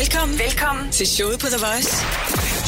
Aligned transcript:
Velkommen, 0.00 0.38
velkommen 0.38 0.84
til 0.90 1.06
showet 1.06 1.38
på 1.44 1.48
The 1.54 1.60
Voice. 1.66 1.92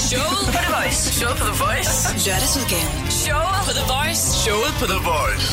Showet 0.09 0.39
på 0.47 0.53
The 0.59 0.67
Voice. 0.77 1.01
Showet 1.19 1.37
på 1.41 1.47
The 1.51 1.57
Voice. 1.67 1.95
Lørdagsudgaven. 2.27 2.93
Showet 3.25 3.61
på 3.67 3.73
The 3.79 3.87
Voice. 3.97 4.23
Showet 4.45 4.73
på 4.81 4.87
The 4.93 5.01
Voice. 5.13 5.49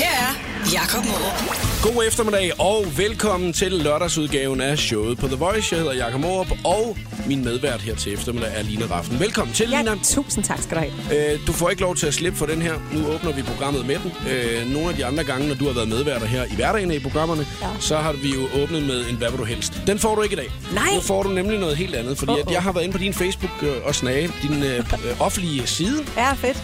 Her 0.00 0.18
er 0.26 0.30
Jakob 0.66 1.04
Morup. 1.04 1.58
God 1.82 2.04
eftermiddag 2.06 2.60
og 2.60 2.86
velkommen 2.96 3.52
til 3.52 3.72
lørdagsudgaven 3.72 4.60
af 4.60 4.78
showet 4.78 5.18
på 5.18 5.26
The 5.26 5.36
Voice. 5.36 5.74
Jeg 5.74 5.80
hedder 5.82 5.94
Jakob 5.96 6.20
Morup, 6.20 6.46
og 6.64 6.96
min 7.26 7.44
medvært 7.44 7.80
her 7.82 7.94
til 7.96 8.12
eftermiddag 8.12 8.50
er 8.54 8.62
Line 8.62 8.84
Raffen. 8.90 9.20
Velkommen 9.20 9.54
til, 9.54 9.70
Ja, 9.70 9.78
Lina. 9.78 9.94
tusind 10.04 10.44
tak 10.44 10.62
skal 10.62 10.76
du 10.76 10.80
have. 11.10 11.32
Øh, 11.34 11.46
du 11.46 11.52
får 11.52 11.70
ikke 11.70 11.82
lov 11.82 11.96
til 11.96 12.06
at 12.06 12.14
slippe 12.14 12.38
for 12.38 12.46
den 12.46 12.62
her. 12.62 12.72
Nu 12.92 13.06
åbner 13.08 13.32
vi 13.32 13.42
programmet 13.42 13.86
med 13.86 13.96
den. 13.98 14.12
Øh, 14.30 14.72
nogle 14.72 14.88
af 14.88 14.94
de 14.96 15.06
andre 15.06 15.24
gange, 15.24 15.48
når 15.48 15.54
du 15.54 15.66
har 15.66 15.72
været 15.72 15.88
medværter 15.88 16.26
her 16.26 16.44
i 16.44 16.54
hverdagen 16.54 16.90
i 16.92 16.98
programmerne, 16.98 17.46
Ja. 17.62 17.66
så 17.80 17.96
har 17.96 18.12
vi 18.12 18.28
jo 18.28 18.62
åbnet 18.62 18.82
med 18.82 19.06
en 19.10 19.16
Hvad 19.16 19.30
vil 19.30 19.38
du 19.38 19.44
helst? 19.44 19.72
Den 19.86 19.98
får 19.98 20.14
du 20.14 20.22
ikke 20.22 20.32
i 20.32 20.36
dag. 20.36 20.48
Nej. 20.74 20.94
Nu 20.94 21.00
får 21.00 21.22
du 21.22 21.28
nemlig 21.28 21.58
noget 21.58 21.76
helt 21.76 21.94
andet, 21.94 22.18
fordi 22.18 22.32
Uh-oh. 22.32 22.46
at 22.48 22.52
jeg 22.52 22.62
har 22.62 22.72
været 22.72 22.84
inde 22.84 22.92
på 22.92 22.98
din 22.98 23.14
Facebook 23.14 23.62
øh, 23.62 23.68
og 23.84 23.94
snage, 23.94 24.30
din 24.42 24.62
øh, 24.62 24.78
øh, 24.78 25.20
offentlige 25.20 25.66
side. 25.66 26.04
Ja, 26.16 26.32
fedt. 26.32 26.62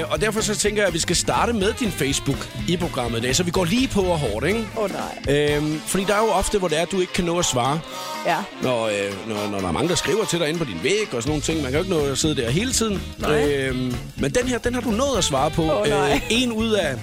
Øh, 0.00 0.12
og 0.12 0.20
derfor 0.20 0.40
så 0.40 0.54
tænker 0.54 0.82
jeg, 0.82 0.88
at 0.88 0.94
vi 0.94 0.98
skal 0.98 1.16
starte 1.16 1.52
med 1.52 1.72
din 1.80 1.90
Facebook 1.92 2.48
i 2.68 2.76
programmet 2.76 3.18
i 3.18 3.22
dag, 3.22 3.35
så 3.36 3.42
vi 3.42 3.50
går 3.50 3.64
lige 3.64 3.88
på 3.88 4.00
og 4.02 4.18
hårdt, 4.18 4.46
ikke? 4.46 4.66
Åh 4.76 4.84
oh, 4.84 4.90
nej. 5.28 5.36
Øhm, 5.56 5.80
fordi 5.86 6.04
der 6.04 6.14
er 6.14 6.18
jo 6.18 6.28
ofte, 6.30 6.58
hvor 6.58 6.68
det 6.68 6.78
er, 6.78 6.82
at 6.82 6.92
du 6.92 7.00
ikke 7.00 7.12
kan 7.12 7.24
nå 7.24 7.38
at 7.38 7.44
svare, 7.44 7.80
Ja. 8.26 8.36
når, 8.62 8.86
øh, 8.86 9.28
når, 9.28 9.50
når 9.50 9.60
der 9.60 9.68
er 9.68 9.72
mange, 9.72 9.88
der 9.88 9.94
skriver 9.94 10.24
til 10.24 10.38
dig 10.40 10.48
inde 10.48 10.58
på 10.58 10.64
din 10.64 10.80
væg 10.82 11.14
og 11.14 11.22
sådan 11.22 11.28
nogle 11.28 11.42
ting. 11.42 11.62
Man 11.62 11.72
kan 11.72 11.80
jo 11.80 11.84
ikke 11.84 11.96
nå 12.06 12.12
at 12.12 12.18
sidde 12.18 12.36
der 12.36 12.50
hele 12.50 12.72
tiden. 12.72 13.02
Nej. 13.18 13.44
Øhm, 13.52 13.94
men 14.16 14.30
den 14.30 14.48
her, 14.48 14.58
den 14.58 14.74
har 14.74 14.80
du 14.80 14.90
nået 14.90 15.18
at 15.18 15.24
svare 15.24 15.50
på. 15.50 15.62
Åh, 15.62 15.88
nej. 15.88 16.20
en 16.30 16.52
ud 16.52 16.70
af 16.70 16.94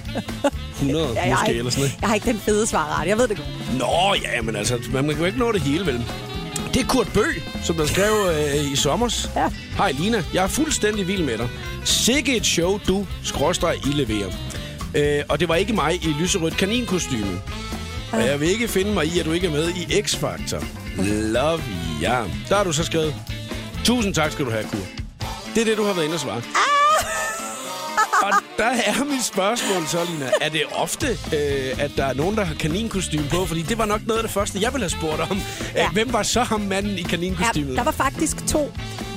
100 0.80 1.08
ja 1.14 1.26
jeg, 1.26 1.36
har 1.36 1.42
måske, 1.42 1.48
ikke, 1.50 1.58
eller 1.58 1.70
sådan 1.70 1.80
noget. 1.82 1.96
jeg 2.00 2.08
har 2.08 2.14
ikke 2.14 2.26
den 2.26 2.40
fede 2.44 2.66
svarret. 2.66 3.08
Jeg 3.08 3.18
ved 3.18 3.28
det 3.28 3.36
godt. 3.36 3.78
Nå, 3.78 4.14
ja, 4.22 4.42
men 4.42 4.56
altså, 4.56 4.78
man 4.92 5.08
kan 5.08 5.18
jo 5.18 5.24
ikke 5.24 5.38
nå 5.38 5.52
det 5.52 5.60
hele, 5.60 5.86
vel? 5.86 6.04
Det 6.74 6.82
er 6.82 6.86
Kurt 6.86 7.08
Bø, 7.14 7.24
som 7.62 7.76
der 7.76 7.86
skrev 7.86 8.12
øh, 8.34 8.72
i 8.72 8.76
sommers. 8.76 9.30
Ja. 9.36 9.48
Hej 9.76 9.92
Lina, 9.98 10.24
jeg 10.34 10.44
er 10.44 10.48
fuldstændig 10.48 11.08
vild 11.08 11.22
med 11.22 11.38
dig. 11.38 11.48
Sikke 11.84 12.36
et 12.36 12.46
show, 12.46 12.80
du 12.88 13.06
skråstrej 13.22 13.72
I 13.72 13.88
leverer. 13.88 14.30
Øh, 14.94 15.22
og 15.28 15.40
det 15.40 15.48
var 15.48 15.54
ikke 15.54 15.72
mig 15.72 15.94
i 15.94 16.14
lyserødt 16.20 16.56
kaninkostyme. 16.56 17.40
Og 18.12 18.26
jeg 18.26 18.40
vil 18.40 18.48
ikke 18.48 18.68
finde 18.68 18.92
mig 18.92 19.06
i, 19.06 19.18
at 19.18 19.26
du 19.26 19.32
ikke 19.32 19.46
er 19.46 19.50
med 19.50 19.68
i 19.68 20.00
X-Factor. 20.00 20.64
Love 21.06 21.62
ja. 22.02 22.24
Der 22.48 22.56
har 22.56 22.64
du 22.64 22.72
så 22.72 22.84
skrevet. 22.84 23.14
Tusind 23.84 24.14
tak 24.14 24.32
skal 24.32 24.44
du 24.44 24.50
have, 24.50 24.64
Kurt. 24.64 24.88
Det 25.54 25.60
er 25.60 25.64
det, 25.64 25.76
du 25.76 25.84
har 25.84 25.92
været 25.92 26.04
inde 26.04 26.14
og 26.14 26.20
svare. 26.20 26.42
Og 28.24 28.32
der 28.58 28.64
er 28.64 29.04
mit 29.04 29.24
spørgsmål 29.24 29.86
så, 29.86 29.98
Lina. 30.10 30.30
Er 30.40 30.48
det 30.48 30.62
ofte, 30.72 31.06
øh, 31.06 31.84
at 31.84 31.90
der 31.96 32.04
er 32.04 32.14
nogen, 32.14 32.36
der 32.36 32.44
har 32.44 32.54
kaninkostyme 32.54 33.28
på? 33.30 33.46
Fordi 33.46 33.62
det 33.62 33.78
var 33.78 33.86
nok 33.86 34.00
noget 34.06 34.18
af 34.18 34.24
det 34.24 34.32
første, 34.32 34.58
jeg 34.60 34.72
ville 34.72 34.84
have 34.84 34.90
spurgt 34.90 35.20
om. 35.30 35.40
Ja. 35.74 35.82
Ja. 35.82 35.90
Hvem 35.90 36.12
var 36.12 36.22
så 36.22 36.42
ham 36.42 36.60
manden 36.60 36.98
i 36.98 37.02
kaninkostymet? 37.02 37.70
Ja, 37.70 37.76
der 37.76 37.84
var 37.84 37.90
faktisk 37.90 38.46
to. 38.46 38.72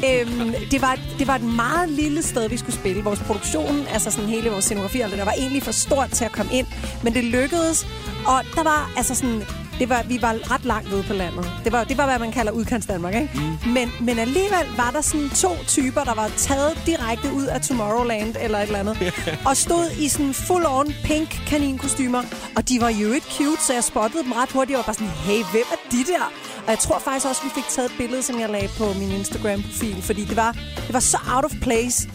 Øhm, 0.06 0.54
det, 0.72 0.82
var, 0.82 1.00
det 1.20 1.28
var 1.28 1.36
et 1.36 1.44
meget 1.44 1.90
lille 1.90 2.24
sted, 2.24 2.50
vi 2.50 2.58
skulle 2.58 2.76
spille. 2.76 3.04
Vores 3.04 3.20
produktion, 3.20 3.88
altså 3.94 4.12
sådan 4.12 4.30
hele 4.30 4.50
vores 4.50 4.66
scenografi, 4.66 4.98
der 4.98 5.26
var 5.26 5.32
egentlig 5.32 5.64
for 5.64 5.72
stort 5.72 6.10
til 6.10 6.26
at 6.26 6.32
komme 6.32 6.54
ind. 6.54 6.68
Men 7.04 7.14
det 7.14 7.24
lykkedes, 7.24 7.88
og 8.26 8.44
der 8.56 8.64
var 8.64 8.92
altså 8.98 9.16
sådan... 9.16 9.44
Det 9.80 9.90
var, 9.90 10.04
vi 10.04 10.22
var 10.22 10.52
ret 10.52 10.66
langt 10.66 10.94
ude 10.94 11.04
på 11.04 11.14
landet. 11.14 11.52
Det 11.64 11.72
var, 11.72 11.84
det 11.84 11.98
var 11.98 12.06
hvad 12.06 12.20
man 12.20 12.32
kalder 12.32 12.52
udkants 12.52 12.86
Danmark, 12.88 13.16
ikke? 13.16 13.30
Mm. 13.36 13.72
Men, 13.72 13.92
men 14.02 14.20
alligevel 14.20 14.68
var 14.78 14.92
der 14.92 15.02
sådan 15.02 15.30
to 15.30 15.50
typer, 15.68 16.04
der 16.04 16.14
var 16.16 16.28
taget 16.38 16.82
direkte 16.86 17.34
ud 17.34 17.46
af 17.46 17.62
Tomorrowland 17.62 18.36
eller 18.42 18.58
et 18.58 18.64
eller 18.64 18.80
andet. 18.80 19.14
og 19.50 19.58
stod 19.58 19.92
i 20.00 20.08
sådan 20.08 20.32
full-on 20.32 20.94
pink 21.04 21.30
kaninkostymer. 21.48 22.24
Og 22.56 22.70
de 22.70 22.82
var 22.82 22.90
jo 22.90 23.12
ikke 23.12 23.28
cute, 23.38 23.64
så 23.68 23.74
jeg 23.74 23.84
spottede 23.84 24.24
dem 24.24 24.32
ret 24.32 24.52
hurtigt. 24.52 24.72
Jeg 24.72 24.78
var 24.78 24.84
bare 24.84 24.94
sådan, 24.94 25.14
hey, 25.28 25.42
hvem 25.52 25.68
er 25.72 25.92
de 25.92 26.04
der? 26.12 26.26
Og 26.66 26.70
jeg 26.70 26.80
tror 26.80 27.00
faktisk 27.00 27.26
også, 27.26 27.42
vi 27.44 27.50
fik 27.56 27.68
taget 27.70 27.92
et 27.92 27.98
billede, 27.98 28.24
som 28.24 28.40
jeg 28.40 28.50
lagde 28.50 28.70
på 28.78 28.94
min 29.00 29.12
Instagram-profil. 29.12 30.02
Fordi 30.02 30.26
det 30.26 30.38
var, 30.38 30.52
det 30.88 30.94
var 30.94 31.00
så 31.00 31.18
out 31.36 31.46
of 31.46 31.52
place 31.62 32.10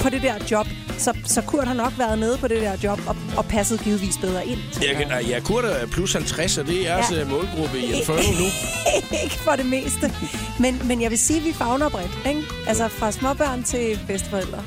på 0.00 0.08
det 0.08 0.22
der 0.22 0.34
job. 0.50 0.66
Så, 0.98 1.12
så 1.24 1.40
Kurt 1.42 1.66
har 1.66 1.74
nok 1.74 1.92
været 1.98 2.18
nede 2.18 2.38
på 2.38 2.48
det 2.48 2.60
der 2.62 2.76
job 2.84 3.00
og, 3.06 3.16
og 3.36 3.44
passet 3.44 3.80
givetvis 3.80 4.18
bedre 4.20 4.46
ind. 4.46 4.58
Jeg, 4.82 4.96
kan- 4.96 5.26
ja, 5.28 5.40
Kurt 5.40 5.64
er 5.64 5.86
plus 5.86 6.12
50, 6.12 6.58
og 6.58 6.66
det 6.66 6.76
er 6.88 6.94
jeres 6.94 7.10
Ja. 7.10 7.18
ja. 7.18 7.24
målgruppe 7.24 7.78
i 7.78 7.92
Inferno 7.92 8.22
nu. 8.40 8.46
ikke 9.24 9.38
for 9.44 9.52
det 9.52 9.66
meste. 9.66 10.12
Men, 10.60 10.80
men 10.84 11.02
jeg 11.02 11.10
vil 11.10 11.18
sige, 11.18 11.38
at 11.38 11.44
vi 11.44 11.52
fagner 11.52 11.88
bredt. 11.88 12.18
Ikke? 12.28 12.42
Altså 12.66 12.88
fra 12.88 13.12
småbørn 13.12 13.62
til 13.62 13.98
bedsteforældre. 14.06 14.64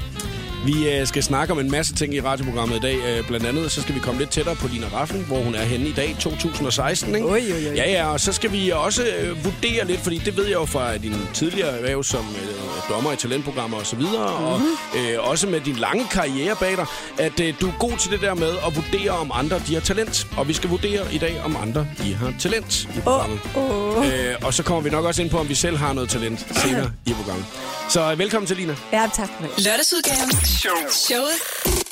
Vi 0.66 0.90
øh, 0.90 1.08
skal 1.08 1.24
snakke 1.24 1.54
om 1.54 1.60
en 1.60 1.72
masse 1.72 1.96
ting 1.96 2.14
i 2.14 2.22
radioprogrammet 2.22 2.78
i 2.78 2.80
dag. 2.80 2.96
Øh, 2.96 3.28
blandt 3.28 3.46
andet 3.46 3.72
så 3.72 3.82
skal 3.82 3.96
vi 3.96 4.00
komme 4.00 4.20
lidt 4.20 4.30
tættere 4.30 4.56
på 4.56 4.68
Lina 4.68 4.88
Raffen, 4.94 5.24
hvor 5.28 5.38
hun 5.38 5.56
er 5.56 5.64
henne 5.64 5.88
i 5.88 5.92
dag, 5.92 6.16
2016. 6.20 7.16
Ikke? 7.16 7.28
Oj, 7.28 7.32
oj, 7.32 7.70
oj. 7.70 7.76
Ja, 7.76 7.92
ja, 7.92 8.12
og 8.12 8.20
så 8.20 8.34
skal 8.34 8.52
vi 8.52 8.70
også 8.70 9.04
øh, 9.04 9.46
vurdere 9.46 9.88
lidt, 9.88 10.00
fordi 10.00 10.18
det 10.18 10.38
ved 10.38 10.46
jeg 10.46 10.54
jo 10.54 10.66
fra 10.66 10.98
din 10.98 11.16
tidligere 11.34 11.78
erhverv 11.78 12.04
som 12.04 12.26
dommer 12.90 13.12
i 13.12 13.16
talentprogrammer 13.16 13.78
og 13.78 13.86
så 13.86 13.96
videre, 13.96 14.40
mm-hmm. 14.40 14.46
og 14.48 15.00
øh, 15.00 15.30
også 15.30 15.48
med 15.48 15.62
din 15.62 15.76
lange 15.76 16.08
karriere 16.12 16.56
bag 16.56 16.78
dig, 16.78 16.86
at 17.20 17.40
øh, 17.40 17.54
du 17.62 17.68
er 17.68 17.74
god 17.80 17.98
til 17.98 18.12
det 18.12 18.22
der 18.22 18.34
med 18.34 18.54
at 18.68 18.76
vurdere, 18.76 19.12
om 19.12 19.32
andre 19.34 19.62
de 19.68 19.74
har 19.74 19.82
talent. 19.82 20.28
Og 20.38 20.48
vi 20.48 20.54
skal 20.54 20.70
vurdere 20.70 21.14
i 21.14 21.18
dag, 21.18 21.42
om 21.44 21.56
andre 21.64 21.88
de 21.98 22.16
har 22.16 22.34
talent 22.40 22.84
i 22.98 23.00
programmet. 23.00 23.40
Åh, 23.56 23.98
åh. 23.98 24.08
Øh, 24.08 24.36
og 24.44 24.54
så 24.54 24.64
kommer 24.64 24.82
vi 24.82 24.90
nok 24.90 25.06
også 25.06 25.22
ind 25.22 25.30
på, 25.30 25.38
om 25.38 25.50
vi 25.50 25.56
selv 25.56 25.78
har 25.78 25.94
noget 25.94 26.10
talent 26.10 26.48
senere 26.64 26.92
i 27.06 27.14
programmet. 27.14 27.46
Så 27.90 28.12
øh, 28.12 28.20
velkommen 28.20 28.48
til, 28.48 28.58
Lina. 28.58 28.76
Ja, 28.94 29.10
tak. 29.14 29.30
for 29.38 29.48
det. 29.48 29.66
Lørdagsudgaven. 29.66 30.30
Show. 30.60 30.72
Showet 30.92 31.34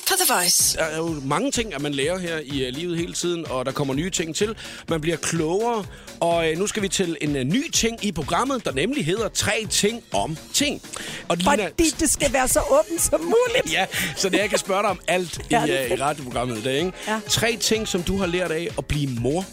på 0.08 0.14
The 0.26 0.34
Voice. 0.34 0.78
Der 0.78 0.84
er 0.84 0.98
jo 0.98 1.22
mange 1.24 1.52
ting, 1.52 1.74
at 1.74 1.82
man 1.82 1.94
lærer 1.94 2.18
her 2.18 2.38
i 2.40 2.68
uh, 2.68 2.74
livet 2.78 2.98
hele 2.98 3.14
tiden, 3.14 3.48
og 3.50 3.66
der 3.66 3.72
kommer 3.72 3.94
nye 3.94 4.10
ting 4.10 4.36
til. 4.36 4.56
Man 4.90 5.02
bliver 5.02 5.18
klogere, 5.18 5.86
og 6.20 6.50
uh, 6.52 6.60
nu 6.60 6.68
skal 6.68 6.84
vi 6.84 6.88
til 6.88 7.18
en 7.22 7.36
uh, 7.36 7.42
ny 7.42 7.72
ting 7.72 8.06
i 8.06 8.12
programmet, 8.12 8.66
der 8.66 8.72
nemlig 8.72 9.06
hedder 9.06 9.28
Tre 9.30 9.66
ting 9.70 10.04
om 10.14 10.38
ting. 10.54 10.82
Og 11.28 11.38
Lina, 11.38 11.52
Fordi 11.52 11.90
det 12.00 12.10
skal 12.10 12.34
være 12.34 12.48
så 12.48 12.60
åbent 12.70 13.02
som 13.02 13.22
muligt. 13.22 13.74
ja, 13.74 13.86
så 14.16 14.30
det 14.30 14.38
jeg 14.38 14.50
kan 14.50 14.60
spørge 14.60 14.82
dig 14.82 14.90
om 14.90 15.00
alt 15.08 15.40
Ja, 15.52 15.66
i, 15.66 15.68
det 15.72 15.86
uh, 15.86 15.98
i 15.98 16.02
radioprogrammet 16.02 16.58
i 16.58 16.62
dag. 16.62 16.78
Ikke? 16.78 16.92
Ja. 17.08 17.20
Tre 17.30 17.58
ting, 17.62 17.88
som 17.88 18.04
du 18.04 18.18
har 18.18 18.26
lært 18.26 18.52
af 18.52 18.68
at 18.78 18.86
blive 18.86 19.10
mor. 19.20 19.46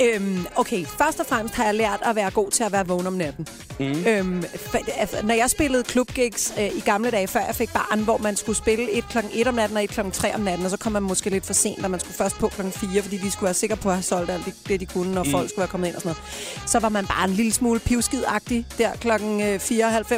Øhm, 0.00 0.46
okay, 0.56 0.84
først 0.84 1.20
og 1.20 1.26
fremmest 1.26 1.54
har 1.54 1.64
jeg 1.64 1.74
lært 1.74 2.00
at 2.02 2.16
være 2.16 2.30
god 2.30 2.50
til 2.50 2.64
at 2.64 2.72
være 2.72 2.86
vågen 2.86 3.06
om 3.06 3.12
natten. 3.12 3.46
Mm. 3.80 4.06
Øhm, 4.06 4.44
når 5.22 5.34
jeg 5.34 5.50
spillede 5.50 5.82
klubgigs 5.84 6.54
øh, 6.58 6.66
i 6.66 6.80
gamle 6.80 7.10
dage, 7.10 7.28
før 7.28 7.40
jeg 7.40 7.54
fik 7.54 7.72
barn, 7.72 8.00
hvor 8.00 8.18
man 8.18 8.36
skulle 8.36 8.58
spille 8.58 8.90
et 8.90 9.08
klokken 9.08 9.32
1 9.34 9.46
om 9.48 9.54
natten 9.54 9.76
og 9.76 9.84
et 9.84 9.90
klokken 9.90 10.12
3 10.12 10.34
om 10.34 10.40
natten, 10.40 10.64
og 10.64 10.70
så 10.70 10.76
kom 10.76 10.92
man 10.92 11.02
måske 11.02 11.30
lidt 11.30 11.46
for 11.46 11.52
sent, 11.52 11.84
og 11.84 11.90
man 11.90 12.00
skulle 12.00 12.14
først 12.14 12.38
på 12.38 12.48
klokken 12.48 12.72
4, 12.72 13.02
fordi 13.02 13.16
de 13.16 13.30
skulle 13.30 13.44
være 13.44 13.54
sikre 13.54 13.76
på 13.76 13.88
at 13.88 13.94
have 13.94 14.02
solgt 14.02 14.30
alt 14.30 14.54
det, 14.68 14.80
de 14.80 14.86
kunne, 14.86 15.20
og 15.20 15.26
mm. 15.26 15.32
folk 15.32 15.48
skulle 15.48 15.60
være 15.60 15.68
kommet 15.68 15.88
ind 15.88 15.96
og 15.96 16.02
sådan 16.02 16.16
noget. 16.16 16.70
Så 16.70 16.78
var 16.78 16.88
man 16.88 17.06
bare 17.06 17.24
en 17.24 17.30
lille 17.30 17.52
smule 17.52 17.80
pivskidagtig 17.80 18.66
der 18.78 18.90
øh, 19.40 19.56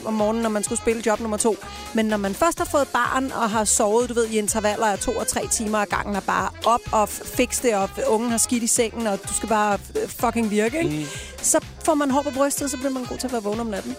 4.30 0.00 0.06
om 0.06 0.14
morgenen, 0.14 0.42
når 0.42 0.50
man 0.50 0.64
skulle 0.64 0.78
spille 0.78 1.02
job 1.06 1.20
nummer 1.20 1.36
to. 1.36 1.56
Men 1.94 2.06
når 2.06 2.16
man 2.16 2.34
først 2.34 2.58
har 2.58 2.64
fået 2.64 2.88
barn 2.92 3.32
og 3.32 3.50
har 3.50 3.64
sovet, 3.64 4.08
du 4.08 4.14
ved, 4.14 4.26
i 4.28 4.38
intervaller 4.38 4.86
af 4.86 4.98
to 4.98 5.12
og 5.12 5.26
tre 5.26 5.46
timer 5.46 5.78
ad 5.78 5.86
gangen, 5.86 6.16
og 6.16 6.22
bare 6.22 6.50
op 6.66 6.80
og 6.92 7.08
fikse 7.08 7.62
det 7.62 7.74
op, 7.74 7.90
ungen 8.08 8.30
har 8.30 8.38
skidt 8.38 8.62
i 8.62 8.66
sengen, 8.66 9.06
og 9.06 9.18
du 9.28 9.34
skal 9.34 9.48
bare 9.48 9.67
øh, 9.72 10.08
fucking 10.08 10.50
virke, 10.50 10.78
ikke? 10.78 10.90
Mm. 10.90 11.04
Så 11.42 11.64
får 11.84 11.94
man 11.94 12.10
hår 12.10 12.22
på 12.22 12.30
brystet, 12.30 12.70
så 12.70 12.76
bliver 12.76 12.90
man 12.90 13.04
god 13.04 13.18
til 13.18 13.26
at 13.26 13.32
være 13.32 13.42
vågen 13.42 13.60
om 13.60 13.66
natten. 13.66 13.96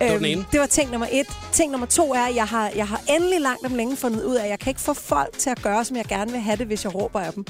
var 0.00 0.16
den 0.16 0.24
ene. 0.24 0.46
det 0.52 0.60
var 0.60 0.66
ting 0.66 0.90
nummer 0.90 1.06
et. 1.12 1.26
Ting 1.52 1.70
nummer 1.70 1.86
to 1.86 2.14
er, 2.14 2.20
at 2.20 2.34
jeg 2.34 2.44
har, 2.44 2.72
jeg 2.76 2.88
har 2.88 3.00
endelig 3.08 3.40
langt 3.40 3.66
om 3.66 3.74
længe 3.74 3.96
fundet 3.96 4.24
ud 4.24 4.34
af, 4.34 4.44
at 4.44 4.50
jeg 4.50 4.58
kan 4.58 4.70
ikke 4.70 4.80
få 4.80 4.94
folk 4.94 5.38
til 5.38 5.50
at 5.50 5.62
gøre, 5.62 5.84
som 5.84 5.96
jeg 5.96 6.04
gerne 6.04 6.30
vil 6.30 6.40
have 6.40 6.56
det, 6.56 6.66
hvis 6.66 6.84
jeg 6.84 6.94
råber 6.94 7.20
af 7.20 7.32
dem. 7.32 7.44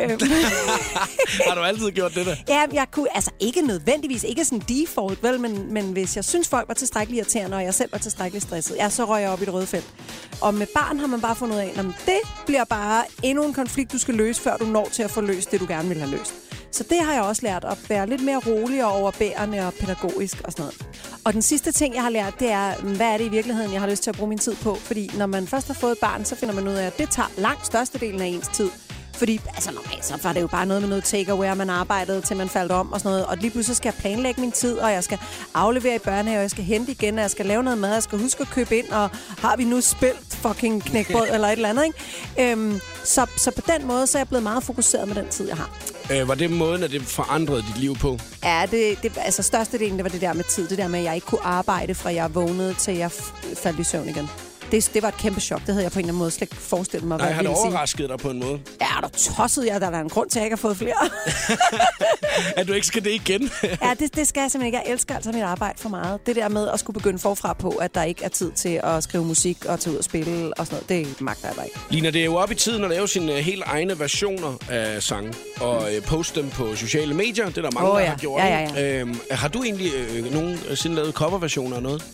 Øhm, 0.00 0.10
har 1.48 1.54
du 1.54 1.60
altid 1.60 1.90
gjort 1.90 2.14
det 2.14 2.26
der? 2.26 2.36
ja, 2.48 2.64
jeg 2.72 2.86
kunne, 2.90 3.16
altså 3.16 3.30
ikke 3.40 3.62
nødvendigvis, 3.62 4.24
ikke 4.24 4.44
sådan 4.44 4.62
default, 4.68 5.22
vel, 5.22 5.40
men, 5.40 5.72
men 5.72 5.92
hvis 5.92 6.16
jeg 6.16 6.24
synes, 6.24 6.48
folk 6.48 6.68
var 6.68 6.74
tilstrækkeligt 6.74 7.18
irriterende, 7.20 7.56
og 7.56 7.64
jeg 7.64 7.74
selv 7.74 7.92
var 7.92 7.98
tilstrækkeligt 7.98 8.44
stresset, 8.44 8.76
ja, 8.76 8.90
så 8.90 9.04
røg 9.04 9.22
jeg 9.22 9.30
op 9.30 9.42
i 9.42 9.44
det 9.44 9.54
røde 9.54 9.66
felt. 9.66 9.94
Og 10.40 10.54
med 10.54 10.66
barn 10.74 10.98
har 10.98 11.06
man 11.06 11.20
bare 11.20 11.36
fundet 11.36 11.54
ud 11.54 11.60
af, 11.60 11.72
at 11.76 11.84
det 12.06 12.20
bliver 12.46 12.64
bare 12.64 13.04
endnu 13.22 13.44
en 13.44 13.54
konflikt, 13.54 13.92
du 13.92 13.98
skal 13.98 14.14
løse, 14.14 14.42
før 14.42 14.56
du 14.56 14.64
når 14.64 14.88
til 14.92 15.02
at 15.02 15.10
få 15.10 15.20
løst 15.20 15.50
det, 15.50 15.60
du 15.60 15.66
gerne 15.68 15.88
vil 15.88 15.98
have 15.98 16.10
løst. 16.10 16.34
Så 16.76 16.84
det 16.90 17.00
har 17.04 17.12
jeg 17.12 17.22
også 17.22 17.42
lært, 17.42 17.64
at 17.64 17.78
være 17.88 18.06
lidt 18.06 18.24
mere 18.24 18.40
rolig 18.46 18.84
og 18.84 18.92
overbærende 18.92 19.66
og 19.66 19.74
pædagogisk 19.74 20.40
og 20.44 20.52
sådan 20.52 20.62
noget. 20.62 20.86
Og 21.24 21.32
den 21.32 21.42
sidste 21.42 21.72
ting, 21.72 21.94
jeg 21.94 22.02
har 22.02 22.10
lært, 22.10 22.34
det 22.40 22.50
er, 22.50 22.74
hvad 22.96 23.06
er 23.12 23.18
det 23.18 23.24
i 23.24 23.28
virkeligheden, 23.28 23.72
jeg 23.72 23.80
har 23.80 23.88
lyst 23.88 24.02
til 24.02 24.10
at 24.10 24.16
bruge 24.16 24.28
min 24.28 24.38
tid 24.38 24.56
på? 24.62 24.74
Fordi 24.74 25.10
når 25.18 25.26
man 25.26 25.46
først 25.46 25.66
har 25.66 25.74
fået 25.74 25.92
et 25.92 25.98
barn, 25.98 26.24
så 26.24 26.36
finder 26.36 26.54
man 26.54 26.68
ud 26.68 26.72
af, 26.72 26.86
at 26.86 26.98
det 26.98 27.10
tager 27.10 27.28
langt 27.38 27.66
størstedelen 27.66 28.20
af 28.20 28.26
ens 28.26 28.48
tid. 28.48 28.70
Fordi 29.16 29.40
altså, 29.54 29.70
normalt 29.72 30.04
så 30.04 30.18
var 30.22 30.32
det 30.32 30.40
jo 30.40 30.46
bare 30.46 30.66
noget 30.66 30.82
med 30.82 30.88
noget 30.88 31.04
takeaway, 31.04 31.56
man 31.56 31.70
arbejdede 31.70 32.20
til 32.20 32.36
man 32.36 32.48
faldt 32.48 32.72
om 32.72 32.92
og 32.92 33.00
sådan 33.00 33.10
noget. 33.10 33.26
Og 33.26 33.36
lige 33.36 33.50
pludselig 33.50 33.76
skal 33.76 33.88
jeg 33.88 34.00
planlægge 34.00 34.40
min 34.40 34.52
tid, 34.52 34.78
og 34.78 34.92
jeg 34.92 35.04
skal 35.04 35.18
aflevere 35.54 35.94
i 35.94 35.98
børnehave, 35.98 36.38
og 36.38 36.42
jeg 36.42 36.50
skal 36.50 36.64
hente 36.64 36.92
igen, 36.92 37.14
og 37.14 37.22
jeg 37.22 37.30
skal 37.30 37.46
lave 37.46 37.62
noget 37.62 37.78
mad, 37.78 37.90
og 37.90 37.94
jeg 37.94 38.02
skal 38.02 38.18
huske 38.18 38.40
at 38.40 38.50
købe 38.50 38.76
ind, 38.76 38.88
og 38.88 39.10
har 39.38 39.56
vi 39.56 39.64
nu 39.64 39.80
spildt 39.80 40.36
fucking 40.36 40.84
knækbrød 40.84 41.26
eller 41.32 41.48
et 41.48 41.52
eller 41.52 41.68
andet, 41.68 41.84
ikke? 41.84 42.52
Øhm, 42.52 42.80
så, 43.04 43.26
så 43.36 43.50
på 43.50 43.62
den 43.76 43.86
måde, 43.86 44.06
så 44.06 44.18
er 44.18 44.20
jeg 44.20 44.28
blevet 44.28 44.42
meget 44.42 44.62
fokuseret 44.62 45.08
med 45.08 45.14
den 45.14 45.28
tid, 45.28 45.48
jeg 45.48 45.56
har. 45.56 45.70
Øh, 46.12 46.28
var 46.28 46.34
det 46.34 46.50
måden, 46.50 46.82
at 46.82 46.90
det 46.90 47.02
forandrede 47.02 47.62
dit 47.62 47.78
liv 47.78 47.96
på? 47.96 48.18
Ja, 48.44 48.62
det, 48.70 49.02
det, 49.02 49.12
altså 49.16 49.42
størstedelen, 49.42 49.96
det 49.96 50.04
var 50.04 50.10
det 50.10 50.20
der 50.20 50.32
med 50.32 50.44
tid. 50.44 50.68
Det 50.68 50.78
der 50.78 50.88
med, 50.88 50.98
at 50.98 51.04
jeg 51.04 51.14
ikke 51.14 51.26
kunne 51.26 51.44
arbejde, 51.44 51.94
fra 51.94 52.14
jeg 52.14 52.34
vågnede, 52.34 52.74
til 52.74 52.94
jeg 52.94 53.10
faldt 53.54 53.80
i 53.80 53.84
søvn 53.84 54.08
igen. 54.08 54.28
Det, 54.72 54.90
det 54.94 55.02
var 55.02 55.08
et 55.08 55.16
kæmpe 55.16 55.40
chok. 55.40 55.60
Det 55.60 55.68
havde 55.68 55.82
jeg 55.82 55.92
på 55.92 55.98
en 55.98 56.04
eller 56.04 56.08
anden 56.08 56.18
måde 56.18 56.30
slet 56.30 56.42
ikke 56.42 56.56
forestillet 56.56 57.08
mig, 57.08 57.18
Nej, 57.18 57.26
hvad 57.26 57.34
har 57.34 57.42
det 57.42 57.48
ville 57.48 57.56
sige. 57.58 57.68
overrasket 57.68 58.08
dig 58.08 58.18
på 58.18 58.30
en 58.30 58.40
måde? 58.40 58.60
Ja, 58.80 58.86
er 58.86 59.00
du 59.00 59.08
tosset? 59.08 59.66
Ja, 59.66 59.78
der 59.78 59.90
er 59.90 60.00
en 60.00 60.08
grund 60.08 60.30
til, 60.30 60.38
at 60.38 60.40
jeg 60.40 60.46
ikke 60.46 60.56
har 60.56 60.60
fået 60.60 60.76
flere. 60.76 61.08
At 62.56 62.68
du 62.68 62.72
ikke 62.72 62.86
skal 62.86 63.04
det 63.04 63.10
igen? 63.10 63.50
ja, 63.82 63.94
det, 63.98 64.16
det 64.16 64.26
skal 64.26 64.40
jeg 64.40 64.50
simpelthen 64.50 64.66
ikke. 64.66 64.78
Jeg 64.78 64.92
elsker 64.92 65.14
altså 65.14 65.32
mit 65.32 65.42
arbejde 65.42 65.78
for 65.78 65.88
meget. 65.88 66.26
Det 66.26 66.36
der 66.36 66.48
med 66.48 66.68
at 66.68 66.80
skulle 66.80 66.94
begynde 66.94 67.18
forfra 67.18 67.52
på, 67.52 67.68
at 67.68 67.94
der 67.94 68.02
ikke 68.02 68.24
er 68.24 68.28
tid 68.28 68.52
til 68.52 68.80
at 68.84 69.02
skrive 69.02 69.24
musik 69.24 69.64
og 69.64 69.80
tage 69.80 69.92
ud 69.92 69.98
og 69.98 70.04
spille 70.04 70.58
og 70.58 70.66
sådan 70.66 70.82
noget, 70.90 71.06
det 71.06 71.20
magter 71.20 71.48
jeg 71.48 71.56
bare 71.56 71.66
ikke. 71.66 71.78
Lina, 71.90 72.10
det 72.10 72.20
er 72.20 72.24
jo 72.24 72.36
op 72.36 72.50
i 72.50 72.54
tiden 72.54 72.84
at 72.84 72.90
lave 72.90 73.08
sine 73.08 73.32
uh, 73.32 73.38
helt 73.38 73.62
egne 73.66 73.98
versioner 73.98 74.54
af 74.70 75.02
sange 75.02 75.34
og 75.60 75.76
uh, 75.76 76.04
poste 76.04 76.40
dem 76.40 76.50
på 76.50 76.76
sociale 76.76 77.14
medier. 77.14 77.46
Det 77.46 77.58
er 77.58 77.62
der 77.62 77.70
mange, 77.70 77.90
der 77.90 77.98
ja. 77.98 78.06
har 78.06 78.16
gjort. 78.16 78.42
Ja, 78.42 78.60
ikke? 78.68 79.00
Øhm, 79.00 79.20
har 79.30 79.48
du 79.48 79.62
egentlig 79.62 79.90
uh, 80.18 80.32
nogensinde 80.32 80.96
lavet 80.96 81.14
coverversioner 81.14 81.76
af 81.76 81.82
noget? 81.82 82.04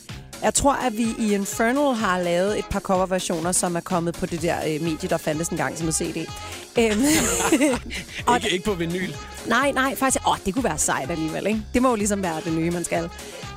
Jeg 0.43 0.55
tror, 0.55 0.73
at 0.73 0.97
vi 0.97 1.07
i 1.19 1.35
Infernal 1.35 1.95
har 1.95 2.21
lavet 2.23 2.59
et 2.59 2.65
par 2.71 2.81
coverversioner, 2.81 3.53
som 3.53 3.77
er 3.77 3.81
kommet 3.81 4.15
på 4.15 4.27
det 4.27 4.43
der 4.43 4.57
øh, 4.67 4.81
medie, 4.83 5.09
der 5.09 5.17
fandtes 5.17 5.49
en 5.49 5.57
gang 5.57 5.79
som 5.79 5.87
en 5.87 5.93
CD. 5.93 6.17
Øhm, 6.79 7.03
Og- 8.27 8.37
Ikke, 8.37 8.51
ikke 8.51 8.65
på 8.65 8.75
vinyl. 8.75 9.11
nej, 9.47 9.73
nej, 9.73 9.97
faktisk. 9.97 10.29
Åh, 10.29 10.37
det 10.47 10.55
kunne 10.55 10.65
være 10.65 10.79
sejt 10.79 11.11
alligevel, 11.11 11.47
ikke? 11.47 11.63
Det 11.75 11.83
må 11.83 11.89
jo 11.91 11.95
ligesom 11.97 12.23
være 12.23 12.41
det 12.45 12.53
nye, 12.53 12.71
man 12.71 12.85
skal. 12.85 13.11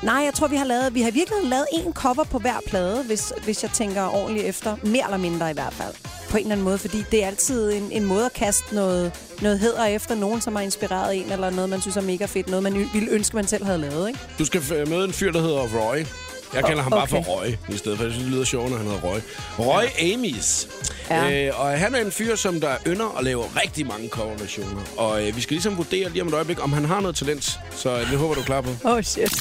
Nej, 0.03 0.15
jeg 0.15 0.33
tror, 0.33 0.47
vi 0.47 0.55
har 0.55 0.65
lavet, 0.65 0.93
vi 0.93 1.01
har 1.01 1.11
virkelig 1.11 1.43
lavet 1.49 1.65
en 1.73 1.93
cover 1.93 2.23
på 2.23 2.39
hver 2.39 2.57
plade, 2.67 3.03
hvis, 3.03 3.33
hvis 3.43 3.63
jeg 3.63 3.71
tænker 3.71 4.01
ordentligt 4.15 4.45
efter. 4.45 4.75
Mere 4.83 5.03
eller 5.05 5.17
mindre 5.17 5.49
i 5.51 5.53
hvert 5.53 5.73
fald. 5.73 5.93
På 6.29 6.37
en 6.37 6.43
eller 6.43 6.51
anden 6.51 6.63
måde, 6.65 6.77
fordi 6.77 7.03
det 7.11 7.23
er 7.23 7.27
altid 7.27 7.71
en, 7.73 7.89
en 7.91 8.05
måde 8.05 8.25
at 8.25 8.33
kaste 8.33 8.75
noget, 8.75 9.11
noget 9.41 9.59
hæder 9.59 9.85
efter 9.85 10.15
nogen, 10.15 10.41
som 10.41 10.55
har 10.55 10.63
inspireret 10.63 11.17
en, 11.17 11.31
eller 11.31 11.49
noget, 11.49 11.69
man 11.69 11.81
synes 11.81 11.97
er 11.97 12.01
mega 12.01 12.25
fedt. 12.25 12.47
Noget, 12.47 12.63
man 12.63 12.89
ville 12.93 13.09
ønske, 13.11 13.35
man 13.35 13.47
selv 13.47 13.65
havde 13.65 13.77
lavet, 13.77 14.07
ikke? 14.07 14.19
Du 14.39 14.45
skal 14.45 14.61
møde 14.89 15.05
en 15.05 15.13
fyr, 15.13 15.31
der 15.31 15.41
hedder 15.41 15.79
Roy. 15.79 16.05
Jeg 16.53 16.63
kalder 16.63 16.83
ham 16.83 16.91
bare 16.91 17.03
okay. 17.03 17.23
for 17.23 17.39
Roy, 17.39 17.47
i 17.69 17.77
stedet 17.77 17.97
for. 17.97 18.05
Jeg 18.05 18.13
synes, 18.13 18.25
det 18.25 18.33
lyder 18.33 18.45
sjovere, 18.45 18.69
når 18.69 18.77
han 18.77 18.87
hedder. 18.87 19.21
Roy 19.59 19.83
ja. 19.83 20.13
Amis. 20.13 20.67
Ja. 21.09 21.47
Øh, 21.47 21.59
og 21.59 21.79
han 21.79 21.95
er 21.95 22.01
en 22.01 22.11
fyr, 22.11 22.35
som 22.35 22.61
der 22.61 22.75
ynder 22.87 23.17
at 23.17 23.23
lave 23.23 23.43
rigtig 23.63 23.87
mange 23.87 24.09
coverversioner. 24.09 24.81
Og 24.97 25.27
øh, 25.27 25.35
vi 25.35 25.41
skal 25.41 25.53
ligesom 25.53 25.77
vurdere 25.77 26.09
lige 26.09 26.21
om 26.21 26.27
et 26.27 26.33
øjeblik, 26.33 26.63
om 26.63 26.73
han 26.73 26.85
har 26.85 26.99
noget 27.01 27.15
talent. 27.15 27.59
Så 27.75 27.89
øh, 27.89 28.11
det 28.11 28.17
håber 28.17 28.33
du 28.33 28.41
er 28.41 28.45
klar 28.45 28.61
på. 28.61 28.69
Oh 28.83 29.01
shit. 29.01 29.31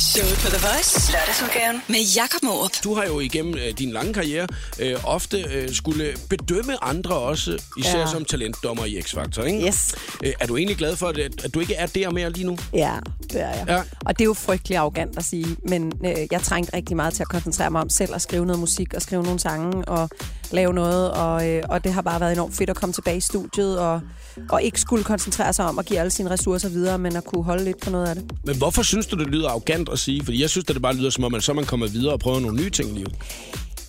Showet 0.00 0.38
på 0.44 0.48
The 0.50 0.66
Voice. 0.66 1.12
Lørdagsudgaven 1.12 1.82
med 1.88 2.00
Jakob 2.16 2.42
Morup. 2.42 2.70
Du 2.84 2.94
har 2.94 3.04
jo 3.04 3.20
igennem 3.20 3.54
øh, 3.54 3.78
din 3.78 3.90
lange 3.90 4.14
karriere 4.14 4.46
øh, 4.78 4.96
ofte 5.04 5.44
øh, 5.52 5.74
skulle 5.74 6.14
bedømme 6.28 6.84
andre 6.84 7.14
også, 7.14 7.62
især 7.78 7.98
ja. 7.98 7.98
Ja. 7.98 8.06
som 8.06 8.24
talentdommer 8.24 8.84
i 8.84 8.98
X-Factor, 9.00 9.42
ikke? 9.42 9.66
Yes. 9.66 9.94
Øh, 10.24 10.32
er 10.40 10.46
du 10.46 10.56
egentlig 10.56 10.76
glad 10.76 10.96
for, 10.96 11.08
at, 11.08 11.18
at 11.18 11.54
du 11.54 11.60
ikke 11.60 11.74
er 11.74 11.86
der 11.86 12.10
mere 12.10 12.30
lige 12.30 12.46
nu? 12.46 12.58
Ja, 12.72 12.94
det 13.32 13.40
er 13.40 13.48
jeg. 13.48 13.64
Ja. 13.68 13.82
Og 14.06 14.18
det 14.18 14.20
er 14.20 14.26
jo 14.26 14.34
frygtelig 14.34 14.78
arrogant 14.78 15.18
at 15.18 15.24
sige, 15.24 15.56
men 15.68 15.92
øh, 16.04 16.16
jeg 16.30 16.42
trængte 16.42 16.76
rigtig 16.76 16.96
meget 16.96 17.14
til 17.14 17.22
at 17.22 17.28
koncentrere 17.28 17.70
mig 17.70 17.80
om 17.80 17.90
selv 17.90 18.14
at 18.14 18.22
skrive 18.22 18.46
noget 18.46 18.60
musik 18.60 18.94
og 18.94 19.02
skrive 19.02 19.22
nogle 19.22 19.40
sange 19.40 19.84
og 19.88 20.08
lave 20.52 20.74
noget, 20.74 21.10
og, 21.10 21.48
øh, 21.48 21.62
og 21.68 21.84
det 21.84 21.92
har 21.92 22.02
bare 22.02 22.20
været 22.20 22.32
enormt 22.32 22.56
fedt 22.56 22.70
at 22.70 22.76
komme 22.76 22.92
tilbage 22.92 23.16
i 23.16 23.20
studiet 23.20 23.78
og, 23.78 24.00
og 24.48 24.62
ikke 24.62 24.80
skulle 24.80 25.04
koncentrere 25.04 25.52
sig 25.52 25.64
om 25.64 25.78
at 25.78 25.86
give 25.86 25.98
alle 25.98 26.10
sine 26.10 26.30
ressourcer 26.30 26.68
videre, 26.68 26.98
men 26.98 27.16
at 27.16 27.24
kunne 27.24 27.44
holde 27.44 27.64
lidt 27.64 27.80
på 27.80 27.90
noget 27.90 28.06
af 28.06 28.14
det. 28.14 28.24
Men 28.44 28.56
hvorfor 28.56 28.82
synes 28.82 29.06
du, 29.06 29.16
det 29.16 29.26
lyder 29.26 29.48
arrogant 29.48 29.88
at 29.88 29.98
sige? 29.98 30.24
Fordi 30.24 30.40
jeg 30.40 30.50
synes, 30.50 30.64
at 30.68 30.74
det 30.74 30.82
bare 30.82 30.94
lyder 30.94 31.10
som 31.10 31.24
om, 31.24 31.34
at 31.34 31.42
så 31.42 31.52
man 31.52 31.64
kommer 31.64 31.86
videre 31.86 32.12
og 32.12 32.20
prøver 32.20 32.40
nogle 32.40 32.56
nye 32.56 32.70
ting 32.70 32.90
i 32.90 32.94
livet. 32.94 33.14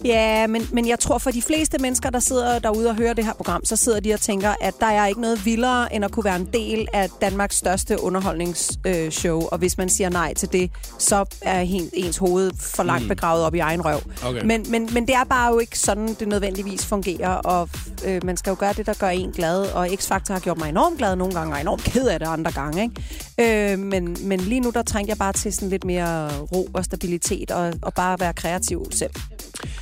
Ja, 0.05 0.47
men, 0.47 0.67
men 0.73 0.87
jeg 0.87 0.99
tror 0.99 1.17
for 1.17 1.31
de 1.31 1.41
fleste 1.41 1.77
mennesker, 1.77 2.09
der 2.09 2.19
sidder 2.19 2.59
derude 2.59 2.89
og 2.89 2.95
hører 2.95 3.13
det 3.13 3.25
her 3.25 3.33
program, 3.33 3.65
så 3.65 3.75
sidder 3.75 3.99
de 3.99 4.13
og 4.13 4.21
tænker, 4.21 4.53
at 4.61 4.73
der 4.79 4.85
er 4.85 5.07
ikke 5.07 5.21
noget 5.21 5.45
vildere, 5.45 5.95
end 5.95 6.05
at 6.05 6.11
kunne 6.11 6.23
være 6.23 6.35
en 6.35 6.49
del 6.53 6.87
af 6.93 7.09
Danmarks 7.21 7.55
største 7.55 8.03
underholdningsshow. 8.03 9.41
Og 9.41 9.57
hvis 9.57 9.77
man 9.77 9.89
siger 9.89 10.09
nej 10.09 10.33
til 10.33 10.51
det, 10.51 10.71
så 10.97 11.25
er 11.41 11.65
ens 11.93 12.17
hoved 12.17 12.51
for 12.59 12.83
langt 12.83 13.07
begravet 13.07 13.43
op 13.43 13.55
i 13.55 13.59
egen 13.59 13.85
røv. 13.85 13.99
Okay. 14.25 14.45
Men, 14.45 14.65
men, 14.69 14.89
men 14.93 15.07
det 15.07 15.15
er 15.15 15.23
bare 15.23 15.53
jo 15.53 15.59
ikke 15.59 15.79
sådan, 15.79 16.15
det 16.19 16.27
nødvendigvis 16.27 16.85
fungerer. 16.85 17.29
Og 17.29 17.69
øh, 18.05 18.25
man 18.25 18.37
skal 18.37 18.51
jo 18.51 18.55
gøre 18.59 18.73
det, 18.73 18.85
der 18.85 18.93
gør 18.93 19.09
en 19.09 19.31
glad. 19.31 19.61
Og 19.61 19.87
X-Factor 19.87 20.33
har 20.33 20.39
gjort 20.39 20.57
mig 20.57 20.69
enormt 20.69 20.97
glad 20.97 21.15
nogle 21.15 21.33
gange, 21.33 21.53
og 21.53 21.61
enormt 21.61 21.83
ked 21.83 22.07
af 22.07 22.19
det 22.19 22.27
andre 22.27 22.51
gange. 22.51 22.81
Ikke? 22.81 23.73
Øh, 23.73 23.79
men, 23.79 24.17
men 24.21 24.39
lige 24.39 24.59
nu, 24.59 24.69
der 24.69 24.81
trænger 24.81 25.09
jeg 25.09 25.17
bare 25.17 25.33
til 25.33 25.53
sådan 25.53 25.69
lidt 25.69 25.85
mere 25.85 26.39
ro 26.39 26.69
og 26.73 26.85
stabilitet, 26.85 27.51
og, 27.51 27.73
og 27.81 27.93
bare 27.93 28.19
være 28.19 28.33
kreativ 28.33 28.85
selv. 28.91 29.11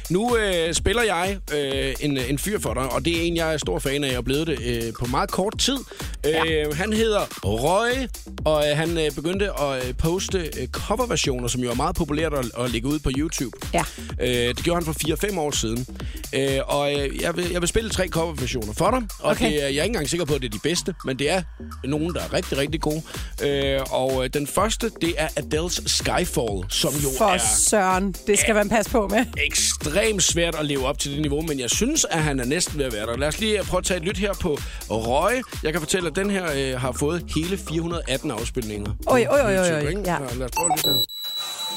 Nu 0.10 0.38
øh, 0.38 0.74
spiller 0.74 1.04
jeg 1.04 1.38
øh, 1.54 1.96
en, 2.00 2.18
en 2.18 2.38
fyr 2.40 2.60
for 2.60 2.74
dig, 2.74 2.84
og 2.84 3.06
det 3.06 3.18
er 3.18 3.22
en, 3.22 3.36
jeg 3.36 3.54
er 3.54 3.58
stor 3.58 3.80
fan 3.80 4.04
af, 4.04 4.18
og 4.18 4.26
blevet 4.26 4.48
det 4.48 4.60
øh, 4.66 4.94
på 5.00 5.06
meget 5.06 5.31
kort 5.31 5.58
tid. 5.60 5.78
Ja. 6.26 6.46
Øh, 6.46 6.78
han 6.78 6.94
hedder 6.94 7.20
Røg, 7.44 8.10
og 8.46 8.70
øh, 8.70 8.78
han 8.78 8.98
øh, 8.98 9.12
begyndte 9.12 9.46
at 9.62 9.88
øh, 9.88 9.94
poste 9.98 10.38
øh, 10.60 10.68
coverversioner, 10.68 11.48
som 11.48 11.62
jo 11.62 11.70
er 11.72 11.76
meget 11.76 11.96
populært 11.96 12.34
at, 12.34 12.46
at 12.60 12.72
lægge 12.72 12.88
ud 12.88 13.00
på 13.00 13.10
YouTube. 13.18 13.58
Ja. 13.74 13.84
Øh, 14.22 14.28
det 14.30 14.58
gjorde 14.64 14.86
han 14.86 14.94
for 14.94 15.28
4-5 15.34 15.40
år 15.40 15.52
siden. 15.52 15.86
Øh, 16.34 16.60
og 16.66 16.94
øh, 16.94 17.22
jeg, 17.22 17.36
vil, 17.38 17.50
jeg 17.52 17.62
vil 17.62 17.70
spille 17.70 17.90
tre 17.90 18.08
coverversioner 18.08 18.74
for 18.74 18.92
dig, 18.92 19.02
og 19.20 19.30
Okay. 19.31 19.46
det 19.46 19.56
jeg 19.56 19.64
er 19.64 19.68
ikke 19.68 19.84
engang 19.84 20.10
sikker 20.10 20.26
på, 20.26 20.34
at 20.34 20.42
det 20.42 20.48
er 20.48 20.52
de 20.52 20.60
bedste, 20.64 20.96
men 21.06 21.20
det 21.20 21.30
er 21.30 21.42
nogen, 21.84 22.14
der 22.14 22.22
er 22.22 22.34
rigtig, 22.34 22.58
rigtig 22.58 22.81
gode. 22.81 23.02
Øh, 23.44 23.80
og 23.92 24.24
øh, 24.24 24.30
den 24.34 24.48
første, 24.48 24.92
det 25.02 25.14
er 25.18 25.28
Adele's 25.28 25.84
Skyfall, 25.88 26.64
som 26.70 26.94
jo 26.94 27.10
For 27.18 27.26
er 27.26 27.38
søren, 27.70 28.16
det 28.28 28.40
skal 28.40 28.56
man 28.56 28.70
passe 28.70 28.92
på 28.92 29.08
med. 29.08 29.26
Ekstremt 29.69 30.24
svært 30.24 30.56
at 30.56 30.66
leve 30.66 30.86
op 30.86 31.00
til 31.00 31.12
det 31.12 31.21
niveau, 31.21 31.42
men 31.42 31.60
jeg 31.60 31.69
synes, 31.69 32.06
at 32.06 32.24
han 32.24 32.39
er 32.39 32.45
næsten 32.45 32.77
ved 32.77 32.86
at 32.86 32.94
være 32.94 33.06
der. 33.06 33.18
Lad 33.18 33.27
os 33.27 33.39
lige 33.39 33.63
prøve 33.63 33.80
at 33.80 33.86
tage 33.86 33.98
et 33.98 34.04
lyt 34.04 34.18
her 34.18 34.33
på 34.33 34.57
Røg. 34.89 35.44
Jeg 35.63 35.71
kan 35.71 35.81
fortælle, 35.81 36.10
at 36.10 36.16
den 36.16 36.30
her 36.30 36.45
øh, 36.56 36.80
har 36.81 36.92
fået 36.92 37.25
hele 37.36 37.57
418 37.69 38.31
afspilninger. 38.31 38.92
Oj, 39.07 39.25
oj, 39.30 39.39
oj, 39.39 39.57
oj, 39.57 39.71
oj. 39.71 39.94
Ja. 40.06 40.18
Lad 40.36 40.45
os 40.45 40.51
prøve 40.51 40.74
at 40.74 40.77
lytte 40.77 40.89
her. 40.89 41.04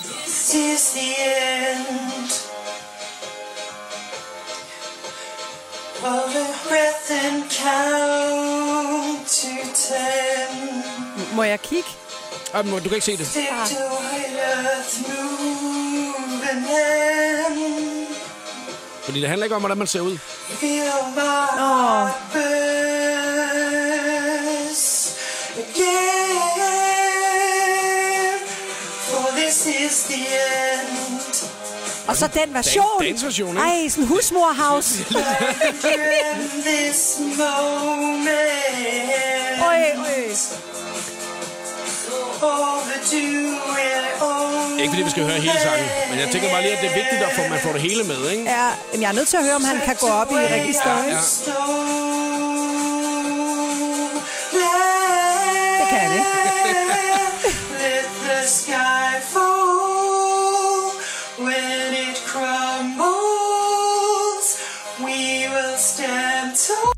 This 0.05 0.55
is 0.55 0.93
the 0.93 1.11
end 1.33 2.53
breath 6.69 7.11
and 7.11 7.43
count 7.50 9.27
to 9.39 9.55
ten. 9.75 10.83
Må 11.37 11.43
jeg 11.43 11.61
kigge? 11.61 11.89
Ah, 12.55 12.65
du 12.65 12.71
kan 12.71 12.93
ikke 12.93 13.05
se 13.05 13.17
det. 13.17 13.27
Stick 13.27 13.49
Fordi 19.05 19.21
det 19.21 19.29
handler 19.29 19.45
ikke 19.45 19.57
om, 19.57 19.63
hvordan 19.63 19.79
man 19.79 19.87
ser 19.87 20.01
ud. 20.01 20.19
Feel 20.19 20.93
my 21.15 21.21
heart 21.59 22.13
burst 22.33 22.43
again. 25.53 25.93
For 29.09 29.27
this 29.37 29.67
is 29.67 30.03
the 30.05 30.15
end. 30.15 30.93
Og 32.09 32.17
så 32.17 32.27
den 32.27 32.55
version. 32.55 32.85
dansversion, 33.01 33.49
ikke? 33.57 33.61
Ej, 33.61 33.89
sådan 33.89 34.07
husmorhouse. 34.07 34.99
In 35.05 35.05
this 36.67 37.17
moment. 37.19 38.29
Øj, 39.63 39.81
øj. 39.99 40.81
Ikke 44.81 44.91
fordi 44.93 45.03
vi 45.08 45.11
skal 45.11 45.25
høre 45.31 45.41
hele 45.46 45.58
sangen, 45.67 45.89
men 46.11 46.19
jeg 46.22 46.29
tænker 46.32 46.49
bare 46.55 46.63
lige, 46.63 46.75
at 46.77 46.81
det 46.82 46.89
er 46.93 46.96
vigtigt, 47.03 47.20
at 47.22 47.51
man 47.51 47.58
får 47.67 47.72
det 47.77 47.82
hele 47.89 48.05
med, 48.05 48.20
ikke? 48.31 48.43
Ja, 48.56 48.69
men 48.93 49.03
jeg 49.03 49.08
er 49.08 49.17
nødt 49.19 49.29
til 49.29 49.37
at 49.37 49.44
høre, 49.44 49.55
om 49.55 49.65
han 49.65 49.79
kan 49.89 49.96
gå 50.01 50.06
op 50.06 50.31
i 50.32 50.34
registeret. 50.34 51.05
Ja. 51.06 51.20
Det 51.49 52.12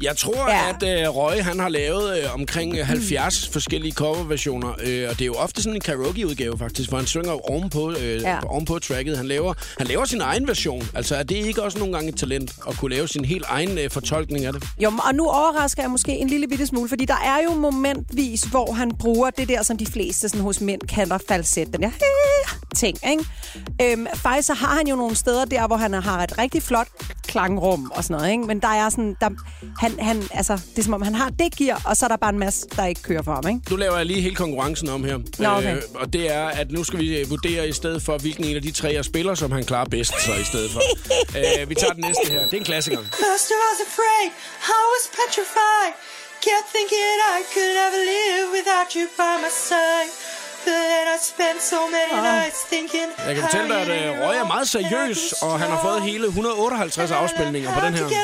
Jeg 0.05 0.17
tror, 0.17 0.51
Ja. 0.51 0.69
at 0.69 1.03
øh, 1.03 1.17
Røge, 1.17 1.43
han 1.43 1.59
har 1.61 1.69
lavet 1.69 2.19
øh, 2.19 2.35
omkring 2.35 2.77
øh, 2.79 2.87
70 2.87 3.49
forskellige 3.53 3.93
coverversioner, 3.93 4.69
øh, 4.69 5.09
og 5.11 5.15
det 5.19 5.21
er 5.23 5.27
jo 5.27 5.35
ofte 5.35 5.63
sådan 5.63 5.75
en 5.75 5.81
karaoke-udgave 5.81 6.59
faktisk, 6.59 6.89
hvor 6.89 6.99
han 6.99 7.07
synger 7.07 7.51
ovenpå, 7.51 7.91
øh, 7.93 8.21
ja. 8.23 8.39
ovenpå 8.47 8.79
tracket. 8.79 9.17
Han 9.17 9.27
laver, 9.27 9.55
han 9.79 9.87
laver 9.87 10.05
sin 10.05 10.21
egen 10.21 10.49
version. 10.49 10.89
Altså 10.95 11.17
er 11.17 11.23
det 11.23 11.35
ikke 11.37 11.63
også 11.63 11.79
nogle 11.79 11.95
gange 11.95 12.09
et 12.09 12.17
talent 12.17 12.53
at 12.69 12.77
kunne 12.77 12.95
lave 12.95 13.09
sin 13.09 13.25
helt 13.25 13.45
egen 13.49 13.79
øh, 13.79 13.91
fortolkning 13.91 14.45
af 14.45 14.53
det? 14.53 14.63
Jo, 14.79 14.93
og 15.09 15.15
nu 15.15 15.25
overrasker 15.29 15.83
jeg 15.83 15.91
måske 15.91 16.13
en 16.13 16.29
lille 16.29 16.49
bitte 16.49 16.67
smule, 16.67 16.89
fordi 16.89 17.05
der 17.05 17.15
er 17.25 17.43
jo 17.45 17.55
momentvis, 17.55 18.43
hvor 18.43 18.73
han 18.73 18.91
bruger 18.99 19.31
det 19.31 19.49
der, 19.49 19.63
som 19.63 19.77
de 19.77 19.87
fleste 19.87 20.29
sådan, 20.29 20.41
hos 20.45 20.61
mænd 20.61 20.81
kalder 20.81 21.19
falset. 21.29 21.73
Den 21.73 21.83
der 21.83 21.91
ting, 22.77 22.99
ikke? 23.11 23.25
Øhm, 23.83 24.07
faktisk 24.15 24.47
så 24.47 24.55
har 24.55 24.77
han 24.77 24.87
jo 24.89 24.97
nogle 24.97 25.17
steder 25.17 25.45
der, 25.45 25.67
hvor 25.67 25.77
han 25.77 25.93
har 25.95 26.23
et 26.23 26.39
rigtig 26.39 26.63
flot 26.63 26.89
klangrum 27.27 27.93
og 27.95 28.05
sådan 28.05 28.17
noget, 28.17 28.31
ikke? 28.33 28.45
Men 28.45 28.61
der 28.61 28.69
er 28.69 28.89
sådan, 28.89 29.17
der, 29.21 29.29
han, 29.81 29.94
han, 29.99 30.23
altså, 30.31 30.53
det 30.71 30.79
er 30.79 30.83
som 30.83 30.95
om, 30.95 31.03
han 31.03 31.15
har 31.15 31.31
det 31.31 31.57
gear, 31.57 31.83
og 31.85 31.97
så 31.97 32.07
er 32.07 32.09
der 32.09 32.17
bare 32.17 32.31
en 32.31 32.39
masse, 32.39 32.67
der 32.77 32.85
ikke 32.87 33.03
kører 33.03 33.23
for 33.23 33.35
ham, 33.35 33.49
ikke? 33.49 33.61
Nu 33.71 33.77
laver 33.77 33.97
jeg 33.97 34.07
lige 34.07 34.21
hele 34.21 34.37
konkurrencen 34.37 34.89
om 34.89 35.05
her. 35.05 35.19
Nå, 35.39 35.49
okay. 35.49 35.77
og 35.95 36.13
det 36.13 36.33
er, 36.33 36.47
at 36.47 36.73
nu 36.73 36.85
skal 36.85 36.99
vi 36.99 37.19
øh, 37.19 37.31
vurdere 37.31 37.69
i 37.69 37.73
stedet 37.73 38.03
for, 38.03 38.19
hvilken 38.19 38.45
en 38.45 38.57
af 38.57 38.63
de 38.63 38.71
tre 38.71 38.89
jeg 38.99 39.05
spiller, 39.05 39.35
som 39.35 39.53
han 39.53 39.65
klarer 39.65 39.89
bedst 39.89 40.13
så 40.27 40.33
i 40.35 40.45
stedet 40.45 40.71
for. 40.71 40.81
øh, 41.39 41.71
vi 41.71 41.75
tager 41.75 41.93
den 41.93 42.05
næste 42.09 42.27
her. 42.33 42.43
Det 42.49 42.55
er 42.55 42.59
en 42.59 42.65
klassiker. 42.65 42.99
First 43.25 43.47
I 43.51 43.59
was 43.71 43.81
afraid, 43.89 44.29
I 44.79 44.83
was 44.95 45.05
petrified. 45.19 45.93
Kept 46.47 46.67
thinking 46.77 47.17
I 47.37 47.41
could 47.53 47.73
never 47.83 48.01
live 48.15 48.47
without 48.57 48.89
you 48.97 49.05
by 49.21 49.33
my 49.45 49.53
side. 49.69 50.11
Then 50.65 51.07
I 51.15 51.19
spent 51.33 51.59
so 51.73 51.81
many 51.97 52.15
nights 52.31 52.61
thinking. 52.73 53.09
Jeg 53.27 53.35
kan 53.35 53.43
fortælle 53.43 53.69
dig, 53.75 53.81
at 53.81 54.11
uh, 54.11 54.23
Roy 54.23 54.35
er 54.35 54.47
meget 54.55 54.69
seriøs, 54.69 55.33
og 55.43 55.61
han 55.61 55.71
har 55.71 55.81
fået 55.83 56.03
hele 56.03 56.27
158 56.27 57.11
afspilninger 57.11 57.75
på 57.75 57.81
den 57.87 57.95
her. 57.95 58.05
How 58.05 58.15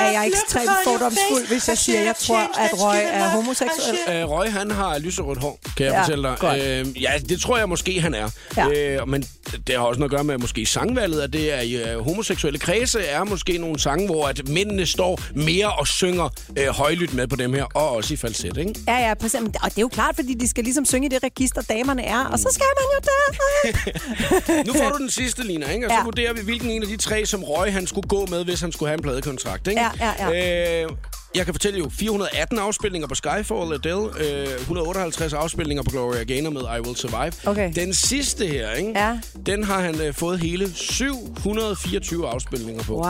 Er 0.00 0.10
jeg 0.10 0.26
ekstremt 0.26 0.70
fordomsfuld, 0.84 1.40
face. 1.40 1.52
hvis 1.52 1.68
jeg 1.68 1.78
siger, 1.78 1.96
should 1.98 2.06
jeg 2.06 2.16
tror, 2.16 2.38
at 2.38 2.70
given 2.70 3.14
er 3.14 3.28
homoseksuel? 3.28 3.98
Øh, 4.08 4.30
Roy, 4.30 4.46
han 4.46 4.70
har 4.70 4.98
lyserødt 4.98 5.38
hår, 5.38 5.58
kan 5.76 5.86
jeg 5.86 5.92
Ja, 5.92 6.00
fortælle 6.02 6.28
dig. 6.28 6.36
godt. 6.38 6.62
Øh, 6.62 7.02
ja, 7.02 7.12
det 7.28 7.40
tror 7.40 7.58
jeg 7.58 7.68
måske, 7.68 8.00
han 8.00 8.14
er. 8.14 8.28
Ja. 8.56 8.68
Øh, 9.00 9.08
men 9.08 9.22
det 9.66 9.74
har 9.74 9.82
også 9.82 9.98
noget 9.98 10.10
at 10.12 10.16
gøre 10.16 10.24
med 10.24 10.38
måske 10.38 10.66
sangvalget, 10.66 11.20
at 11.20 11.32
det 11.32 11.52
er 11.52 11.60
i 11.60 11.72
øh, 11.74 11.98
homoseksuelle 12.04 12.58
kredse 12.58 13.00
er 13.04 13.24
måske 13.24 13.58
nogle 13.58 13.80
sange, 13.80 14.06
hvor 14.06 14.26
at 14.28 14.48
mændene 14.48 14.86
står 14.86 15.20
mere 15.34 15.72
og 15.72 15.86
synger 15.86 16.28
øh, 16.58 16.66
højlydt 16.68 17.14
med 17.14 17.26
på 17.26 17.36
dem 17.36 17.52
her, 17.54 17.64
og 17.74 17.90
også 17.90 18.14
i 18.14 18.16
falset, 18.16 18.56
ikke? 18.56 18.74
Ja, 18.88 19.08
ja, 19.08 19.14
præcis. 19.14 19.40
Og 19.40 19.70
det 19.70 19.78
er 19.78 19.82
jo 19.82 19.88
klart, 19.88 20.14
fordi 20.14 20.34
de 20.34 20.48
skal 20.48 20.64
ligesom 20.64 20.84
synge 20.84 21.06
i 21.06 21.08
det 21.08 21.22
register, 21.22 21.62
damerne 21.62 22.04
er. 22.04 22.24
Og 22.24 22.38
så 22.38 22.48
skal 22.52 22.66
man 22.80 22.86
jo 22.94 23.00
der. 23.04 24.64
Nu 24.66 24.72
får 24.72 24.88
du 24.90 24.98
den 24.98 25.10
sidste, 25.10 25.42
Lina, 25.42 25.70
ikke? 25.70 25.86
og 25.86 25.90
så 25.90 25.96
Ja. 25.96 26.04
vurderer 26.04 26.32
vi, 26.32 26.40
hvilken 26.40 26.70
en 26.70 26.82
af 26.82 26.88
de 26.88 26.96
tre, 26.96 27.26
som 27.34 27.44
Roy 27.44 27.68
han 27.70 27.86
skulle 27.86 28.08
gå 28.08 28.26
med, 28.30 28.44
hvis 28.44 28.60
han 28.60 28.72
skulle 28.72 28.88
have 28.88 28.98
en 28.98 29.02
pladekontrakt. 29.02 29.66
Ikke? 29.66 29.80
Ja, 30.00 30.10
ja, 30.18 30.82
Øh, 30.84 30.90
jeg 31.34 31.44
kan 31.44 31.54
fortælle 31.54 31.78
jo, 31.78 31.88
418 31.98 32.58
afspilninger 32.58 33.08
på 33.08 33.14
Skyfall, 33.14 33.72
Adele, 33.74 34.08
øh, 34.20 34.60
158 34.60 35.32
afspilninger 35.32 35.82
på 35.82 35.90
Gloria 35.90 36.24
Gaynor 36.24 36.50
med 36.50 36.60
I 36.60 36.80
Will 36.80 36.96
Survive. 36.96 37.32
Okay. 37.46 37.72
Den 37.74 37.94
sidste 37.94 38.46
her, 38.46 38.70
ikke? 38.72 38.92
Ja. 38.96 39.18
den 39.46 39.64
har 39.64 39.80
han 39.80 40.00
øh, 40.00 40.14
fået 40.14 40.38
hele 40.40 40.74
724 40.74 42.28
afspilninger 42.28 42.82
på. 42.82 42.92
Wow. 42.92 43.02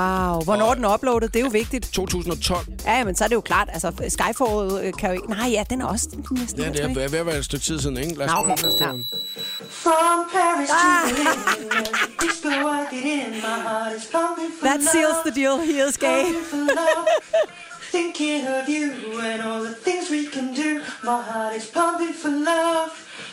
Hvornår 0.44 0.70
er 0.70 0.74
den 0.74 0.84
er 0.84 0.94
uploadet, 0.94 1.34
det 1.34 1.40
er 1.40 1.44
jo 1.44 1.50
vigtigt. 1.52 1.88
2012. 1.92 2.66
Ja, 2.86 3.04
men 3.04 3.16
så 3.16 3.24
er 3.24 3.28
det 3.28 3.34
jo 3.34 3.40
klart, 3.40 3.68
altså 3.72 3.92
Skyfall 4.08 4.84
øh, 4.86 4.92
kan 4.98 5.08
jo 5.08 5.14
ikke... 5.14 5.30
Nej, 5.30 5.48
ja, 5.50 5.64
den 5.70 5.80
er 5.80 5.86
også 5.86 6.08
næsten 6.30 6.60
Ja, 6.62 6.68
det 6.70 6.80
er 7.04 7.08
ved 7.08 7.18
at 7.18 7.26
være 7.26 7.38
et 7.38 7.44
stykke 7.44 7.64
tid 7.64 7.80
siden, 7.80 7.96
ikke? 7.96 8.18
Lad 8.18 8.26
os 8.26 8.32
Nå, 8.32 8.36
prøve 8.42 8.48
næste 8.50 8.84
Ja. 8.84 8.90
her. 8.90 8.98
From 9.68 10.18
Paris 10.32 10.68
to 10.68 10.76
Ah. 10.76 11.10
For 14.60 14.66
That 14.66 14.80
seals 14.92 15.16
the 15.26 15.30
deal. 15.42 15.58
He 15.58 15.88
is 15.88 15.96
gay. 15.98 16.24
Pumping 17.94 18.12
for 18.12 18.24
love, 18.24 18.42
thinking 18.42 18.46
of 18.48 18.68
you 18.68 19.20
and 19.20 19.42
all 19.42 19.62
the 19.62 19.72
things 19.72 20.10
we 20.10 20.26
can 20.26 20.52
do. 20.52 20.82
My 21.04 21.22
heart 21.22 21.54
is 21.54 21.66
pumping 21.70 22.12
for 22.12 22.28
love. 22.28 22.90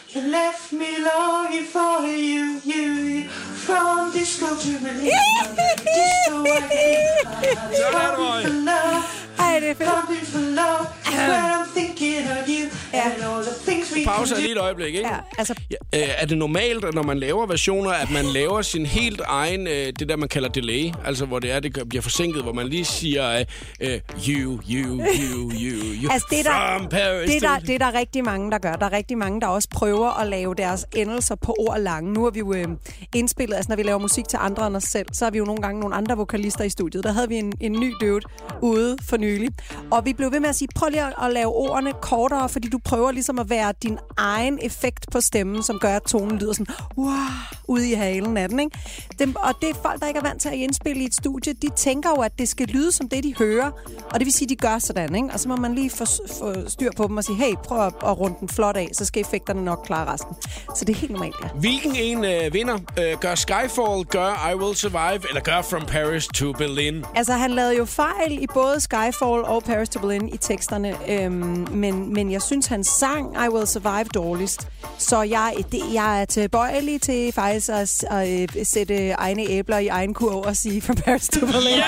You 0.09 0.21
left 0.29 0.71
me 0.71 1.03
longing 1.03 1.63
for 1.63 2.01
you, 2.01 2.61
you, 2.63 2.91
you. 3.09 3.29
From 3.29 4.11
disco 4.11 4.55
to 4.55 4.79
Berlin, 4.79 5.09
disco 5.09 6.45
I 6.45 6.69
my 8.63 9.01
heart 9.37 9.63
is 9.63 9.77
pumping 9.77 9.79
for 9.79 9.79
love. 9.79 9.79
Pumping 9.79 10.25
for 10.25 10.39
love, 10.39 10.95
I'm 11.05 11.60
thinking 11.75 12.17
of 12.31 12.47
you 12.47 12.63
and 12.93 13.23
all 13.23 13.43
the 13.43 13.53
things 13.71 13.93
we 13.95 14.05
Pause 14.05 14.35
lige 14.35 14.51
et 14.51 14.57
øjeblik, 14.57 14.87
ikke? 14.95 15.07
Ja, 15.09 15.15
altså, 15.37 15.53
Ja, 15.71 15.99
øh, 15.99 16.07
er 16.17 16.25
det 16.25 16.37
normalt, 16.37 16.85
at 16.85 16.93
når 16.93 17.03
man 17.03 17.19
laver 17.19 17.45
versioner, 17.45 17.91
at 17.91 18.11
man 18.11 18.25
laver 18.39 18.61
sin 18.61 18.85
helt 18.85 19.21
egen, 19.25 19.67
øh, 19.67 19.73
det 19.99 20.09
der 20.09 20.15
man 20.15 20.29
kalder 20.29 20.49
delay, 20.49 20.91
altså 21.05 21.25
hvor 21.25 21.39
det 21.39 21.51
er, 21.51 21.59
det 21.59 21.89
bliver 21.89 22.01
forsinket, 22.01 22.43
hvor 22.43 22.53
man 22.53 22.67
lige 22.67 22.85
siger, 22.85 23.43
øh, 23.81 23.99
you, 24.29 24.59
you, 24.71 24.97
you, 24.99 25.51
you, 25.51 25.51
you, 26.03 26.11
Altså, 26.11 26.27
det 26.29 26.39
er 26.39 26.43
der- 26.43 26.77
from 26.77 26.89
Paris 26.89 27.29
det, 27.29 27.35
er 27.43 27.49
der, 27.49 27.59
det 27.59 27.75
er 27.75 27.77
der 27.79 27.93
rigtig 27.99 28.23
mange, 28.23 28.51
der 28.51 28.57
gør. 28.57 28.73
Der 28.75 28.85
er 28.85 28.91
rigtig 28.91 29.17
mange, 29.17 29.41
der 29.41 29.47
også 29.47 29.69
prøver 29.69 30.19
at 30.21 30.27
lave 30.27 30.55
deres 30.55 30.85
endelser 30.95 31.35
på 31.35 31.55
ord 31.59 31.79
lange. 31.79 32.13
Nu 32.13 32.23
har 32.23 32.31
vi 32.31 32.39
jo 32.39 32.53
øh, 32.53 32.67
indspillet, 33.15 33.55
altså 33.55 33.69
når 33.69 33.75
vi 33.75 33.83
laver 33.83 33.99
musik 33.99 34.27
til 34.27 34.37
andre 34.41 34.67
end 34.67 34.75
os 34.75 34.83
selv, 34.83 35.05
så 35.13 35.25
har 35.25 35.31
vi 35.31 35.37
jo 35.37 35.45
nogle 35.45 35.61
gange 35.61 35.79
nogle 35.79 35.95
andre 35.95 36.17
vokalister 36.17 36.63
i 36.63 36.69
studiet. 36.69 37.03
Der 37.03 37.11
havde 37.11 37.29
vi 37.29 37.35
en, 37.35 37.53
en 37.61 37.71
ny 37.71 37.93
dude 38.01 38.21
ude 38.61 38.97
for 39.09 39.17
nylig. 39.17 39.49
Og 39.91 40.05
vi 40.05 40.13
blev 40.13 40.31
ved 40.31 40.39
med 40.39 40.49
at 40.49 40.55
sige, 40.55 40.67
prøv 40.75 40.89
lige 40.89 41.01
at, 41.03 41.13
at 41.23 41.33
lave 41.33 41.53
ordene 41.61 41.93
kortere, 42.01 42.49
fordi 42.49 42.69
du 42.69 42.77
prøver 42.77 43.11
ligesom 43.11 43.39
at 43.39 43.49
være 43.49 43.73
din 43.83 43.97
egen 44.17 44.59
effekt 44.61 45.05
på 45.11 45.21
stemmen, 45.21 45.63
som 45.63 45.79
gør, 45.79 45.95
at 45.95 46.03
tonen 46.03 46.37
lyder 46.37 46.53
sådan, 46.53 46.75
wow, 46.97 47.15
ude 47.67 47.89
i 47.91 47.93
halen 47.93 48.37
af 48.37 48.49
den. 48.49 48.59
Ikke? 48.59 48.79
Dem, 49.19 49.35
og 49.35 49.53
det 49.61 49.69
er 49.69 49.73
folk, 49.73 49.99
der 50.01 50.07
ikke 50.07 50.17
er 50.17 50.23
vant 50.23 50.41
til 50.41 50.49
at 50.49 50.55
indspille 50.55 51.01
i 51.01 51.05
et 51.05 51.15
studie, 51.15 51.53
de 51.53 51.69
tænker 51.75 52.09
jo, 52.09 52.21
at 52.21 52.39
det 52.39 52.49
skal 52.49 52.67
lyde 52.67 52.91
som 52.91 53.09
det, 53.09 53.23
de 53.23 53.35
hører. 53.37 53.71
Og 54.13 54.19
det 54.19 54.25
vil 54.25 54.33
sige, 54.33 54.45
at 54.45 54.49
de 54.49 54.55
gør 54.55 54.79
sådan. 54.79 55.15
Ikke? 55.15 55.29
Og 55.33 55.39
så 55.39 55.49
må 55.49 55.55
man 55.55 55.75
lige 55.75 55.89
få, 55.89 56.05
få 56.39 56.53
styr 56.67 56.89
på 56.97 57.07
dem 57.07 57.17
og 57.17 57.23
sige, 57.23 57.35
hey, 57.35 57.53
prøv 57.63 57.85
at, 57.85 57.93
at 58.05 58.19
runde 58.19 58.37
den 58.39 58.49
flot 58.49 58.77
af, 58.77 58.89
så 58.93 59.05
skal 59.05 59.21
effekterne 59.21 59.65
nok 59.65 59.81
klare 59.85 60.13
resten. 60.13 60.35
Så 60.75 60.85
det 60.85 60.95
er 60.95 60.99
helt 60.99 61.11
normalt, 61.11 61.35
ja. 61.43 61.47
Hvilken 61.59 61.95
en 61.95 62.25
øh, 62.25 62.53
vinder? 62.53 62.77
Øh, 62.99 63.17
gør 63.19 63.35
Skyfall, 63.35 64.05
gør 64.09 64.49
I 64.51 64.55
Will 64.55 64.75
Survive, 64.75 65.29
eller 65.29 65.41
gør 65.41 65.61
From 65.61 65.85
Paris 65.85 66.27
to 66.27 66.53
Berlin? 66.53 67.05
Altså, 67.15 67.33
han 67.33 67.51
lavede 67.51 67.77
jo 67.77 67.85
fejl 67.85 68.43
i 68.43 68.47
både 68.53 68.79
Skyfall 68.79 69.43
og 69.43 69.63
Paris 69.63 69.89
to 69.89 69.99
Berlin 69.99 70.29
i 70.33 70.37
teksterne, 70.37 70.95
øhm, 71.09 71.50
men, 71.72 72.13
men 72.13 72.31
jeg 72.31 72.41
synes, 72.41 72.65
han 72.67 72.84
sang 72.84 73.36
I 73.46 73.50
Will 73.50 73.67
Survive 73.67 74.03
dårligst. 74.13 74.67
Så 74.98 75.22
jeg, 75.22 75.53
det, 75.72 75.81
jeg 75.93 76.22
er 76.22 76.25
tilbøjelig 76.25 77.01
til 77.01 77.31
faktisk 77.34 77.70
at, 77.70 77.89
s- 77.89 78.05
at, 78.10 78.29
øh, 78.41 78.48
sætte 78.65 79.10
egne 79.10 79.50
æbler 79.50 79.77
i 79.77 79.88
egen 79.88 80.13
kurv 80.13 80.36
og 80.46 80.55
sige 80.55 80.81
From 80.81 80.96
Paris 80.96 81.27
to 81.27 81.39
Berlin. 81.46 81.79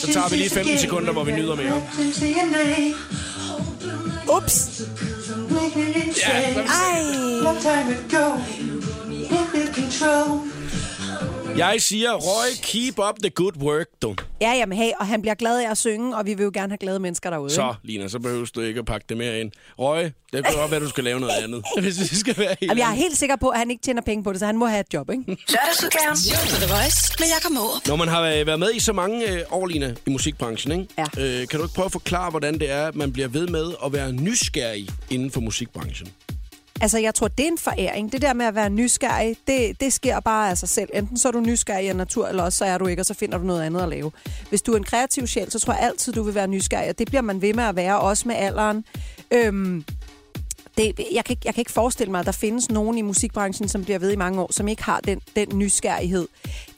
Så 0.00 0.12
tager 0.12 0.28
vi 0.28 0.36
lige 0.36 0.50
15 0.50 0.78
sekunder, 0.78 1.12
hvor 1.12 1.24
vi 1.24 1.32
nyder 1.32 1.54
mere. 1.56 1.82
Ups! 4.36 4.82
Ja, 6.28 6.54
Ej! 6.60 7.00
Jeg 11.56 11.76
siger, 11.78 12.12
Roy, 12.12 12.46
keep 12.62 12.98
up 12.98 13.14
the 13.22 13.30
good 13.30 13.56
work, 13.56 13.86
du. 14.02 14.14
Ja, 14.40 14.52
jamen 14.52 14.78
hey, 14.78 14.90
og 15.00 15.06
han 15.06 15.20
bliver 15.20 15.34
glad 15.34 15.60
af 15.64 15.70
at 15.70 15.78
synge, 15.78 16.16
og 16.16 16.26
vi 16.26 16.34
vil 16.34 16.44
jo 16.44 16.50
gerne 16.54 16.70
have 16.70 16.78
glade 16.78 16.98
mennesker 17.00 17.30
derude. 17.30 17.46
ikke? 17.46 17.54
Så, 17.54 17.74
Lina, 17.82 18.08
så 18.08 18.18
behøver 18.18 18.46
du 18.54 18.60
ikke 18.60 18.78
at 18.78 18.86
pakke 18.86 19.06
det 19.08 19.16
mere 19.16 19.40
ind. 19.40 19.52
Roy, 19.78 20.02
det 20.02 20.12
kan 20.44 20.54
godt 20.54 20.70
være, 20.70 20.80
du 20.80 20.88
skal 20.88 21.04
lave 21.04 21.20
noget 21.20 21.32
andet, 21.42 21.64
hvis 21.82 21.96
det 21.96 22.18
skal 22.18 22.38
være 22.38 22.48
helt 22.60 22.62
Jamen, 22.70 22.78
jeg 22.78 22.90
er 22.90 22.94
helt 22.94 23.16
sikker 23.16 23.36
på, 23.36 23.48
at 23.48 23.58
han 23.58 23.70
ikke 23.70 23.82
tjener 23.82 24.02
penge 24.02 24.24
på 24.24 24.32
det, 24.32 24.40
så 24.40 24.46
han 24.46 24.56
må 24.56 24.66
have 24.66 24.80
et 24.80 24.94
job, 24.94 25.10
ikke? 25.10 25.22
Lørdagsudgaven. 25.54 26.16
The 26.60 26.74
Voice 26.74 27.12
med 27.18 27.26
Jakob 27.34 27.52
Morup. 27.52 27.86
Når 27.86 27.96
man 27.96 28.08
har 28.08 28.20
øh, 28.22 28.46
været 28.46 28.58
med 28.58 28.74
i 28.74 28.80
så 28.80 28.92
mange 28.92 29.30
øh, 29.32 29.42
år, 29.50 29.66
Lina, 29.66 29.94
i 30.06 30.10
musikbranchen, 30.10 30.80
ikke? 30.80 30.94
Ja. 30.98 31.22
Øh, 31.22 31.48
kan 31.48 31.58
du 31.58 31.64
ikke 31.64 31.74
prøve 31.74 31.86
at 31.86 31.92
forklare, 31.92 32.30
hvordan 32.30 32.54
det 32.54 32.70
er, 32.70 32.86
at 32.86 32.94
man 32.94 33.12
bliver 33.12 33.28
ved 33.28 33.46
med 33.48 33.72
at 33.84 33.92
være 33.92 34.12
nysgerrig 34.12 34.88
inden 35.10 35.30
for 35.30 35.40
musikbranchen? 35.40 36.08
Altså, 36.84 36.98
jeg 36.98 37.14
tror, 37.14 37.28
det 37.28 37.46
er 37.46 37.50
en 37.50 37.58
foræring. 37.58 38.12
Det 38.12 38.22
der 38.22 38.32
med 38.32 38.46
at 38.46 38.54
være 38.54 38.70
nysgerrig, 38.70 39.36
det, 39.46 39.80
det 39.80 39.92
sker 39.92 40.20
bare 40.20 40.50
af 40.50 40.58
sig 40.58 40.68
selv. 40.68 40.88
Enten 40.94 41.16
så 41.16 41.28
er 41.28 41.32
du 41.32 41.40
nysgerrig 41.40 41.88
af 41.88 41.96
natur, 41.96 42.28
eller 42.28 42.42
også 42.42 42.58
så 42.58 42.64
er 42.64 42.78
du 42.78 42.86
ikke, 42.86 43.02
og 43.02 43.06
så 43.06 43.14
finder 43.14 43.38
du 43.38 43.44
noget 43.44 43.62
andet 43.62 43.80
at 43.80 43.88
lave. 43.88 44.12
Hvis 44.48 44.62
du 44.62 44.72
er 44.72 44.76
en 44.76 44.84
kreativ 44.84 45.26
sjæl, 45.26 45.50
så 45.50 45.58
tror 45.58 45.72
jeg 45.72 45.82
altid, 45.82 46.12
du 46.12 46.22
vil 46.22 46.34
være 46.34 46.48
nysgerrig, 46.48 46.88
og 46.88 46.98
det 46.98 47.06
bliver 47.06 47.22
man 47.22 47.42
ved 47.42 47.54
med 47.54 47.64
at 47.64 47.76
være, 47.76 48.00
også 48.00 48.28
med 48.28 48.36
alderen. 48.36 48.84
Øhm, 49.30 49.84
det, 50.78 51.00
jeg, 51.12 51.24
kan 51.24 51.32
ikke, 51.32 51.42
jeg 51.44 51.54
kan 51.54 51.60
ikke 51.60 51.72
forestille 51.72 52.10
mig, 52.10 52.20
at 52.20 52.26
der 52.26 52.32
findes 52.32 52.70
nogen 52.70 52.98
i 52.98 53.02
musikbranchen, 53.02 53.68
som 53.68 53.84
bliver 53.84 53.98
ved 53.98 54.12
i 54.12 54.16
mange 54.16 54.40
år, 54.40 54.52
som 54.52 54.68
ikke 54.68 54.82
har 54.82 55.00
den, 55.00 55.20
den 55.36 55.48
nysgerrighed. 55.58 56.28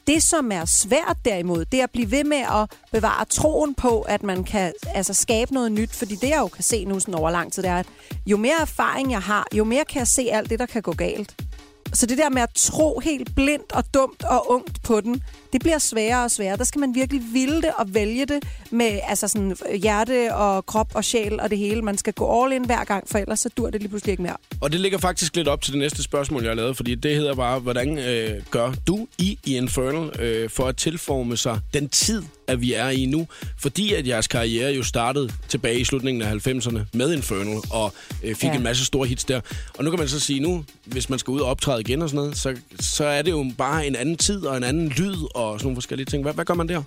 Det, 0.07 0.23
som 0.23 0.51
er 0.51 0.65
svært 0.65 1.17
derimod, 1.25 1.65
det 1.65 1.79
er 1.79 1.83
at 1.83 1.91
blive 1.91 2.11
ved 2.11 2.23
med 2.23 2.37
at 2.37 2.71
bevare 2.91 3.25
troen 3.25 3.75
på, 3.75 4.01
at 4.01 4.23
man 4.23 4.43
kan 4.43 4.73
altså, 4.93 5.13
skabe 5.13 5.53
noget 5.53 5.71
nyt. 5.71 5.95
Fordi 5.95 6.15
det, 6.15 6.29
jeg 6.29 6.39
jo 6.39 6.47
kan 6.47 6.63
se 6.63 6.85
nu 6.85 6.99
sådan 6.99 7.15
over 7.15 7.29
lang 7.29 7.53
tid, 7.53 7.63
det 7.63 7.69
er, 7.69 7.77
at 7.79 7.87
jo 8.25 8.37
mere 8.37 8.61
erfaring 8.61 9.11
jeg 9.11 9.21
har, 9.21 9.47
jo 9.53 9.63
mere 9.63 9.85
kan 9.85 9.99
jeg 9.99 10.07
se 10.07 10.29
alt 10.31 10.49
det, 10.49 10.59
der 10.59 10.65
kan 10.65 10.81
gå 10.81 10.91
galt. 10.91 11.46
Så 11.93 12.05
det 12.05 12.17
der 12.17 12.29
med 12.29 12.41
at 12.41 12.49
tro 12.55 12.99
helt 12.99 13.35
blindt 13.35 13.71
og 13.71 13.83
dumt 13.93 14.23
og 14.23 14.51
ungt 14.51 14.83
på 14.83 15.01
den, 15.01 15.23
det 15.53 15.61
bliver 15.61 15.77
sværere 15.77 16.23
og 16.23 16.31
sværere. 16.31 16.57
Der 16.57 16.63
skal 16.63 16.79
man 16.79 16.95
virkelig 16.95 17.21
ville 17.33 17.61
det 17.61 17.71
og 17.77 17.93
vælge 17.93 18.25
det 18.25 18.43
med 18.71 18.99
altså 19.03 19.27
sådan 19.27 19.55
øh, 19.69 19.75
hjerte 19.81 20.35
og 20.35 20.65
krop 20.65 20.91
og 20.93 21.03
sjæl 21.03 21.39
og 21.39 21.49
det 21.49 21.57
hele. 21.57 21.81
Man 21.81 21.97
skal 21.97 22.13
gå 22.13 22.43
all 22.43 22.53
in 22.53 22.65
hver 22.65 22.83
gang, 22.83 23.09
for 23.09 23.17
ellers 23.17 23.39
så 23.39 23.49
dur 23.57 23.69
det 23.69 23.81
lige 23.81 23.89
pludselig 23.89 24.11
ikke 24.11 24.23
mere. 24.23 24.37
Og 24.61 24.71
det 24.71 24.79
ligger 24.79 24.97
faktisk 24.97 25.35
lidt 25.35 25.47
op 25.47 25.61
til 25.61 25.73
det 25.73 25.79
næste 25.79 26.03
spørgsmål, 26.03 26.41
jeg 26.41 26.49
har 26.49 26.55
lavet, 26.55 26.77
fordi 26.77 26.95
det 26.95 27.15
hedder 27.15 27.35
bare, 27.35 27.59
hvordan 27.59 27.97
øh, 27.97 28.43
gør 28.51 28.73
du 28.87 29.07
i, 29.17 29.39
i 29.45 29.57
Infernal 29.57 30.21
øh, 30.21 30.49
for 30.49 30.67
at 30.67 30.77
tilforme 30.77 31.37
sig 31.37 31.59
den 31.73 31.89
tid, 31.89 32.23
at 32.47 32.61
vi 32.61 32.73
er 32.73 32.89
i 32.89 33.05
nu? 33.05 33.27
Fordi 33.57 33.93
at 33.93 34.07
jeres 34.07 34.27
karriere 34.27 34.71
jo 34.73 34.83
startede 34.83 35.29
tilbage 35.49 35.79
i 35.79 35.83
slutningen 35.83 36.21
af 36.21 36.47
90'erne 36.47 36.79
med 36.93 37.13
Infernal, 37.13 37.57
og 37.71 37.93
øh, 38.23 38.35
fik 38.35 38.49
Ja. 38.49 38.55
en 38.55 38.63
masse 38.63 38.85
store 38.85 39.07
hits 39.07 39.23
der. 39.25 39.41
Og 39.77 39.83
nu 39.83 39.89
kan 39.89 39.99
man 39.99 40.07
så 40.07 40.19
sige, 40.19 40.39
nu, 40.39 40.63
hvis 40.85 41.09
man 41.09 41.19
skal 41.19 41.31
ud 41.31 41.39
og 41.39 41.49
optræde 41.49 41.81
igen 41.81 42.01
og 42.01 42.09
sådan 42.09 42.17
noget, 42.17 42.37
så, 42.37 42.55
så 42.79 43.05
er 43.05 43.21
det 43.21 43.31
jo 43.31 43.51
bare 43.57 43.87
en 43.87 43.95
anden 43.95 44.17
tid 44.17 44.45
og 44.45 44.57
en 44.57 44.63
anden 44.63 44.89
lyd 44.89 45.15
og 45.35 45.59
sådan 45.59 45.65
nogle 45.65 45.75
forskellige 45.75 46.05
ting. 46.05 46.23
Hvad, 46.23 46.33
hvad 46.33 46.45
gør 46.45 46.53
man 46.53 46.69
der? 46.69 46.83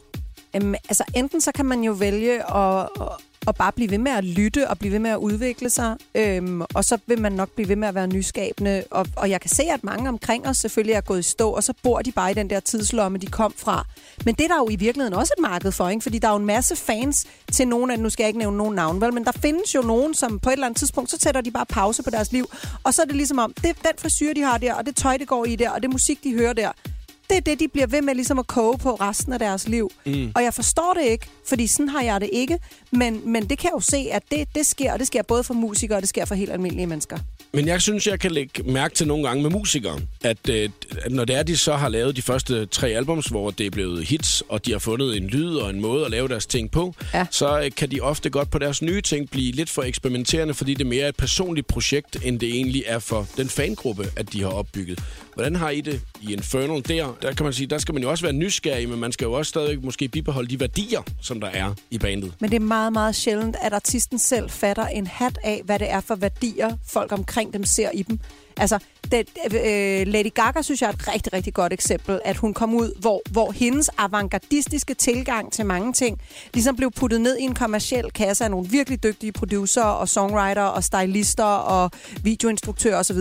Øhm, 0.56 0.74
altså 0.88 1.04
enten 1.16 1.40
så 1.40 1.52
kan 1.54 1.66
man 1.66 1.84
jo 1.84 1.92
vælge 1.92 2.56
at, 2.56 2.88
at 3.48 3.54
bare 3.56 3.72
blive 3.72 3.90
ved 3.90 3.98
med 3.98 4.12
at 4.12 4.24
lytte 4.24 4.68
og 4.68 4.78
blive 4.78 4.92
ved 4.92 4.98
med 4.98 5.10
at 5.10 5.16
udvikle 5.16 5.70
sig, 5.70 5.96
øhm, 6.14 6.60
og 6.60 6.84
så 6.84 6.98
vil 7.06 7.20
man 7.20 7.32
nok 7.32 7.50
blive 7.50 7.68
ved 7.68 7.76
med 7.76 7.88
at 7.88 7.94
være 7.94 8.06
nyskabende. 8.06 8.84
Og, 8.90 9.06
og 9.16 9.30
jeg 9.30 9.40
kan 9.40 9.50
se, 9.50 9.62
at 9.62 9.84
mange 9.84 10.08
omkring 10.08 10.48
os 10.48 10.56
selvfølgelig 10.56 10.94
er 10.94 11.00
gået 11.00 11.18
i 11.18 11.22
stå, 11.22 11.50
og 11.50 11.64
så 11.64 11.72
bor 11.82 11.98
de 11.98 12.12
bare 12.12 12.30
i 12.30 12.34
den 12.34 12.50
der 12.50 12.60
tidslomme, 12.60 13.18
de 13.18 13.26
kom 13.26 13.54
fra. 13.56 13.86
Men 14.24 14.34
det 14.34 14.44
er 14.44 14.48
der 14.48 14.56
jo 14.56 14.68
i 14.70 14.76
virkeligheden 14.76 15.14
også 15.14 15.32
et 15.38 15.42
marked 15.42 15.72
for, 15.72 15.88
ikke? 15.88 16.02
fordi 16.02 16.18
der 16.18 16.28
er 16.28 16.32
jo 16.32 16.38
en 16.38 16.46
masse 16.46 16.76
fans 16.76 17.26
til 17.52 17.68
nogen 17.68 17.90
af, 17.90 17.98
nu 17.98 18.10
skal 18.10 18.24
jeg 18.24 18.28
ikke 18.28 18.38
nævne 18.38 18.56
nogen 18.56 18.74
navn, 18.74 19.00
vel, 19.00 19.14
men 19.14 19.24
der 19.24 19.32
findes 19.32 19.74
jo 19.74 19.82
nogen, 19.82 20.14
som 20.14 20.38
på 20.38 20.48
et 20.48 20.52
eller 20.52 20.66
andet 20.66 20.78
tidspunkt, 20.78 21.10
så 21.10 21.16
sætter 21.20 21.40
de 21.40 21.50
bare 21.50 21.66
pause 21.66 22.02
på 22.02 22.10
deres 22.10 22.32
liv, 22.32 22.46
og 22.84 22.94
så 22.94 23.02
er 23.02 23.06
det 23.06 23.16
ligesom 23.16 23.38
om, 23.38 23.52
det, 23.52 23.76
den 23.82 23.92
frisyr, 23.98 24.34
de 24.34 24.42
har 24.42 24.58
der, 24.58 24.74
og 24.74 24.86
det 24.86 24.96
tøj, 24.96 25.16
det 25.16 25.28
går 25.28 25.44
i 25.44 25.56
der, 25.56 25.70
og 25.70 25.82
det 25.82 25.90
musik, 25.90 26.24
de 26.24 26.34
hører 26.34 26.52
der, 26.52 26.72
det 27.30 27.36
er 27.36 27.40
det, 27.40 27.60
de 27.60 27.68
bliver 27.68 27.86
ved 27.86 28.02
med 28.02 28.14
ligesom 28.14 28.38
at 28.38 28.46
koge 28.46 28.78
på 28.78 28.94
resten 28.94 29.32
af 29.32 29.38
deres 29.38 29.68
liv. 29.68 29.90
Mm. 30.06 30.32
Og 30.34 30.42
jeg 30.42 30.54
forstår 30.54 30.94
det 31.02 31.10
ikke, 31.10 31.26
fordi 31.48 31.66
sådan 31.66 31.88
har 31.88 32.02
jeg 32.02 32.20
det 32.20 32.30
ikke. 32.32 32.58
Men, 32.90 33.32
men 33.32 33.42
det 33.50 33.58
kan 33.58 33.64
jeg 33.68 33.72
jo 33.74 33.80
se, 33.80 33.96
at 34.12 34.22
det, 34.30 34.48
det 34.54 34.66
sker, 34.66 34.92
og 34.92 34.98
det 34.98 35.06
sker 35.06 35.22
både 35.22 35.44
for 35.44 35.54
musikere, 35.54 35.96
og 35.98 36.02
det 36.02 36.08
sker 36.08 36.24
for 36.24 36.34
helt 36.34 36.50
almindelige 36.52 36.86
mennesker. 36.86 37.18
Men 37.52 37.66
jeg 37.66 37.82
synes, 37.82 38.06
jeg 38.06 38.20
kan 38.20 38.30
lægge 38.30 38.62
mærke 38.62 38.94
til 38.94 39.06
nogle 39.06 39.26
gange 39.28 39.42
med 39.42 39.50
musikere, 39.50 40.00
at, 40.24 40.48
øh, 40.48 40.70
at 41.04 41.12
når 41.12 41.24
det 41.24 41.36
er, 41.36 41.42
de 41.42 41.56
så 41.56 41.76
har 41.76 41.88
lavet 41.88 42.16
de 42.16 42.22
første 42.22 42.66
tre 42.66 42.88
albums, 42.88 43.26
hvor 43.26 43.50
det 43.50 43.66
er 43.66 43.70
blevet 43.70 44.04
hits, 44.04 44.42
og 44.48 44.66
de 44.66 44.72
har 44.72 44.78
fundet 44.78 45.16
en 45.16 45.26
lyd 45.26 45.54
og 45.56 45.70
en 45.70 45.80
måde 45.80 46.04
at 46.04 46.10
lave 46.10 46.28
deres 46.28 46.46
ting 46.46 46.70
på, 46.70 46.94
Ja. 47.14 47.26
så 47.30 47.60
øh, 47.60 47.70
kan 47.76 47.90
de 47.90 48.00
ofte 48.00 48.30
godt 48.30 48.50
på 48.50 48.58
deres 48.58 48.82
nye 48.82 49.00
ting 49.00 49.30
blive 49.30 49.52
lidt 49.52 49.70
for 49.70 49.82
eksperimenterende, 49.82 50.54
fordi 50.54 50.74
det 50.74 50.84
er 50.84 50.88
mere 50.88 51.08
et 51.08 51.16
personligt 51.16 51.66
projekt, 51.66 52.16
end 52.24 52.40
det 52.40 52.48
egentlig 52.48 52.82
er 52.86 52.98
for 52.98 53.26
den 53.36 53.48
fangruppe, 53.48 54.06
at 54.16 54.32
de 54.32 54.42
har 54.42 54.48
opbygget. 54.50 54.98
Hvordan 55.40 55.56
har 55.56 55.70
I 55.70 55.80
det 55.80 56.00
i 56.20 56.32
Infernal 56.32 56.82
der? 56.88 57.16
Der 57.22 57.32
kan 57.32 57.44
man 57.44 57.52
sige, 57.52 57.66
der 57.66 57.78
skal 57.78 57.94
man 57.94 58.02
jo 58.02 58.10
også 58.10 58.24
være 58.24 58.32
nysgerrig, 58.32 58.88
men 58.88 59.00
man 59.00 59.12
skal 59.12 59.24
jo 59.24 59.32
også 59.32 59.50
stadig 59.50 59.84
måske 59.84 60.08
bibeholde 60.08 60.48
de 60.48 60.60
værdier, 60.60 61.02
som 61.20 61.40
der 61.40 61.48
er 61.48 61.74
i 61.90 61.98
bandet. 61.98 62.32
Men 62.40 62.50
det 62.50 62.56
er 62.56 62.60
meget, 62.60 62.92
meget 62.92 63.14
sjældent, 63.14 63.56
at 63.62 63.72
artisten 63.72 64.18
selv 64.18 64.50
fatter 64.50 64.86
en 64.86 65.06
hat 65.06 65.38
af, 65.44 65.62
hvad 65.64 65.78
det 65.78 65.90
er 65.90 66.00
for 66.00 66.14
værdier, 66.14 66.76
folk 66.86 67.12
omkring 67.12 67.52
dem 67.52 67.64
ser 67.64 67.90
i 67.94 68.02
dem. 68.02 68.18
Altså, 68.56 68.78
det, 69.12 69.28
øh, 69.44 70.06
Lady 70.06 70.34
Gaga 70.34 70.62
synes 70.62 70.82
jeg 70.82 70.88
er 70.88 70.92
et 70.92 71.08
rigtig, 71.08 71.32
rigtig 71.32 71.54
godt 71.54 71.72
eksempel, 71.72 72.20
at 72.24 72.36
hun 72.36 72.54
kom 72.54 72.74
ud, 72.74 73.00
hvor, 73.00 73.22
hvor 73.30 73.52
hendes 73.52 73.90
avantgardistiske 73.98 74.94
tilgang 74.94 75.52
til 75.52 75.66
mange 75.66 75.92
ting 75.92 76.20
ligesom 76.54 76.76
blev 76.76 76.90
puttet 76.90 77.20
ned 77.20 77.36
i 77.38 77.42
en 77.42 77.54
kommersiel 77.54 78.10
kasse 78.10 78.44
af 78.44 78.50
nogle 78.50 78.68
virkelig 78.68 79.02
dygtige 79.02 79.32
producer 79.32 79.82
og 79.82 80.08
songwriter 80.08 80.62
og 80.62 80.84
stylister 80.84 81.44
og 81.44 81.90
videoinstruktører 82.22 82.98
osv. 82.98 83.18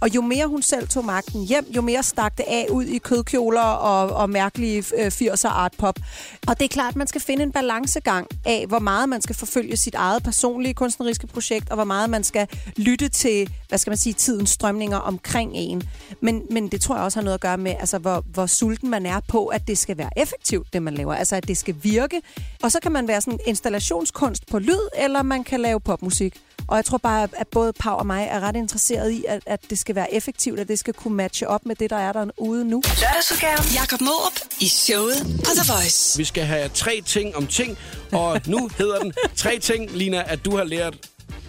Og 0.00 0.14
jo 0.14 0.20
mere 0.20 0.46
hun 0.46 0.62
selv 0.62 0.88
tog 0.88 1.04
magten 1.04 1.46
hjem, 1.46 1.66
jo 1.76 1.80
mere 1.80 2.02
stak 2.02 2.38
det 2.38 2.44
af 2.48 2.66
ud 2.70 2.84
i 2.84 2.98
kødkjoler 2.98 3.60
og, 3.60 4.16
og 4.16 4.30
mærkelige 4.30 4.84
øh, 4.98 5.06
80'er 5.06 5.48
art 5.48 5.72
pop. 5.78 5.98
Og 6.46 6.58
det 6.58 6.64
er 6.64 6.68
klart, 6.68 6.92
at 6.92 6.96
man 6.96 7.06
skal 7.06 7.20
finde 7.20 7.42
en 7.42 7.52
balancegang 7.52 8.26
af, 8.46 8.64
hvor 8.68 8.78
meget 8.78 9.08
man 9.08 9.22
skal 9.22 9.36
forfølge 9.36 9.76
sit 9.76 9.94
eget 9.94 10.22
personlige 10.22 10.74
kunstneriske 10.74 11.26
projekt, 11.26 11.70
og 11.70 11.74
hvor 11.74 11.84
meget 11.84 12.10
man 12.10 12.24
skal 12.24 12.48
lytte 12.76 13.08
til, 13.08 13.50
hvad 13.68 13.78
skal 13.78 13.90
man 13.90 13.98
sige, 13.98 14.12
tidens 14.12 14.50
strømninger 14.70 14.96
omkring 14.96 15.52
en. 15.54 15.82
Men, 16.20 16.42
men 16.50 16.68
det 16.68 16.80
tror 16.80 16.94
jeg 16.94 17.04
også 17.04 17.18
har 17.18 17.24
noget 17.24 17.34
at 17.34 17.40
gøre 17.40 17.58
med, 17.58 17.74
altså, 17.80 17.98
hvor, 17.98 18.24
hvor 18.26 18.46
sulten 18.46 18.90
man 18.90 19.06
er 19.06 19.20
på, 19.28 19.46
at 19.46 19.68
det 19.68 19.78
skal 19.78 19.98
være 19.98 20.10
effektivt, 20.16 20.72
det 20.72 20.82
man 20.82 20.94
laver. 20.94 21.14
Altså, 21.14 21.36
at 21.36 21.48
det 21.48 21.56
skal 21.56 21.74
virke. 21.82 22.20
Og 22.62 22.72
så 22.72 22.78
kan 22.82 22.92
man 22.92 23.08
være 23.08 23.20
sådan 23.20 23.38
installationskunst 23.46 24.46
på 24.50 24.58
lyd, 24.58 24.88
eller 24.98 25.22
man 25.22 25.44
kan 25.44 25.60
lave 25.60 25.80
popmusik. 25.80 26.34
Og 26.68 26.76
jeg 26.76 26.84
tror 26.84 26.98
bare, 26.98 27.28
at 27.32 27.48
både 27.48 27.72
Pau 27.72 27.96
og 27.96 28.06
mig 28.06 28.28
er 28.30 28.40
ret 28.40 28.56
interesseret 28.56 29.10
i, 29.10 29.24
at, 29.28 29.42
at 29.46 29.60
det 29.70 29.78
skal 29.78 29.94
være 29.94 30.14
effektivt, 30.14 30.60
at 30.60 30.68
det 30.68 30.78
skal 30.78 30.94
kunne 30.94 31.16
matche 31.16 31.48
op 31.48 31.66
med 31.66 31.76
det, 31.76 31.90
der 31.90 31.96
er 31.96 32.12
derude 32.12 32.64
nu. 32.64 32.82
Lørdagsudgaven. 32.86 33.64
Jakob 33.74 34.00
Mårup 34.00 34.40
i 34.60 34.68
showet 34.68 35.16
på 35.44 35.50
The 35.56 35.72
Voice. 35.72 36.18
Vi 36.18 36.24
skal 36.24 36.44
have 36.44 36.68
tre 36.68 37.02
ting 37.06 37.36
om 37.36 37.46
ting, 37.46 37.78
og 38.12 38.40
nu 38.46 38.70
hedder 38.78 38.98
den 38.98 39.12
tre 39.42 39.58
ting, 39.58 39.90
Lina, 39.90 40.22
at 40.26 40.44
du 40.44 40.56
har 40.56 40.64
lært 40.64 40.94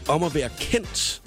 om 0.08 0.24
at 0.24 0.36
være 0.36 0.50
kendt. 0.60 1.21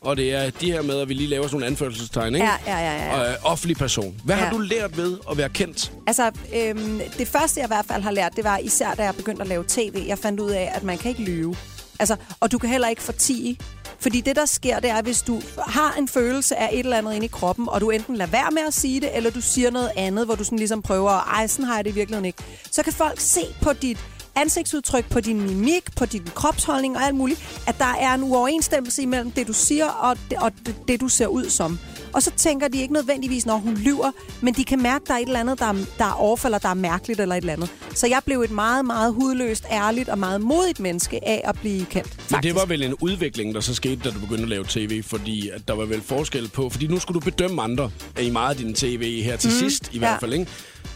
Og 0.00 0.16
det 0.16 0.34
er 0.34 0.50
de 0.50 0.72
her 0.72 0.82
med, 0.82 1.00
at 1.00 1.08
vi 1.08 1.14
lige 1.14 1.28
laver 1.28 1.46
sådan 1.46 1.54
nogle 1.54 1.66
anførselstegn, 1.66 2.34
ikke? 2.34 2.46
Ja, 2.46 2.56
ja, 2.66 2.78
ja, 2.78 3.06
ja. 3.06 3.20
Og, 3.20 3.30
øh, 3.30 3.36
offentlig 3.42 3.76
person. 3.76 4.20
Hvad 4.24 4.36
ja. 4.36 4.42
har 4.44 4.52
du 4.52 4.58
lært 4.58 4.96
ved 4.96 5.18
at 5.30 5.36
være 5.36 5.48
kendt? 5.48 5.92
Altså, 6.06 6.30
øhm, 6.54 7.00
det 7.18 7.28
første, 7.28 7.60
jeg 7.60 7.66
i 7.66 7.70
hvert 7.70 7.84
fald 7.86 8.02
har 8.02 8.10
lært, 8.10 8.36
det 8.36 8.44
var 8.44 8.58
især, 8.58 8.94
da 8.94 9.04
jeg 9.04 9.14
begyndte 9.14 9.42
at 9.42 9.48
lave 9.48 9.64
tv. 9.68 10.04
Jeg 10.06 10.18
fandt 10.18 10.40
ud 10.40 10.50
af, 10.50 10.72
at 10.74 10.82
man 10.82 10.98
kan 10.98 11.08
ikke 11.08 11.22
lyve. 11.22 11.56
Altså, 11.98 12.16
og 12.40 12.52
du 12.52 12.58
kan 12.58 12.70
heller 12.70 12.88
ikke 12.88 13.02
fortige. 13.02 13.58
Fordi 14.00 14.20
det, 14.20 14.36
der 14.36 14.46
sker, 14.46 14.80
det 14.80 14.90
er, 14.90 15.02
hvis 15.02 15.22
du 15.22 15.42
har 15.66 15.94
en 15.98 16.08
følelse 16.08 16.56
af 16.56 16.68
et 16.72 16.78
eller 16.78 16.98
andet 16.98 17.14
inde 17.14 17.24
i 17.24 17.28
kroppen, 17.28 17.68
og 17.68 17.80
du 17.80 17.90
enten 17.90 18.16
lader 18.16 18.30
være 18.30 18.50
med 18.50 18.62
at 18.66 18.74
sige 18.74 19.00
det, 19.00 19.16
eller 19.16 19.30
du 19.30 19.40
siger 19.40 19.70
noget 19.70 19.90
andet, 19.96 20.24
hvor 20.26 20.34
du 20.34 20.44
sådan 20.44 20.58
ligesom 20.58 20.82
prøver, 20.82 21.10
ej, 21.10 21.46
sådan 21.46 21.64
har 21.64 21.76
jeg 21.76 21.84
det 21.84 21.90
i 21.90 21.94
virkeligheden 21.94 22.24
ikke. 22.24 22.42
Så 22.70 22.82
kan 22.82 22.92
folk 22.92 23.20
se 23.20 23.40
på 23.62 23.72
dit 23.72 23.98
ansigtsudtryk, 24.40 25.04
på 25.10 25.20
din 25.20 25.40
mimik, 25.46 25.82
på 25.96 26.06
din 26.06 26.22
kropsholdning 26.34 26.96
og 26.96 27.02
alt 27.02 27.14
muligt, 27.14 27.40
at 27.66 27.78
der 27.78 27.94
er 28.00 28.14
en 28.14 28.22
uoverensstemmelse 28.22 29.02
imellem 29.02 29.30
det, 29.30 29.46
du 29.48 29.52
siger, 29.52 29.86
og 29.86 30.16
det, 30.30 30.38
og 30.38 30.52
det, 30.66 30.74
det 30.88 31.00
du 31.00 31.08
ser 31.08 31.26
ud 31.26 31.44
som. 31.50 31.78
Og 32.12 32.22
så 32.22 32.30
tænker 32.36 32.68
de 32.68 32.80
ikke 32.80 32.94
nødvendigvis, 32.94 33.46
når 33.46 33.56
hun 33.56 33.74
lyver, 33.74 34.10
men 34.40 34.54
de 34.54 34.64
kan 34.64 34.82
mærke, 34.82 35.02
at 35.02 35.08
der 35.08 35.14
er 35.14 35.18
et 35.18 35.26
eller 35.26 35.40
andet, 35.40 35.58
der, 35.58 35.66
er- 35.66 35.84
der 35.98 36.04
er 36.04 36.12
overfalder, 36.12 36.58
der 36.58 36.68
er 36.68 36.74
mærkeligt 36.74 37.20
eller 37.20 37.34
et 37.34 37.40
eller 37.40 37.52
andet. 37.52 37.70
Så 37.94 38.06
jeg 38.06 38.20
blev 38.24 38.40
et 38.40 38.50
meget, 38.50 38.84
meget 38.84 39.14
hudløst, 39.14 39.64
ærligt 39.70 40.08
og 40.08 40.18
meget 40.18 40.40
modigt 40.40 40.80
menneske 40.80 41.28
af 41.28 41.42
at 41.44 41.58
blive 41.60 41.84
kendt. 41.84 42.08
Faktisk. 42.08 42.30
Men 42.32 42.42
det 42.42 42.54
var 42.54 42.64
vel 42.66 42.82
en 42.82 42.94
udvikling, 43.00 43.54
der 43.54 43.60
så 43.60 43.74
skete, 43.74 43.96
da 44.04 44.10
du 44.10 44.18
begyndte 44.20 44.42
at 44.42 44.48
lave 44.48 44.64
tv, 44.68 45.02
fordi 45.02 45.48
at 45.48 45.68
der 45.68 45.74
var 45.74 45.84
vel 45.84 46.02
forskel 46.02 46.48
på, 46.48 46.70
fordi 46.70 46.86
nu 46.86 46.98
skulle 46.98 47.20
du 47.20 47.24
bedømme 47.24 47.62
andre 47.62 47.90
i 48.20 48.30
meget 48.30 48.50
af 48.50 48.56
din 48.56 48.74
tv 48.74 49.22
her 49.22 49.36
til 49.36 49.50
mm, 49.50 49.56
sidst, 49.56 49.88
i 49.92 49.98
hvert 49.98 50.10
ja. 50.10 50.16
fald, 50.16 50.32
ikke? 50.32 50.46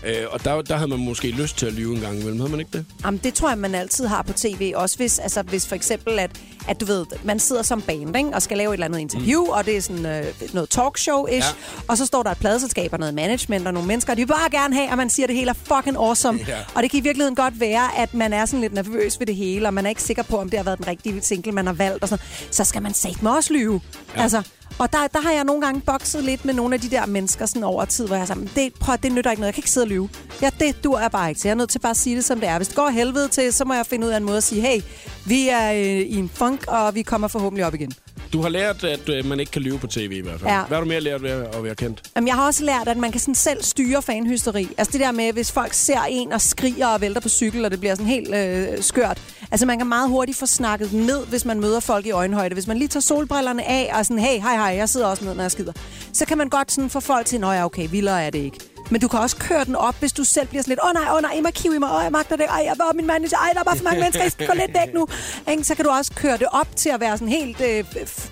Øh, 0.06 0.14
og 0.30 0.44
der, 0.44 0.62
der 0.62 0.76
havde 0.76 0.88
man 0.88 0.98
måske 0.98 1.28
lyst 1.30 1.58
til 1.58 1.66
at 1.66 1.72
lyve 1.72 1.94
en 1.94 2.00
gang 2.00 2.14
imellem, 2.20 2.38
havde 2.40 2.50
man 2.50 2.60
ikke 2.60 2.70
det? 2.72 2.84
Jamen, 3.04 3.20
det 3.24 3.34
tror 3.34 3.48
jeg, 3.48 3.58
man 3.58 3.74
altid 3.74 4.06
har 4.06 4.22
på 4.22 4.32
tv. 4.32 4.72
Også 4.76 4.96
hvis, 4.96 5.18
altså, 5.18 5.42
hvis 5.42 5.66
for 5.66 5.74
eksempel, 5.74 6.18
at, 6.18 6.30
at 6.68 6.80
du 6.80 6.84
ved, 6.86 7.06
man 7.24 7.38
sidder 7.38 7.62
som 7.62 7.82
band, 7.82 8.16
ikke? 8.16 8.30
og 8.34 8.42
skal 8.42 8.56
lave 8.56 8.68
et 8.70 8.72
eller 8.72 8.86
andet 8.86 8.98
interview, 8.98 9.44
mm. 9.44 9.50
og 9.50 9.66
det 9.66 9.76
er 9.76 9.80
sådan 9.80 10.06
øh, 10.06 10.24
noget 10.52 10.78
talkshow-ish, 10.78 11.32
Ja. 11.32 11.44
og 11.88 11.98
så 11.98 12.06
står 12.06 12.22
der 12.22 12.30
et 12.30 12.38
pladeselskab 12.38 12.92
og 12.92 12.98
noget 12.98 13.14
management 13.14 13.66
og 13.66 13.72
nogle 13.72 13.88
mennesker, 13.88 14.12
og 14.12 14.16
de 14.16 14.20
vil 14.22 14.26
bare 14.26 14.50
gerne 14.50 14.74
have, 14.74 14.90
at 14.90 14.96
man 14.96 15.10
siger, 15.10 15.24
at 15.26 15.28
det 15.28 15.36
hele 15.36 15.50
er 15.50 15.54
fucking 15.76 15.96
awesome. 15.96 16.38
Ja. 16.48 16.56
Og 16.74 16.82
det 16.82 16.90
kan 16.90 17.00
i 17.00 17.02
virkeligheden 17.02 17.36
godt 17.36 17.60
være, 17.60 17.98
at 17.98 18.14
man 18.14 18.32
er 18.32 18.46
sådan 18.46 18.60
lidt 18.60 18.72
nervøs 18.74 19.20
ved 19.20 19.26
det 19.26 19.36
hele, 19.36 19.66
og 19.68 19.74
man 19.74 19.84
er 19.84 19.88
ikke 19.88 20.02
sikker 20.02 20.22
på, 20.22 20.38
om 20.38 20.50
det 20.50 20.58
har 20.58 20.64
været 20.64 20.78
den 20.78 20.86
rigtige 20.86 21.20
single, 21.22 21.52
man 21.52 21.66
har 21.66 21.72
valgt, 21.72 22.02
og 22.02 22.08
sådan. 22.08 22.24
Så 22.50 22.64
skal 22.64 22.82
man 22.82 22.94
satme 22.94 23.30
også 23.36 23.52
lyve. 23.52 23.80
Ja. 24.16 24.22
Altså, 24.22 24.42
og 24.82 24.92
der, 24.92 25.06
der 25.06 25.20
har 25.20 25.32
jeg 25.32 25.44
nogle 25.44 25.62
gange 25.62 25.80
bokset 25.80 26.24
lidt 26.24 26.44
med 26.44 26.54
nogle 26.54 26.74
af 26.74 26.80
de 26.80 26.90
der 26.90 27.06
mennesker 27.06 27.46
sådan 27.46 27.64
over 27.64 27.84
tid, 27.84 28.06
hvor 28.06 28.16
jeg 28.16 28.26
siger, 28.26 28.38
det, 28.54 28.74
prøv, 28.80 28.96
det 29.02 29.12
nytter 29.12 29.30
ikke 29.30 29.40
noget, 29.40 29.46
jeg 29.46 29.54
kan 29.54 29.60
ikke 29.60 29.70
sidde 29.70 29.84
og 29.84 29.88
lyve. 29.88 30.08
Ja, 30.42 30.50
det 30.60 30.84
dur 30.84 30.98
jeg 31.00 31.10
bare 31.10 31.28
ikke 31.28 31.40
til. 31.40 31.48
Jeg 31.48 31.54
er 31.54 31.58
nødt 31.58 31.70
til 31.70 31.78
bare 31.78 31.90
at 31.90 31.96
sige 31.96 32.16
det, 32.16 32.24
som 32.24 32.40
det 32.40 32.48
er. 32.48 32.56
Hvis 32.56 32.68
det 32.68 32.76
går 32.76 32.88
helvede 32.88 33.28
til, 33.28 33.52
så 33.52 33.64
må 33.64 33.74
jeg 33.74 33.86
finde 33.86 34.06
ud 34.06 34.12
af 34.12 34.16
en 34.16 34.24
måde 34.24 34.36
at 34.36 34.42
sige, 34.42 34.60
hey, 34.60 34.80
vi 35.26 35.48
er 35.48 35.72
øh, 35.72 36.06
i 36.06 36.16
en 36.16 36.28
funk, 36.28 36.64
og 36.68 36.94
vi 36.94 37.02
kommer 37.02 37.28
forhåbentlig 37.28 37.66
op 37.66 37.74
igen. 37.74 37.92
Du 38.32 38.42
har 38.42 38.48
lært, 38.48 38.84
at 38.84 39.08
øh, 39.08 39.26
man 39.26 39.40
ikke 39.40 39.52
kan 39.52 39.62
lyve 39.62 39.78
på 39.78 39.86
tv 39.86 40.12
i 40.12 40.20
hvert 40.20 40.40
fald. 40.40 40.50
Ja. 40.50 40.64
Hvad 40.64 40.76
har 40.76 40.84
du 40.84 40.88
mere 40.88 41.00
lært 41.00 41.22
ved 41.22 41.30
at 41.30 41.64
være 41.64 41.74
kendt? 41.74 42.02
Jamen, 42.16 42.28
jeg 42.28 42.36
har 42.36 42.46
også 42.46 42.64
lært, 42.64 42.88
at 42.88 42.96
man 42.96 43.10
kan 43.12 43.20
sådan 43.20 43.34
selv 43.34 43.62
styre 43.62 44.02
fanhysteri. 44.02 44.68
Altså 44.78 44.92
det 44.92 45.00
der 45.00 45.12
med, 45.12 45.32
hvis 45.32 45.52
folk 45.52 45.72
ser 45.72 46.00
en 46.08 46.32
og 46.32 46.40
skriger 46.40 46.86
og 46.86 47.00
vælter 47.00 47.20
på 47.20 47.28
cykel, 47.28 47.64
og 47.64 47.70
det 47.70 47.80
bliver 47.80 47.94
sådan 47.94 48.10
helt 48.10 48.34
øh, 48.34 48.82
skørt. 48.82 49.22
Altså 49.50 49.66
man 49.66 49.78
kan 49.78 49.86
meget 49.86 50.08
hurtigt 50.08 50.38
få 50.38 50.46
snakket 50.46 50.92
ned, 50.92 51.26
hvis 51.26 51.44
man 51.44 51.60
møder 51.60 51.80
folk 51.80 52.06
i 52.06 52.10
øjenhøjde. 52.10 52.54
Hvis 52.54 52.66
man 52.66 52.76
lige 52.76 52.88
tager 52.88 53.02
solbrillerne 53.02 53.68
af 53.68 53.90
og 53.98 54.06
sådan, 54.06 54.18
hey, 54.18 54.40
hej, 54.40 54.54
hej, 54.54 54.76
jeg 54.76 54.88
sidder 54.88 55.06
også 55.06 55.24
ned, 55.24 55.34
når 55.34 55.42
jeg 55.42 55.50
skider. 55.50 55.72
Så 56.12 56.24
kan 56.26 56.38
man 56.38 56.48
godt 56.48 56.72
sådan 56.72 56.90
få 56.90 57.00
folk 57.00 57.26
til, 57.26 57.40
nå 57.40 57.52
ja, 57.52 57.64
okay, 57.64 57.88
vildere 57.90 58.24
er 58.24 58.30
det 58.30 58.38
ikke. 58.38 58.58
Men 58.92 59.00
du 59.00 59.08
kan 59.08 59.20
også 59.20 59.36
køre 59.36 59.64
den 59.64 59.76
op, 59.76 59.96
hvis 59.98 60.12
du 60.12 60.24
selv 60.24 60.48
bliver 60.48 60.62
sådan 60.62 60.72
lidt, 60.72 60.80
åh 60.82 60.88
oh, 60.88 60.94
nej, 60.94 61.10
åh 61.10 61.16
oh, 61.16 61.22
nej, 61.22 61.32
I 61.32 61.40
må 61.40 61.48
kive 61.54 61.74
i 61.74 61.78
mig, 61.78 61.90
åh, 61.90 61.96
oh, 61.96 62.02
jeg 62.02 62.12
magter 62.12 62.36
det, 62.36 62.46
ej, 62.46 62.62
jeg 62.64 62.74
var 62.78 62.92
min 62.94 63.06
manager, 63.06 63.36
ej, 63.36 63.52
der 63.52 63.60
er 63.60 63.64
bare 63.64 63.76
for 63.76 63.84
mange 63.84 64.00
mennesker, 64.04 64.22
jeg 64.22 64.32
skal 64.32 64.46
gå 64.46 64.52
lidt 64.52 64.74
væk 64.80 64.94
nu. 64.94 65.06
Ikke? 65.50 65.64
Så 65.64 65.74
kan 65.74 65.84
du 65.84 65.90
også 65.90 66.12
køre 66.14 66.38
det 66.38 66.46
op 66.52 66.68
til 66.76 66.88
at 66.88 67.00
være 67.00 67.18
sådan 67.18 67.28
helt 67.28 67.60
øh, 67.60 67.84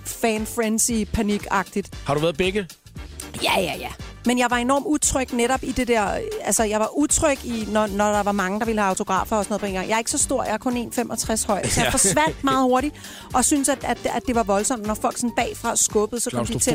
fan-frenzy, 0.05 1.05
panikagtigt. 1.13 1.89
Har 2.07 2.15
du 2.15 2.21
været 2.21 2.37
begge? 2.37 2.69
Ja, 3.43 3.61
ja, 3.61 3.77
ja. 3.79 3.89
Men 4.27 4.39
jeg 4.39 4.51
var 4.51 4.57
enormt 4.57 4.87
utryg 4.87 5.33
netop 5.33 5.63
i 5.63 5.73
det 5.73 5.89
der... 5.89 6.19
Altså, 6.45 6.65
jeg 6.65 6.81
var 6.81 6.99
utryg 6.99 7.45
i, 7.45 7.69
når, 7.69 7.87
når 7.87 8.13
der 8.13 8.23
var 8.23 8.33
mange, 8.33 8.61
der 8.61 8.67
ville 8.67 8.81
have 8.81 8.89
autografer 8.89 9.37
og 9.37 9.45
sådan 9.45 9.53
noget 9.53 9.61
på 9.61 9.67
en 9.67 9.73
gang. 9.73 9.89
Jeg 9.89 9.95
er 9.95 9.99
ikke 9.99 10.11
så 10.11 10.19
stor, 10.19 10.45
jeg 10.45 10.53
er 10.53 10.59
kun 10.59 10.77
1,65 10.77 11.47
høj, 11.47 11.67
så 11.69 11.81
jeg 11.83 11.91
forsvandt 11.91 12.45
meget 12.45 12.63
hurtigt, 12.63 12.95
og 13.35 13.45
synes 13.45 13.69
at, 13.69 13.85
at, 13.85 13.99
at 14.05 14.23
det 14.27 14.35
var 14.35 14.43
voldsomt, 14.43 14.87
når 14.87 14.95
folk 14.95 15.17
sådan 15.17 15.33
bagfra 15.37 15.77
skubbede, 15.77 16.21
så 16.21 16.31
kom 16.31 16.47
de 16.47 16.59
til. 16.59 16.75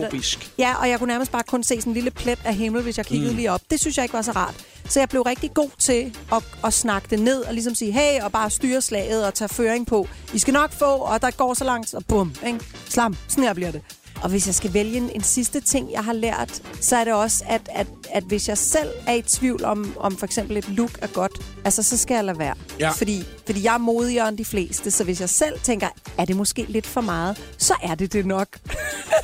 Ja, 0.57 0.73
og 0.81 0.89
jeg 0.89 0.99
kunne 0.99 1.07
nærmest 1.13 1.31
bare 1.31 1.43
kun 1.43 1.63
se 1.63 1.75
sådan 1.81 1.91
en 1.91 1.93
lille 1.93 2.11
plet 2.11 2.39
af 2.45 2.55
himmel, 2.55 2.83
hvis 2.83 2.97
jeg 2.97 3.05
kiggede 3.05 3.31
mm. 3.31 3.35
lige 3.37 3.51
op. 3.51 3.61
Det 3.71 3.79
synes 3.79 3.97
jeg 3.97 4.05
ikke 4.05 4.13
var 4.13 4.21
så 4.21 4.31
rart. 4.31 4.55
Så 4.89 4.99
jeg 4.99 5.09
blev 5.09 5.21
rigtig 5.21 5.53
god 5.53 5.69
til 5.79 6.17
at, 6.31 6.43
at 6.65 6.73
snakke 6.73 7.07
det 7.09 7.19
ned 7.19 7.41
og 7.41 7.53
ligesom 7.53 7.75
sige, 7.75 7.91
hey, 7.91 8.21
og 8.21 8.31
bare 8.31 8.49
styre 8.49 8.81
slaget 8.81 9.25
og 9.25 9.33
tage 9.33 9.49
føring 9.49 9.87
på. 9.87 10.07
I 10.33 10.39
skal 10.39 10.53
nok 10.53 10.71
få, 10.71 10.85
og 10.85 11.21
der 11.21 11.31
går 11.31 11.53
så 11.53 11.63
langt, 11.63 11.93
og 11.93 12.05
bum, 12.05 12.35
ikke? 12.45 12.59
Slam, 12.89 13.15
sådan 13.27 13.43
her 13.43 13.53
bliver 13.53 13.71
det. 13.71 13.81
Og 14.25 14.31
hvis 14.31 14.47
jeg 14.47 14.55
skal 14.55 14.73
vælge 14.73 14.97
en, 14.97 15.09
en 15.15 15.23
sidste 15.23 15.59
ting, 15.61 15.91
jeg 15.91 16.03
har 16.03 16.13
lært, 16.13 16.61
så 16.81 16.95
er 16.95 17.03
det 17.03 17.13
også, 17.13 17.43
at, 17.47 17.61
at, 17.75 17.87
at 18.11 18.23
hvis 18.23 18.47
jeg 18.49 18.57
selv 18.57 18.89
er 19.07 19.13
i 19.13 19.21
tvivl 19.21 19.63
om, 19.63 19.93
om 19.99 20.17
for 20.17 20.25
eksempel 20.25 20.57
et 20.57 20.69
look 20.69 20.91
er 21.01 21.07
godt, 21.07 21.31
altså 21.65 21.83
så 21.83 21.97
skal 21.97 22.15
jeg 22.15 22.23
lade 22.25 22.39
være. 22.39 22.55
Ja. 22.79 22.89
Fordi, 22.89 23.23
fordi 23.45 23.63
jeg 23.63 23.73
er 23.73 23.77
modigere 23.77 24.29
end 24.29 24.37
de 24.37 24.45
fleste, 24.45 24.91
så 24.91 25.03
hvis 25.03 25.21
jeg 25.21 25.29
selv 25.29 25.59
tænker, 25.63 25.87
er 26.17 26.25
det 26.25 26.35
måske 26.35 26.65
lidt 26.67 26.87
for 26.87 27.01
meget, 27.01 27.37
så 27.57 27.73
er 27.83 27.95
det 27.95 28.13
det 28.13 28.25
nok. 28.25 28.47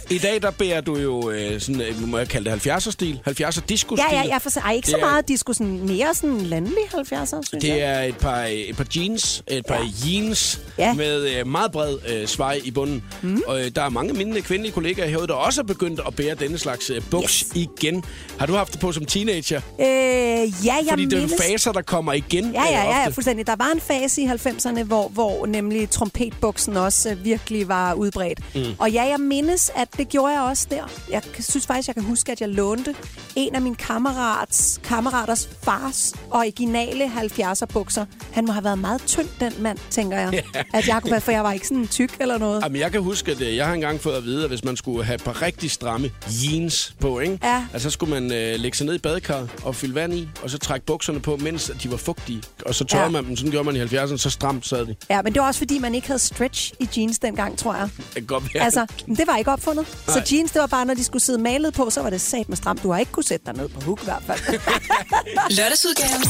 I 0.10 0.18
dag, 0.18 0.42
der 0.42 0.52
bærer 0.52 0.82
du 0.82 0.98
jo 0.98 1.30
øh, 1.30 1.62
sådan, 1.62 1.82
øh, 1.82 2.08
må 2.08 2.18
jeg 2.18 2.28
kalde 2.30 2.52
det 2.52 2.68
70'er-stil? 2.68 3.20
70'er 3.28 3.62
disco-stil? 3.70 4.06
Ja, 4.12 4.22
ja, 4.24 4.30
jeg 4.34 4.42
får 4.42 4.60
ej, 4.60 4.74
ikke 4.74 4.86
Det 4.86 4.92
så 4.92 4.98
er- 4.98 5.02
meget 5.02 5.28
disco, 5.28 5.54
sådan 5.54 5.80
mere 5.88 6.14
sådan 6.14 6.42
landlig 6.42 6.78
70'er, 6.94 7.26
synes 7.26 7.50
jeg. 7.54 7.62
Det 7.62 7.84
er 7.84 8.02
et 8.02 8.18
par, 8.18 8.44
et 8.50 8.76
par 8.78 8.86
jeans, 8.96 9.44
et 9.48 9.66
par 9.66 9.76
Ja. 9.76 10.10
jeans 10.10 10.62
Ja. 10.78 10.94
med 10.94 11.30
øh, 11.40 11.48
meget 11.48 11.72
bred 11.72 11.98
øh, 12.10 12.28
svej 12.28 12.62
i 12.64 12.72
bunden. 12.72 13.04
Mm. 13.22 13.42
Og 13.48 13.66
øh, 13.66 13.72
der 13.76 13.82
er 13.82 13.90
mange 13.90 14.14
mine 14.14 14.42
kvindelige 14.42 14.74
kollegaer, 14.74 14.91
kollegaer 14.94 15.10
herude, 15.12 15.28
der 15.28 15.34
også 15.34 15.62
er 15.62 15.66
begyndt 15.66 16.02
at 16.08 16.16
bære 16.16 16.36
denne 16.36 16.58
slags 16.58 16.90
øh, 16.90 17.02
buks 17.12 17.40
Yes. 17.40 17.52
igen. 17.56 18.04
Har 18.40 18.46
du 18.46 18.54
haft 18.54 18.72
det 18.74 18.80
på 18.82 18.92
som 18.92 19.06
teenager? 19.06 19.62
Øh, 19.80 19.86
ja, 19.86 20.44
jeg 20.66 20.86
Fordi 20.90 21.06
det 21.06 21.14
er 21.14 21.18
mindes... 21.22 21.42
faser, 21.42 21.72
der 21.72 21.82
kommer 21.82 22.14
igen 22.14 22.52
Ja, 22.54 22.62
ja, 22.64 22.68
øh, 22.68 22.74
ja, 22.74 23.02
ja, 23.02 23.08
fuldstændig. 23.08 23.48
Der 23.48 23.56
var 23.58 23.72
en 23.74 23.82
fase 23.82 24.22
i 24.22 24.26
90'erne, 24.26 24.84
hvor, 24.84 25.08
hvor 25.08 25.46
nemlig 25.46 25.90
trompetbuksen 25.90 26.78
også 26.78 27.10
øh, 27.12 27.26
virkelig 27.26 27.68
var 27.68 27.94
udbredt. 27.94 28.40
Mm. 28.56 28.62
Og 28.80 28.92
ja, 28.92 29.04
jeg 29.04 29.20
mindes, 29.20 29.72
at 29.76 29.88
det 29.98 30.10
gjorde 30.10 30.34
jeg 30.34 30.42
også 30.42 30.68
der. 30.70 30.84
Jeg 31.12 31.22
synes 31.40 31.68
faktisk, 31.68 31.88
jeg 31.88 31.96
kan 31.96 32.04
huske, 32.04 32.32
at 32.32 32.42
jeg 32.42 32.50
lånte 32.50 32.96
en 33.36 33.56
af 33.56 33.62
mine 33.62 33.76
kammerats, 33.76 34.80
kammeraters 34.84 35.50
fars 35.64 36.14
originale 36.32 37.06
70'er 37.06 37.66
bukser. 37.66 38.06
Han 38.32 38.46
må 38.46 38.52
have 38.52 38.64
været 38.64 38.80
meget 38.80 39.02
tynd, 39.06 39.28
den 39.40 39.54
mand, 39.60 39.78
tænker 39.90 40.20
jeg. 40.20 40.44
At 40.74 40.88
jeg 40.88 41.02
kunne 41.02 41.12
være, 41.12 41.22
for 41.22 41.32
jeg 41.32 41.44
var 41.44 41.52
ikke 41.54 41.68
sådan 41.68 41.88
tyk 41.88 42.12
eller 42.20 42.38
noget. 42.38 42.62
Jamen, 42.64 42.82
jeg 42.82 42.92
kan 42.92 43.02
huske, 43.02 43.32
at 43.32 43.56
jeg 43.56 43.66
har 43.68 43.74
engang 43.74 44.00
fået 44.02 44.16
at 44.16 44.24
vide, 44.24 44.44
at 44.44 44.50
hvis 44.50 44.64
man 44.64 44.71
skulle 44.78 45.04
have 45.06 45.16
et 45.16 45.24
par 45.24 45.42
rigtig 45.42 45.72
stramme 45.72 46.12
jeans 46.44 46.96
på, 47.00 47.20
ikke? 47.20 47.40
Ja. 47.44 47.66
Altså, 47.74 47.90
så 47.90 47.94
skulle 47.94 48.10
man 48.22 48.32
øh, 48.34 48.60
lægge 48.60 48.78
sig 48.78 48.86
ned 48.86 48.96
i 48.96 48.98
badekarret 48.98 49.50
og 49.64 49.76
fylde 49.76 49.96
vand 49.96 50.14
i, 50.14 50.28
og 50.44 50.50
så 50.50 50.58
trække 50.58 50.86
bukserne 50.86 51.20
på, 51.20 51.38
mens 51.38 51.70
at 51.70 51.84
de 51.84 51.92
var 51.92 51.98
fugtige. 51.98 52.44
Og 52.66 52.76
så 52.76 52.84
tørrede 52.84 53.06
Ja. 53.06 53.12
man 53.12 53.26
dem, 53.26 53.38
sådan 53.38 53.52
gjorde 53.52 53.66
man 53.66 53.76
i 53.76 53.80
70'erne, 53.96 54.18
så 54.18 54.30
stramt 54.30 54.68
sad 54.68 54.86
de. 54.86 54.96
Ja, 55.10 55.22
men 55.22 55.34
det 55.34 55.42
var 55.42 55.48
også, 55.48 55.58
fordi 55.58 55.80
man 55.80 55.96
ikke 55.96 56.08
havde 56.08 56.20
stretch 56.20 56.74
i 56.80 56.90
jeans 56.98 57.20
dengang, 57.20 57.58
tror 57.58 57.76
jeg. 57.76 57.90
Det 57.98 58.14
kan 58.14 58.26
godt 58.26 58.54
være. 58.54 58.64
Altså, 58.64 58.86
det 59.08 59.28
var 59.28 59.38
ikke 59.38 59.52
opfundet. 59.52 59.86
Nej. 60.08 60.18
Så 60.26 60.36
jeans, 60.36 60.52
det 60.52 60.60
var 60.62 60.68
bare, 60.68 60.86
når 60.86 60.94
de 60.94 61.04
skulle 61.04 61.24
sidde 61.24 61.40
malet 61.42 61.74
på, 61.74 61.90
så 61.90 62.02
var 62.02 62.10
det 62.10 62.22
sat 62.22 62.50
med 62.50 62.58
stramt. 62.58 62.84
Du 62.84 62.92
har 62.92 63.00
ikke 63.00 63.12
kunne 63.12 63.24
sætte 63.24 63.46
dig 63.46 63.54
ned 63.56 63.70
på 63.70 63.82
hook 63.82 64.02
i 64.02 64.06
hvert 64.06 64.24
fald. 64.28 64.40
Lørdagsudgaven. 65.58 66.24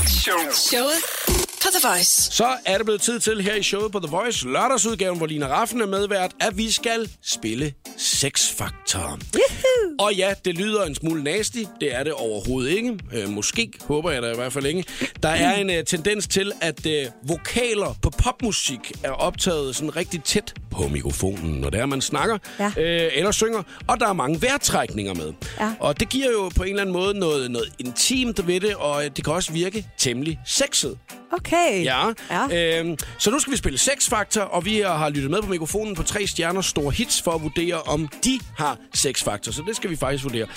Showet 0.54 1.51
på 1.62 1.68
The 1.80 1.88
Voice. 1.90 2.32
Så 2.32 2.48
er 2.66 2.78
det 2.78 2.86
blevet 2.86 3.02
tid 3.02 3.20
til 3.20 3.42
her 3.42 3.56
i 3.56 3.64
showet 3.64 3.92
på 3.92 4.00
The 4.00 4.12
Voice, 4.12 4.48
lørdagsudgaven, 4.48 5.18
hvor 5.18 5.28
Lina 5.28 5.48
Raffen 5.48 5.82
er 5.82 5.86
medvært, 5.86 6.32
at 6.40 6.58
vi 6.58 6.72
skal 6.72 7.10
spille 7.24 7.74
X-Factor. 8.38 9.20
Og 10.00 10.14
ja, 10.16 10.34
det 10.46 10.56
lyder 10.58 10.84
en 10.84 10.96
smule 10.96 11.24
nasty. 11.24 11.58
Det 11.82 11.96
er 11.96 12.04
det 12.04 12.14
overhovedet 12.14 12.72
ikke. 12.72 13.00
Øh, 13.14 13.30
måske, 13.30 13.72
håber 13.82 14.12
jeg 14.12 14.22
da 14.22 14.32
i 14.32 14.36
hvert 14.36 14.54
fald 14.54 14.66
ikke. 14.66 14.84
Der 15.24 15.30
er 15.30 15.56
en 15.56 15.70
øh, 15.70 15.84
tendens 15.86 16.28
til, 16.28 16.52
at 16.62 16.86
øh, 16.86 17.06
vokaler 17.24 17.96
på 18.02 18.10
popmusik 18.10 18.92
er 19.04 19.12
optaget 19.12 19.76
sådan 19.76 19.96
rigtig 19.96 20.24
tæt 20.24 20.54
på 20.72 20.88
mikrofonen, 20.88 21.52
når 21.62 21.70
det 21.70 21.80
er, 21.80 21.86
man 21.86 22.02
snakker 22.02 22.38
Ja. 22.60 22.72
øh, 22.78 23.12
eller 23.16 23.32
synger. 23.32 23.64
Og 23.88 24.00
der 24.00 24.08
er 24.08 24.14
mange 24.14 24.42
vejrtrækninger 24.42 25.14
med. 25.14 25.34
Ja. 25.60 25.74
Og 25.80 26.00
det 26.00 26.10
giver 26.10 26.32
jo 26.32 26.50
på 26.56 26.64
en 26.64 26.70
eller 26.70 26.82
anden 26.82 26.94
måde 26.94 27.20
noget, 27.20 27.52
noget 27.52 27.70
intimt 27.80 28.48
ved 28.48 28.60
det, 28.60 28.76
og 28.76 29.06
øh, 29.06 29.12
det 29.16 29.24
kan 29.26 29.34
også 29.34 29.52
virke 29.54 29.88
temmelig 29.98 30.40
sexet. 30.46 30.98
Okay. 31.32 31.84
Ja. 31.84 32.14
ja. 32.30 32.80
Øhm, 32.80 32.98
så 33.18 33.32
nu 33.32 33.40
skal 33.40 33.52
vi 33.52 33.58
spille 33.58 33.78
Sex 33.78 34.10
Factor, 34.10 34.42
og 34.42 34.66
vi 34.66 34.80
har 34.80 35.10
lyttet 35.10 35.32
med 35.32 35.42
på 35.42 35.50
mikrofonen 35.50 35.96
på 35.96 36.04
tre 36.04 36.28
stjerner 36.28 36.62
store 36.62 36.92
hits 36.92 37.22
for 37.22 37.32
at 37.32 37.42
vurdere, 37.42 37.82
om 37.82 38.08
de 38.24 38.40
har 38.58 38.78
Sex 38.94 39.24
Factor. 39.24 39.52
Så 39.52 39.64
det 39.68 39.76
skal 39.76 39.90
vi 39.90 39.96
faktisk 39.96 40.24
vurdere. 40.24 40.48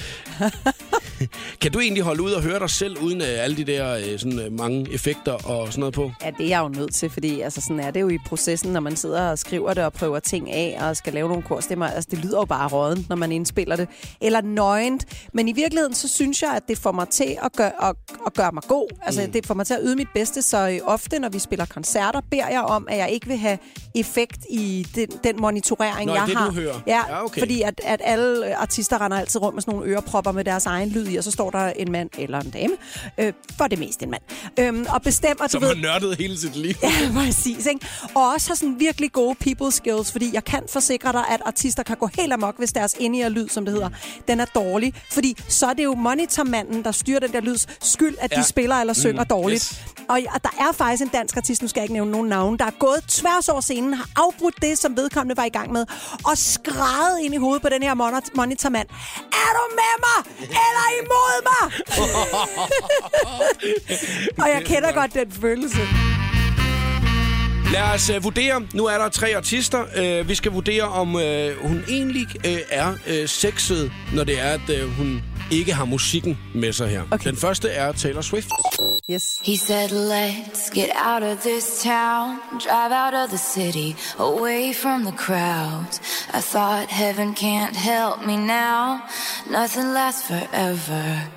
kan 1.62 1.72
du 1.72 1.80
egentlig 1.80 2.02
holde 2.02 2.22
ud 2.22 2.30
og 2.30 2.42
høre 2.42 2.58
dig 2.58 2.70
selv, 2.70 2.98
uden 2.98 3.20
uh, 3.20 3.26
alle 3.28 3.56
de 3.56 3.64
der 3.64 3.96
uh, 3.96 4.18
sådan, 4.18 4.46
uh, 4.46 4.52
mange 4.58 4.92
effekter 4.92 5.32
og 5.32 5.66
sådan 5.66 5.80
noget 5.80 5.94
på? 5.94 6.10
Ja, 6.24 6.30
det 6.30 6.44
er 6.44 6.48
jeg 6.48 6.60
jo 6.60 6.68
nødt 6.68 6.94
til, 6.94 7.10
fordi 7.10 7.40
altså, 7.40 7.60
sådan 7.60 7.80
er 7.80 7.90
det 7.90 8.00
jo 8.00 8.08
i 8.08 8.18
processen, 8.26 8.72
når 8.72 8.80
man 8.80 8.96
sidder 8.96 9.30
og 9.30 9.38
skriver 9.38 9.74
det 9.74 9.84
og 9.84 9.92
prøver 9.92 10.18
ting 10.18 10.50
af 10.52 10.78
og 10.80 10.96
skal 10.96 11.12
lave 11.12 11.28
nogle 11.28 11.42
korstemmer. 11.42 11.86
Altså, 11.86 12.08
det 12.10 12.18
lyder 12.18 12.38
jo 12.38 12.44
bare 12.44 12.68
rådent, 12.68 13.08
når 13.08 13.16
man 13.16 13.32
indspiller 13.32 13.76
det. 13.76 13.88
Eller 14.20 14.40
nøgent. 14.40 15.28
Men 15.32 15.48
i 15.48 15.52
virkeligheden, 15.52 15.94
så 15.94 16.08
synes 16.08 16.42
jeg, 16.42 16.50
at 16.56 16.62
det 16.68 16.78
får 16.78 16.92
mig 16.92 17.08
til 17.08 17.36
at 17.42 17.52
gøre, 17.56 17.88
at, 17.88 17.96
at 18.26 18.34
gøre 18.34 18.52
mig 18.52 18.62
god. 18.68 18.88
Altså, 19.02 19.22
mm. 19.26 19.32
det 19.32 19.46
får 19.46 19.54
mig 19.54 19.66
til 19.66 19.74
at 19.74 19.80
yde 19.82 19.96
mit 19.96 20.08
bedste, 20.14 20.42
så 20.42 20.68
øh, 20.68 20.78
ofte, 20.84 21.18
når 21.18 21.28
vi 21.28 21.38
spiller 21.38 21.66
koncerter, 21.66 22.20
beder 22.30 22.48
jeg 22.48 22.60
om, 22.60 22.86
at 22.90 22.98
jeg 22.98 23.10
ikke 23.10 23.26
vil 23.26 23.36
have 23.36 23.58
effekt 23.94 24.46
i 24.50 24.86
den, 24.94 25.08
den 25.24 25.40
monitorering, 25.40 26.06
Nå, 26.06 26.14
jeg 26.14 26.26
det, 26.26 26.36
har. 26.36 26.46
du 26.46 26.54
hører. 26.54 26.80
Ja, 26.86 27.00
Ja, 27.08 27.24
okay. 27.24 27.40
fordi 27.40 27.62
at, 27.62 27.80
at 27.84 28.00
alle 28.04 28.46
øh, 28.46 28.62
artister 28.62 29.00
render 29.00 29.18
altid 29.18 29.42
rundt 29.42 29.54
med 29.54 29.62
sådan 29.62 29.74
nogle 29.74 29.92
ørepropper 29.92 30.32
med 30.32 30.44
deres 30.44 30.66
egen 30.66 30.88
lyd 30.88 31.06
i, 31.14 31.16
og 31.16 31.24
så 31.24 31.30
står 31.30 31.50
der 31.50 31.66
en 31.66 31.92
mand 31.92 32.10
eller 32.18 32.40
en 32.40 32.50
dame, 32.50 32.72
øh, 33.18 33.32
for 33.58 33.64
det 33.66 33.78
meste 33.78 34.04
en 34.04 34.10
mand, 34.10 34.22
øhm, 34.58 34.86
og 34.88 35.02
bestemmer, 35.02 35.44
du 35.46 35.50
Som 35.50 35.62
ved... 35.62 35.68
har 35.68 35.74
nørdet 35.74 36.16
hele 36.18 36.38
sit 36.38 36.56
liv. 36.56 36.74
Ja, 36.82 36.90
præcis. 37.14 37.66
Ikke? 37.66 37.86
Og 38.14 38.28
også 38.28 38.50
har 38.50 38.54
sådan 38.54 38.80
virkelig 38.80 39.12
gode 39.12 39.34
people 39.34 39.72
skills, 39.72 40.12
fordi 40.12 40.30
jeg 40.32 40.44
kan 40.44 40.62
forsikre 40.68 41.12
dig, 41.12 41.24
at 41.30 41.40
artister 41.46 41.82
kan 41.82 41.96
gå 41.96 42.08
helt 42.18 42.32
amok, 42.32 42.58
hvis 42.58 42.72
deres 42.72 42.94
ind 42.98 43.14
lyd, 43.28 43.48
som 43.48 43.64
det 43.64 43.74
hedder, 43.74 43.88
den 44.28 44.40
er 44.40 44.44
dårlig. 44.44 44.94
Fordi 45.12 45.36
så 45.48 45.66
er 45.66 45.72
det 45.74 45.84
jo 45.84 45.94
monitormanden, 45.94 46.84
der 46.84 46.92
styrer 46.92 47.20
den 47.20 47.32
der 47.32 47.40
lyds 47.40 47.66
skyld, 47.80 48.14
at 48.20 48.30
de 48.30 48.36
Ja. 48.36 48.42
spiller 48.42 48.76
eller 48.76 48.92
synger 48.94 49.22
Mm, 49.22 49.28
dårligt. 49.28 49.62
yes. 49.64 49.80
Og 50.08 50.20
ja, 50.20 50.30
der 50.42 50.48
er 50.60 50.72
faktisk 50.72 51.02
en 51.02 51.08
dansk 51.08 51.36
artist, 51.36 51.62
nu 51.62 51.68
skal 51.68 51.80
jeg 51.80 51.84
ikke 51.84 51.92
nævne 51.94 52.10
nogen 52.10 52.28
navn, 52.28 52.58
der 52.58 52.64
er 52.64 52.70
gået 52.78 53.04
tværs 53.08 53.48
over 53.48 53.60
scenen, 53.60 53.94
har 53.94 54.08
afbrudt 54.16 54.54
det, 54.62 54.78
som 54.78 54.96
vedkommende 54.96 55.36
var 55.36 55.44
i 55.44 55.48
gang 55.48 55.72
med, 55.72 55.86
og 56.24 56.38
skrevet 56.38 57.18
ind 57.22 57.34
i 57.34 57.36
hovedet 57.36 57.62
på 57.62 57.68
den 57.68 57.82
her 57.82 57.94
monitor- 57.94 58.30
monitormand. 58.36 58.88
Er 59.32 59.50
du 59.58 59.64
med 59.80 59.94
mig? 60.06 60.32
Eller 60.40 60.84
imod 61.02 61.36
mig? 61.50 61.64
og 64.42 64.48
jeg 64.48 64.62
kender 64.64 64.92
godt 64.92 65.14
den 65.14 65.32
følelse. 65.32 65.78
Lad 67.72 67.94
os 67.94 68.10
uh, 68.10 68.24
vurdere. 68.24 68.62
Nu 68.74 68.86
er 68.86 68.98
der 68.98 69.08
tre 69.08 69.36
artister. 69.36 69.84
Uh, 70.20 70.28
vi 70.28 70.34
skal 70.34 70.52
vurdere, 70.52 70.82
om 70.82 71.14
uh, 71.14 71.22
hun 71.62 71.84
egentlig 71.88 72.26
uh, 72.38 72.50
er 72.70 72.90
uh, 72.90 73.26
sexet, 73.26 73.92
når 74.14 74.24
det 74.24 74.40
er, 74.40 74.50
at 74.50 74.82
uh, 74.82 74.90
hun 74.90 75.22
ikke 75.50 75.72
har 75.72 75.84
musikken 75.84 76.38
med 76.54 76.72
sig 76.72 76.88
her. 76.88 77.02
Okay. 77.10 77.30
Den 77.30 77.36
første 77.36 77.68
er 77.68 77.92
Taylor 77.92 78.20
Swift. 78.20 78.48
Yes. 79.06 79.38
He 79.42 79.56
said, 79.56 79.92
Let's 79.92 80.70
get 80.70 80.88
out 80.96 81.22
of 81.22 81.42
this 81.42 81.82
town, 81.82 82.40
drive 82.58 82.90
out 82.90 83.12
of 83.12 83.30
the 83.30 83.36
city, 83.36 83.96
away 84.18 84.72
from 84.72 85.04
the 85.04 85.12
crowds. 85.12 86.00
I 86.32 86.40
thought 86.40 86.88
heaven 86.88 87.34
can't 87.34 87.76
help 87.76 88.24
me 88.24 88.38
now, 88.38 89.06
nothing 89.50 89.92
lasts 89.92 90.26
forever. 90.26 91.28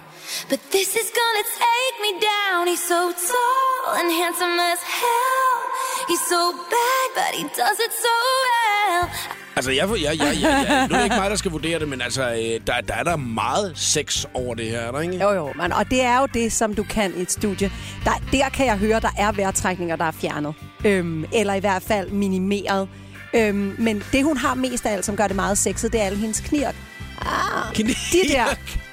But 0.47 0.61
this 0.71 0.95
is 0.95 1.11
gonna 1.11 1.43
take 1.43 1.95
me 2.01 2.19
down. 2.21 2.67
He's 2.67 2.87
so 2.87 3.11
tall 3.11 3.95
and 3.95 4.11
handsome 4.13 4.57
as 4.59 4.81
hell. 4.81 5.57
He's 6.07 6.25
so 6.25 6.53
bad, 6.71 7.07
but 7.15 7.35
he 7.35 7.43
does 7.53 7.79
it 7.81 7.91
so 7.91 8.15
well. 8.45 9.36
Altså, 9.57 9.71
jeg, 9.71 9.89
jeg, 9.89 10.01
jeg, 10.03 10.17
jeg, 10.19 10.41
jeg, 10.41 10.87
nu 10.89 10.95
er 10.95 10.97
det 10.97 11.03
ikke 11.03 11.15
mig, 11.15 11.29
der 11.29 11.35
skal 11.35 11.51
vurdere 11.51 11.79
det, 11.79 11.87
men 11.87 12.01
altså, 12.01 12.23
øh, 12.23 12.67
der, 12.67 12.81
der 12.87 12.93
er 12.93 13.03
der 13.03 13.15
meget 13.15 13.73
sex 13.75 14.25
over 14.33 14.55
det 14.55 14.65
her, 14.65 14.79
er 14.79 14.91
der 14.91 14.99
ikke? 14.99 15.17
Jo, 15.17 15.31
jo, 15.31 15.53
man, 15.55 15.73
og 15.73 15.89
det 15.89 16.01
er 16.01 16.19
jo 16.19 16.27
det, 16.33 16.51
som 16.51 16.73
du 16.73 16.83
kan 16.83 17.13
i 17.17 17.21
et 17.21 17.31
studie. 17.31 17.71
Der, 18.03 18.11
der 18.31 18.49
kan 18.49 18.65
jeg 18.65 18.77
høre, 18.77 18.99
der 18.99 19.11
er 19.17 19.31
vejrtrækninger, 19.31 19.95
der 19.95 20.05
er 20.05 20.11
fjernet. 20.11 20.53
Øhm, 20.85 21.25
eller 21.33 21.53
i 21.53 21.59
hvert 21.59 21.83
fald 21.83 22.09
minimeret. 22.11 22.87
Øhm, 23.33 23.75
men 23.77 24.03
det, 24.11 24.23
hun 24.23 24.37
har 24.37 24.53
mest 24.53 24.85
af 24.85 24.93
alt, 24.93 25.05
som 25.05 25.15
gør 25.15 25.27
det 25.27 25.35
meget 25.35 25.57
sexet, 25.57 25.93
det 25.93 26.01
er 26.01 26.05
alle 26.05 26.17
hendes 26.17 26.39
knirk. 26.39 26.75
Ah, 27.21 27.73
Knirk? 27.73 27.97
De 28.11 28.33
der. 28.33 28.45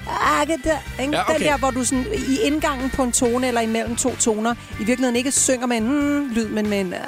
Ah, 0.07 0.47
det 0.47 0.55
der, 0.63 1.01
ikke? 1.01 1.15
Ja, 1.15 1.21
okay. 1.21 1.33
Den 1.33 1.41
der, 1.41 1.57
hvor 1.57 1.71
du 1.71 1.83
sådan, 1.83 2.05
i 2.13 2.39
indgangen 2.43 2.89
på 2.89 3.03
en 3.03 3.11
tone 3.11 3.47
eller 3.47 3.61
imellem 3.61 3.95
to 3.95 4.15
toner, 4.15 4.55
i 4.79 4.83
virkeligheden 4.83 5.15
ikke 5.15 5.31
synger 5.31 5.67
med 5.67 5.77
en 5.77 5.83
hmm, 5.83 6.29
lyd, 6.33 6.47
men 6.47 6.69
med 6.69 6.81
en... 6.81 6.93
Ah. 6.93 6.99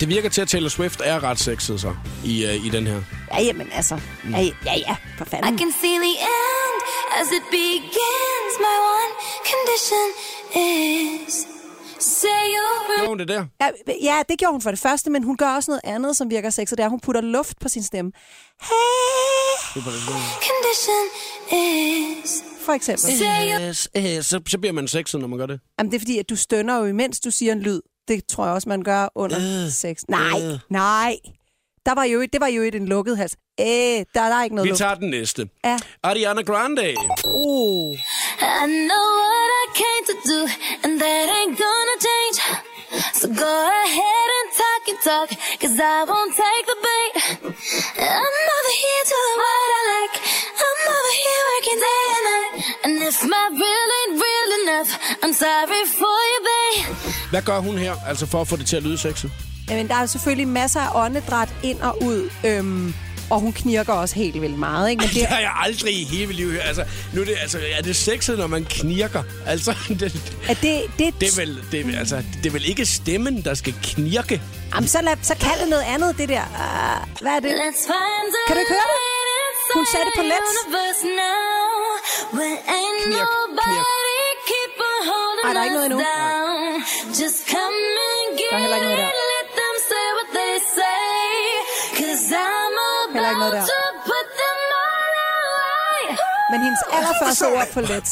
Det 0.00 0.08
virker 0.08 0.28
til, 0.28 0.42
at 0.42 0.48
Taylor 0.48 0.68
Swift 0.68 1.00
er 1.04 1.22
ret 1.22 1.38
sexet 1.38 1.80
så, 1.80 1.94
i, 2.24 2.44
uh, 2.44 2.66
i 2.66 2.68
den 2.68 2.86
her. 2.86 3.00
Ja, 3.32 3.42
jamen 3.42 3.68
altså. 3.72 4.00
Ja, 4.30 4.40
ja, 4.40 4.74
ja, 4.88 4.96
for 5.18 5.24
I 5.24 5.28
fanden. 5.28 5.58
can 5.58 5.72
see 5.80 5.96
the 6.06 6.14
end 6.36 6.76
as 7.20 7.28
it 7.38 7.44
begins. 7.50 8.52
My 8.66 8.76
one 8.96 9.12
condition 9.50 10.06
is 10.56 11.46
Gjorde 12.96 13.08
hun 13.08 13.18
det 13.18 13.28
der? 13.28 13.46
Ja, 13.60 13.70
ja, 14.02 14.22
det 14.28 14.38
gjorde 14.38 14.52
hun 14.52 14.60
for 14.60 14.70
det 14.70 14.78
første, 14.78 15.10
men 15.10 15.22
hun 15.22 15.36
gør 15.36 15.48
også 15.48 15.70
noget 15.70 15.80
andet, 15.84 16.16
som 16.16 16.30
virker 16.30 16.50
sexet. 16.50 16.78
Det 16.78 16.82
er, 16.82 16.86
at 16.86 16.90
hun 16.90 17.00
putter 17.00 17.20
luft 17.20 17.60
på 17.60 17.68
sin 17.68 17.82
stemme. 17.82 18.12
Hey, 18.62 19.82
condition 20.48 21.04
is 21.52 22.42
for 22.60 22.72
eksempel. 22.72 23.10
Yes, 23.10 23.88
yes. 23.96 24.26
Så, 24.26 24.40
så 24.48 24.58
bliver 24.58 24.72
man 24.72 24.88
sexet, 24.88 25.20
når 25.20 25.28
man 25.28 25.38
gør 25.38 25.46
det. 25.46 25.60
Jamen, 25.78 25.90
det 25.92 25.96
er 25.96 26.00
fordi, 26.00 26.18
at 26.18 26.30
du 26.30 26.36
stønner 26.36 26.78
jo, 26.78 26.84
imens 26.84 27.20
du 27.20 27.30
siger 27.30 27.52
en 27.52 27.60
lyd. 27.60 27.80
Det 28.08 28.26
tror 28.28 28.44
jeg 28.44 28.54
også, 28.54 28.68
man 28.68 28.82
gør 28.82 29.08
under 29.14 29.38
Øh, 29.38 29.70
sex. 29.72 29.96
Nej, 30.08 30.40
øh. 30.42 30.58
nej. 30.70 31.16
Der 31.86 31.94
var 31.94 32.04
jo, 32.04 32.20
et- 32.20 32.32
det 32.32 32.40
var 32.40 32.46
jo 32.46 32.62
et 32.62 32.74
en 32.74 32.86
lukket 32.88 33.16
hals. 33.18 33.36
Øh, 33.60 33.66
der, 33.66 34.04
der 34.14 34.36
er 34.38 34.44
ikke 34.44 34.56
noget 34.56 34.64
Vi 34.66 34.70
luft. 34.70 34.78
tager 34.78 34.94
den 34.94 35.10
næste. 35.10 35.48
Ja. 35.64 35.76
Ariana 36.02 36.42
Grande. 36.42 36.82
Uh. 37.24 37.94
I 38.64 38.66
know 38.88 39.06
what 39.30 39.48
I 39.62 39.66
came 39.82 40.04
to 40.10 40.16
do, 40.32 40.40
and 40.84 40.92
that 41.02 41.26
ain't 41.38 41.56
gonna 41.64 41.96
change. 42.08 42.36
So 43.20 43.26
go 43.44 43.52
ahead 43.84 44.28
and 44.38 44.48
talk 44.62 44.82
and 44.92 45.00
talk, 45.10 45.28
cause 45.62 45.76
I 45.94 45.98
won't 46.12 46.34
take 46.44 46.64
the 46.72 46.78
bait. 46.86 47.12
I'm 48.22 48.36
over 48.58 48.74
here 48.84 49.04
doing 49.14 49.36
what 49.44 49.68
I 49.78 49.80
like. 49.94 50.14
I'm 50.64 50.80
over 50.96 51.12
here 51.22 51.42
working 51.52 51.80
day 51.88 52.02
and 52.16 52.24
night. 52.32 52.52
And 52.84 52.94
if 53.08 53.16
my 53.32 53.44
real 53.62 53.88
ain't 54.00 54.14
real 54.26 54.50
enough, 54.62 54.90
I'm 55.22 55.34
sorry 55.44 55.82
for 56.00 56.18
you, 56.30 56.40
babe. 56.48 56.53
Hvad 57.30 57.42
gør 57.42 57.58
hun 57.58 57.78
her, 57.78 57.94
altså 58.06 58.26
for 58.26 58.40
at 58.40 58.48
få 58.48 58.56
det 58.56 58.66
til 58.66 58.76
at 58.76 58.82
lyde 58.82 58.98
sexet? 58.98 59.30
Jamen, 59.70 59.88
der 59.88 59.94
er 59.94 60.06
selvfølgelig 60.06 60.48
masser 60.48 60.80
af 60.80 61.04
åndedræt 61.04 61.48
ind 61.62 61.80
og 61.80 62.02
ud. 62.02 62.30
Øhm, 62.44 62.94
og 63.30 63.40
hun 63.40 63.52
knirker 63.52 63.92
også 63.92 64.14
helt 64.14 64.40
vildt 64.42 64.58
meget. 64.58 64.90
Ikke? 64.90 65.00
Men 65.00 65.08
Det 65.14 65.14
det, 65.14 65.26
har 65.26 65.38
jeg 65.40 65.52
aldrig 65.62 66.00
i 66.00 66.04
hele 66.04 66.26
mit 66.26 66.36
liv 66.36 66.50
hørt. 66.50 66.62
Altså, 66.64 66.84
nu 67.12 67.20
er 67.20 67.24
det, 67.24 67.36
altså, 67.42 67.58
er 67.78 67.82
det 67.82 67.96
sexet, 67.96 68.38
når 68.38 68.46
man 68.46 68.64
knirker? 68.64 69.22
Altså, 69.46 69.74
det, 70.00 70.02
er 70.48 70.54
det, 70.54 70.82
det, 70.98 71.14
det, 71.20 71.28
er 71.28 71.36
vel, 71.40 71.58
det, 71.72 71.80
er, 71.80 71.84
vel- 71.84 71.96
altså, 71.98 72.16
det 72.42 72.46
er 72.46 72.50
vel 72.50 72.64
ikke 72.68 72.86
stemmen, 72.86 73.42
der 73.44 73.54
skal 73.54 73.74
knirke? 73.82 74.42
Jamen, 74.74 74.88
så, 74.88 74.98
lad, 75.02 75.16
så 75.22 75.34
kald 75.40 75.60
det 75.60 75.68
noget 75.68 75.84
andet, 75.94 76.18
det 76.18 76.28
der. 76.28 76.42
Uh, 76.42 77.20
hvad 77.22 77.32
er 77.32 77.40
det? 77.40 77.50
Kan 78.46 78.54
du 78.56 78.60
ikke 78.60 78.72
høre 78.78 78.88
det? 78.92 79.00
Hun 79.74 79.86
sagde 79.92 80.04
det 80.08 80.14
på 80.20 80.22
let. 80.32 80.46
Knirk, 83.04 83.28
knirk. 83.64 84.33
Ej, 84.48 85.52
der 85.52 85.60
er 85.60 85.64
ikke 85.64 85.74
noget 85.78 85.86
endnu. 85.90 86.00
Just 87.20 87.40
come 87.54 87.76
and 88.08 88.28
get 88.38 88.50
Der 88.50 88.56
er 88.56 88.60
heller 88.64 88.76
ikke 88.76 88.88
noget 88.88 88.98
der. 89.04 89.10
it, 89.10 89.16
let 89.34 89.48
them 89.60 89.76
say 89.90 90.06
what 90.18 90.28
they 90.38 90.52
say. 90.78 91.04
Cause 91.98 92.24
I'm 92.46 92.74
Heller 93.14 93.28
ikke 93.30 93.40
noget 93.44 93.54
about 93.54 93.68
der. 93.68 93.72
to 93.72 93.80
put 94.10 94.26
them 94.42 94.58
all 94.82 95.14
away. 95.28 96.02
Men 96.52 96.58
hendes 96.66 96.80
allerførste 96.96 97.44
ord 97.56 97.68
på 97.74 97.80
let. 97.92 98.08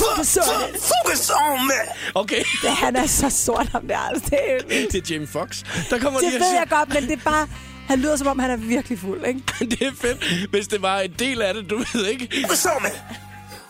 Focus 0.00 0.36
on 0.36 0.60
it. 0.68 0.80
Focus 0.92 1.30
on 1.30 1.66
me. 1.70 1.80
Okay, 2.14 2.42
Det, 2.62 2.70
han 2.70 2.96
er 2.96 3.06
så 3.06 3.30
sort 3.30 3.68
ham 3.68 3.88
der. 3.88 3.98
Altså, 3.98 4.30
det, 4.30 4.38
er, 4.52 4.58
det 4.92 5.10
er 5.10 5.14
Jamie 5.14 5.28
Fox. 5.36 5.48
Der 5.90 5.98
kommer 5.98 6.20
det 6.20 6.28
lige 6.28 6.40
ved 6.40 6.52
jeg 6.60 6.66
godt, 6.70 6.88
men 6.94 7.02
det 7.02 7.12
er 7.12 7.24
bare... 7.24 7.46
Han 7.88 7.98
lyder 7.98 8.16
som 8.16 8.26
om, 8.26 8.38
han 8.38 8.50
er 8.50 8.56
virkelig 8.56 8.98
fuld, 8.98 9.24
ikke? 9.26 9.40
det 9.70 9.82
er 9.82 9.90
fedt, 10.00 10.50
hvis 10.50 10.68
det 10.68 10.82
var 10.82 11.00
en 11.00 11.12
del 11.18 11.42
af 11.42 11.54
det, 11.54 11.70
du 11.70 11.76
ved 11.92 12.06
ikke. 12.06 12.28
Focus 12.42 12.66
on 12.66 12.82
me. 12.82 12.90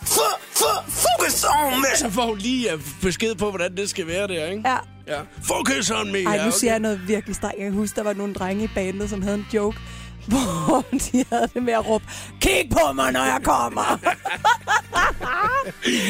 F- 0.05 0.39
f- 0.55 0.91
focus 0.91 1.45
on 1.45 1.81
me. 1.81 1.87
Så 1.97 2.11
får 2.11 2.27
hun 2.27 2.39
lige 2.39 2.75
uh, 2.75 2.81
besked 3.03 3.35
på, 3.35 3.51
hvordan 3.51 3.77
det 3.77 3.91
skal 3.91 4.07
være 4.07 4.29
der, 4.29 4.47
ikke? 4.47 4.63
Ja. 4.69 4.77
Ja. 5.07 5.21
Focus 5.45 5.91
on 5.91 6.13
me. 6.13 6.23
Ej, 6.23 6.45
nu 6.47 6.51
siger 6.53 6.73
jeg 6.73 6.81
noget 6.81 7.09
virkelig 7.09 7.37
strengt. 7.37 7.59
Jeg 7.59 7.65
kan 7.65 7.73
huske, 7.75 7.97
der 7.97 8.03
var 8.03 8.13
nogle 8.13 8.35
drenge 8.35 8.65
i 8.65 8.69
bandet, 8.75 9.11
som 9.11 9.23
havde 9.23 9.35
en 9.37 9.47
joke, 9.55 9.79
hvor 10.31 10.85
de 10.93 11.25
havde 11.33 11.49
det 11.55 11.63
med 11.63 11.73
at 11.73 11.87
råbe, 11.87 12.05
kig 12.41 12.69
på 12.71 12.93
mig, 12.93 13.13
når 13.13 13.25
jeg 13.25 13.41
kommer. 13.45 13.99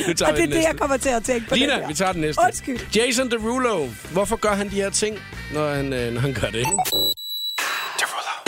Nu 0.09 0.13
tager 0.15 0.31
Og 0.33 0.37
det 0.37 0.43
er 0.45 0.47
det, 0.47 0.63
jeg 0.63 0.75
kommer 0.79 0.97
til 0.97 1.09
at 1.09 1.25
tænke 1.25 1.49
på. 1.49 1.55
Lina, 1.55 1.87
vi 1.87 1.95
tager 1.95 2.13
den 2.13 2.21
næste. 2.21 2.43
Undskyld. 2.47 2.81
Jason 2.97 3.31
Derulo. 3.31 3.87
Hvorfor 4.13 4.37
gør 4.37 4.55
han 4.55 4.71
de 4.71 4.75
her 4.75 4.91
ting, 4.91 5.19
når 5.55 5.71
han, 5.75 5.93
øh, 5.93 6.13
når 6.13 6.21
han 6.21 6.35
gør 6.35 6.47
det? 6.51 6.59
ikke? 6.59 6.71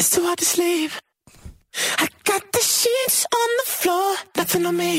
It's 0.01 0.15
too 0.17 0.25
hard 0.27 0.37
to 0.39 0.45
sleep. 0.45 0.93
I 2.03 2.07
got 2.25 2.43
the 2.55 2.63
sheets 2.63 3.27
on 3.33 3.49
the 3.65 3.73
floor, 3.81 4.17
nothing 4.37 4.67
on 4.67 4.77
me. 4.77 4.93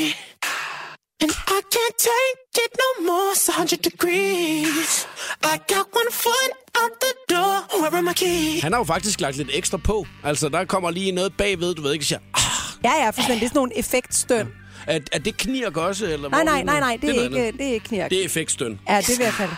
And 1.23 1.31
I 1.31 1.59
can't 1.75 1.97
take 2.09 2.39
it 2.65 2.71
no 2.83 2.89
more. 3.07 3.31
It's 3.33 3.47
100 3.49 3.83
degrees. 3.89 5.07
I 5.43 5.57
got 5.73 5.85
one 6.01 6.11
foot 6.11 6.51
out 6.81 6.91
the 7.05 7.13
door. 7.33 7.55
Where 7.81 7.93
are 7.95 8.01
my 8.01 8.13
keys? 8.13 8.61
Han 8.63 8.71
har 8.73 8.79
jo 8.79 8.83
faktisk 8.83 9.21
lagt 9.21 9.37
lidt 9.37 9.49
ekstra 9.53 9.77
på. 9.77 10.05
Altså, 10.23 10.49
der 10.49 10.65
kommer 10.65 10.91
lige 10.91 11.11
noget 11.11 11.33
bagved, 11.37 11.75
du 11.75 11.81
ved 11.81 11.93
ikke, 11.93 12.05
siger, 12.05 12.19
ah, 12.33 12.41
Ja, 12.83 13.03
ja, 13.03 13.09
fuldstændig. 13.09 13.39
Det 13.41 13.45
er 13.45 13.49
sådan 13.49 13.57
nogle 13.59 13.77
effektstøn. 13.77 14.47
er, 14.87 14.99
er 15.11 15.19
det 15.19 15.37
knirk 15.37 15.77
også? 15.77 16.05
Eller 16.05 16.29
Nej, 16.29 16.43
nej, 16.43 16.57
det 16.57 16.65
nej, 16.65 16.79
nej, 16.79 16.97
det 17.01 17.09
er, 17.09 17.13
noget 17.13 17.25
ikke, 17.25 17.39
andet. 17.41 17.59
det 17.59 17.67
er 17.69 17.73
ikke 17.73 17.85
knirk. 17.87 18.09
Det 18.09 18.21
er 18.21 18.25
effektstøn. 18.25 18.79
Ja, 18.89 18.97
det 19.07 19.17
vil 19.17 19.23
jeg 19.23 19.33
kalde. 19.33 19.55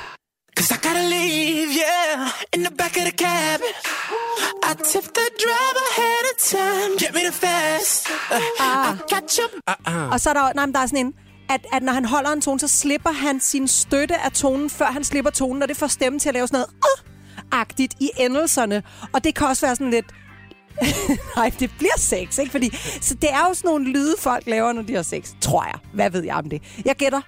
Cause 0.58 0.74
I 0.76 0.78
gotta 0.88 1.04
leave, 1.16 1.68
yeah, 1.84 2.30
in 2.56 2.64
the 2.68 2.76
back 2.78 2.98
of 2.98 3.04
the 3.10 3.16
cab. 3.26 3.60
I 4.70 4.74
tip 4.92 5.04
the 5.20 5.28
driver 5.44 5.84
ahead 5.92 6.24
of 6.32 6.38
time. 6.56 6.92
Get 7.04 7.12
me 7.14 7.22
the 7.30 7.32
fast. 7.32 8.08
Uh, 8.32 8.38
I 8.68 8.98
got 9.14 9.40
your 9.40 9.50
Og 10.14 10.20
så 10.20 10.30
er 10.30 10.34
der, 10.34 10.54
nej, 10.56 10.66
men 10.66 10.74
der 10.76 10.80
er 10.80 10.86
sådan 10.88 11.06
en, 11.06 11.14
at, 11.50 11.66
at 11.74 11.84
når 11.84 11.94
han 11.94 12.06
holder 12.06 12.30
en 12.30 12.42
tone, 12.42 12.60
så 12.60 12.68
slipper 12.68 13.12
han 13.12 13.40
sin 13.40 13.68
støtte 13.68 14.18
af 14.18 14.32
tonen, 14.32 14.70
før 14.70 14.86
han 14.86 15.04
slipper 15.04 15.32
tonen, 15.32 15.62
og 15.62 15.70
det 15.70 15.78
får 15.78 15.88
stemmen 15.88 16.20
til 16.20 16.30
at 16.30 16.34
lave 16.36 16.48
sådan 16.48 16.58
noget 16.60 16.70
agtigt 17.52 17.94
i 18.00 18.10
endelserne. 18.18 18.84
Og 19.14 19.24
det 19.24 19.36
kan 19.36 19.48
også 19.48 19.66
være 19.66 19.76
sådan 19.76 19.92
lidt... 19.92 20.06
Nej, 21.36 21.52
det 21.60 21.72
bliver 21.78 21.98
sex, 21.98 22.38
ikke? 22.38 22.52
Fordi, 22.52 22.76
så 23.02 23.14
det 23.14 23.30
er 23.32 23.48
jo 23.48 23.54
sådan 23.54 23.68
nogle 23.68 23.86
lyde, 23.92 24.16
folk 24.20 24.48
laver, 24.48 24.74
når 24.74 24.82
de 24.82 24.96
har 24.96 25.02
sex. 25.02 25.30
Tror 25.42 25.64
jeg. 25.64 25.76
Hvad 25.94 26.10
ved 26.10 26.24
jeg 26.24 26.36
om 26.36 26.50
det? 26.50 26.62
Jeg 26.86 26.96
gætter. 26.96 27.22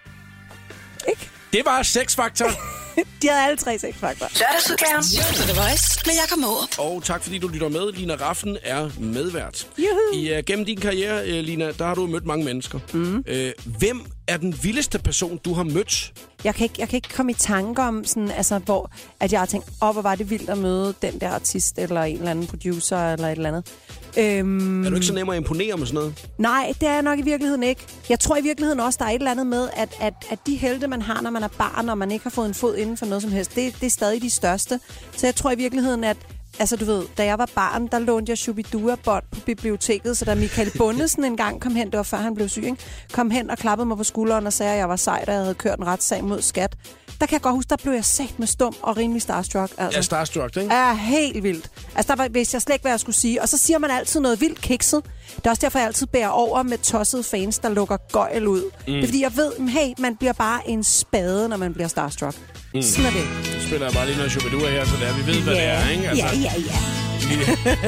Ikke? 1.09 1.29
Det 1.53 1.61
var 1.65 1.83
sexfaktor. 1.83 2.47
De 3.21 3.27
havde 3.27 3.41
alle 3.45 3.57
tre 3.57 3.79
sexfaktorer. 3.79 4.29
Lørdagsudgaven. 4.39 5.03
The 5.47 5.61
Voice 5.61 5.99
med 6.05 6.13
Jakob 6.13 6.39
Morup. 6.39 6.79
Og 6.79 7.03
tak 7.03 7.23
fordi 7.23 7.37
du 7.37 7.47
lytter 7.47 7.69
med. 7.69 7.93
Lina 7.93 8.15
Raffen 8.15 8.57
er 8.63 8.89
medvært. 8.99 9.67
Juhu. 9.77 10.19
I, 10.21 10.37
uh, 10.37 10.43
gennem 10.45 10.65
din 10.65 10.79
karriere, 10.79 11.23
uh, 11.23 11.45
Lina, 11.45 11.71
der 11.71 11.85
har 11.85 11.95
du 11.95 12.07
mødt 12.07 12.25
mange 12.25 12.45
mennesker. 12.45 12.79
Mm. 12.93 13.15
Uh, 13.15 13.75
hvem 13.79 14.05
er 14.27 14.37
den 14.37 14.55
vildeste 14.63 14.99
person, 14.99 15.37
du 15.45 15.53
har 15.53 15.63
mødt? 15.63 16.13
Jeg 16.43 16.55
kan, 16.55 16.63
ikke, 16.63 16.75
jeg 16.79 16.89
kan 16.89 16.97
ikke 16.97 17.09
komme 17.09 17.31
i 17.31 17.35
tanke 17.35 17.81
om, 17.81 18.05
sådan, 18.05 18.31
altså, 18.31 18.59
hvor 18.59 18.91
at 19.19 19.31
jeg 19.31 19.39
har 19.41 19.45
tænkt, 19.45 19.69
åh, 19.81 19.91
hvor 19.93 20.01
var 20.01 20.15
det 20.15 20.29
vildt 20.29 20.49
at 20.49 20.57
møde 20.57 20.93
den 21.01 21.19
der 21.19 21.29
artist, 21.29 21.79
eller 21.79 22.01
en 22.03 22.17
eller 22.17 22.31
anden 22.31 22.47
producer, 22.47 23.13
eller 23.13 23.27
et 23.27 23.31
eller 23.31 23.49
andet. 23.49 23.71
Øhm, 24.17 24.85
Er 24.85 24.89
du 24.89 24.95
ikke 24.95 25.07
så 25.07 25.13
nem 25.13 25.29
at 25.29 25.37
imponere 25.37 25.77
med 25.77 25.85
sådan 25.85 25.95
noget? 25.95 26.29
Nej, 26.37 26.73
det 26.79 26.87
er 26.87 26.93
jeg 26.93 27.01
nok 27.01 27.19
i 27.19 27.21
virkeligheden 27.21 27.63
ikke. 27.63 27.81
Jeg 28.09 28.19
tror 28.19 28.37
i 28.37 28.41
virkeligheden 28.41 28.79
også, 28.79 28.97
der 28.99 29.05
er 29.05 29.09
et 29.09 29.15
eller 29.15 29.31
andet 29.31 29.47
med, 29.47 29.69
at, 29.73 29.89
at, 29.99 30.13
at 30.29 30.39
de 30.45 30.55
helte, 30.55 30.87
man 30.87 31.01
har, 31.01 31.21
når 31.21 31.29
man 31.29 31.43
er 31.43 31.47
barn, 31.47 31.89
og 31.89 31.97
man 31.97 32.11
ikke 32.11 32.23
har 32.23 32.29
fået 32.29 32.47
en 32.47 32.53
fod 32.53 32.75
inden 32.75 32.97
for 32.97 33.05
noget 33.05 33.21
som 33.21 33.31
helst, 33.31 33.55
det, 33.55 33.75
det 33.79 33.85
er 33.85 33.89
stadig 33.89 34.21
de 34.21 34.29
største. 34.29 34.79
Så 35.17 35.27
jeg 35.27 35.35
tror 35.35 35.51
i 35.51 35.55
virkeligheden, 35.55 36.03
at 36.03 36.17
Altså, 36.59 36.75
du 36.75 36.85
ved, 36.85 37.03
da 37.17 37.25
jeg 37.25 37.37
var 37.37 37.49
barn, 37.55 37.87
der 37.87 37.99
lånte 37.99 38.29
jeg 38.29 38.37
Shubidua-bånd 38.37 39.23
på 39.31 39.39
biblioteket, 39.45 40.17
så 40.17 40.25
da 40.25 40.35
Michael 40.35 40.71
Bundesen 40.77 41.23
en 41.23 41.37
gang 41.37 41.61
kom 41.61 41.75
hen, 41.75 41.91
det 41.91 41.97
var 41.97 42.03
før 42.03 42.17
han 42.17 42.35
blev 42.35 42.49
syg, 42.49 42.63
ikke? 42.63 42.77
kom 43.13 43.31
hen 43.31 43.49
og 43.49 43.57
klappede 43.57 43.85
mig 43.85 43.97
på 43.97 44.03
skulderen 44.03 44.47
og 44.47 44.53
sagde, 44.53 44.71
at 44.71 44.77
jeg 44.77 44.89
var 44.89 44.95
sej, 44.95 45.23
da 45.27 45.31
jeg 45.31 45.41
havde 45.41 45.53
kørt 45.53 45.79
en 45.79 45.87
retssag 45.87 46.23
mod 46.23 46.41
skat. 46.41 46.75
Der 47.19 47.27
kan 47.27 47.33
jeg 47.33 47.41
godt 47.41 47.55
huske, 47.55 47.69
der 47.69 47.75
blev 47.83 47.93
jeg 47.93 48.05
sat 48.05 48.39
med 48.39 48.47
stum 48.47 48.75
og 48.81 48.97
rimelig 48.97 49.21
starstruck. 49.21 49.71
Altså. 49.77 49.97
Ja, 49.97 50.01
Starstruck, 50.01 50.57
ikke? 50.57 50.73
er 50.73 50.93
helt 50.93 51.43
vildt. 51.43 51.69
Altså, 51.95 52.15
der 52.15 52.23
var, 52.23 52.27
hvis 52.29 52.53
jeg 52.53 52.61
slet 52.61 52.73
ikke, 52.73 52.83
hvad 52.83 52.91
jeg 52.91 52.99
skulle 52.99 53.15
sige. 53.15 53.41
Og 53.41 53.49
så 53.49 53.57
siger 53.57 53.77
man 53.79 53.91
altid 53.91 54.19
noget 54.19 54.41
vildt 54.41 54.61
kikset. 54.61 55.01
Det 55.35 55.45
er 55.45 55.49
også 55.49 55.61
derfor, 55.61 55.79
jeg 55.79 55.87
altid 55.87 56.07
bærer 56.07 56.29
over 56.29 56.63
med 56.63 56.77
tossede 56.77 57.23
fans, 57.23 57.59
der 57.59 57.69
lukker 57.69 57.97
gøjl 58.11 58.47
ud. 58.47 58.61
Mm. 58.63 58.85
Det 58.85 59.03
er 59.03 59.07
fordi, 59.07 59.21
jeg 59.21 59.35
ved, 59.35 59.69
hey, 59.69 59.93
man 59.99 60.15
bliver 60.15 60.33
bare 60.33 60.69
en 60.69 60.83
spade, 60.83 61.49
når 61.49 61.57
man 61.57 61.73
bliver 61.73 61.87
starstruck. 61.87 62.35
Mm. 62.73 62.81
Sådan 62.81 63.05
er 63.05 63.11
det. 63.11 63.60
Spiller 63.71 63.87
jeg 63.87 63.93
bare 63.93 64.05
lige 64.05 64.17
noget 64.17 64.31
Shubidua 64.31 64.69
her, 64.69 64.85
så 64.85 64.91
der, 65.01 65.13
vi 65.17 65.31
ved, 65.31 65.41
hvad 65.41 65.53
det 65.53 65.63
er, 65.63 65.89
ikke? 65.89 66.09
Altså, 66.09 66.25
ja, 66.25 66.31
ja, 66.33 66.53
ja. 66.71 66.77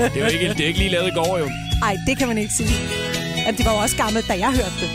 Det 0.10 0.18
er 0.22 0.26
jo 0.26 0.26
ikke, 0.26 0.50
det 0.50 0.60
er 0.60 0.68
ikke 0.68 0.80
lige 0.80 0.90
lavet 0.90 1.08
i 1.08 1.12
går, 1.12 1.38
jo. 1.38 1.50
Ej, 1.84 1.98
det 2.08 2.18
kan 2.18 2.28
man 2.28 2.38
ikke 2.38 2.54
sige. 2.54 2.70
Jamen, 3.38 3.58
det 3.58 3.66
var 3.66 3.72
jo 3.72 3.78
også 3.78 3.98
gammelt, 3.98 4.28
da 4.28 4.34
jeg 4.34 4.52
hørte 4.52 4.78
det. 4.82 4.90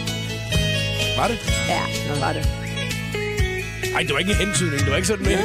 Var 1.19 1.29
det? 1.29 1.39
Ja, 1.69 1.83
det 2.13 2.21
var 2.21 2.33
det. 2.33 2.49
Ej, 3.95 4.03
det 4.03 4.13
var 4.13 4.19
ikke 4.19 4.31
en 4.31 4.37
hentydning. 4.37 4.81
Det 4.81 4.91
var 4.91 4.97
ikke 4.97 5.09
sådan 5.09 5.25
med. 5.25 5.39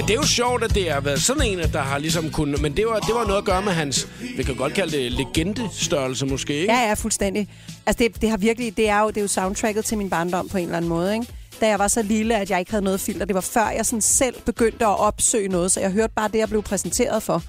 Men 0.00 0.08
det 0.08 0.14
er 0.14 0.18
jo 0.18 0.26
sjovt, 0.26 0.64
at 0.64 0.74
det 0.74 0.92
har 0.92 1.00
været 1.00 1.22
sådan 1.22 1.42
en, 1.42 1.58
der 1.58 1.80
har 1.80 1.98
ligesom 1.98 2.30
kunnet... 2.30 2.60
Men 2.60 2.76
det 2.76 2.86
var, 2.86 2.98
det 2.98 3.14
var 3.14 3.24
noget 3.24 3.38
at 3.38 3.44
gøre 3.44 3.62
med 3.62 3.72
hans, 3.72 4.08
vi 4.36 4.42
kan 4.42 4.54
godt 4.54 4.74
kalde 4.74 4.96
det 4.96 5.12
legendestørrelse 5.12 6.26
måske, 6.26 6.54
ikke? 6.54 6.72
Ja, 6.72 6.88
ja, 6.88 6.94
fuldstændig. 6.94 7.48
Altså, 7.86 8.04
det, 8.04 8.22
det 8.22 8.30
har 8.30 8.36
virkelig, 8.36 8.76
det 8.76 8.88
er, 8.88 9.00
jo, 9.00 9.08
det 9.08 9.16
er 9.16 9.20
jo 9.20 9.28
soundtracket 9.28 9.84
til 9.84 9.98
min 9.98 10.10
barndom 10.10 10.48
på 10.48 10.58
en 10.58 10.64
eller 10.64 10.76
anden 10.76 10.88
måde, 10.88 11.14
ikke? 11.14 11.26
Da 11.60 11.68
jeg 11.68 11.78
var 11.78 11.88
så 11.88 12.02
lille, 12.02 12.36
at 12.36 12.50
jeg 12.50 12.58
ikke 12.58 12.70
havde 12.70 12.84
noget 12.84 13.00
filter. 13.00 13.24
Det 13.26 13.34
var 13.34 13.40
før, 13.40 13.68
jeg 13.68 13.86
sådan 13.86 14.00
selv 14.00 14.34
begyndte 14.46 14.86
at 14.86 15.00
opsøge 15.00 15.48
noget, 15.48 15.72
så 15.72 15.80
jeg 15.80 15.90
hørte 15.90 16.12
bare 16.16 16.28
det, 16.28 16.38
jeg 16.38 16.48
blev 16.48 16.62
præsenteret 16.62 17.22
for. 17.22 17.42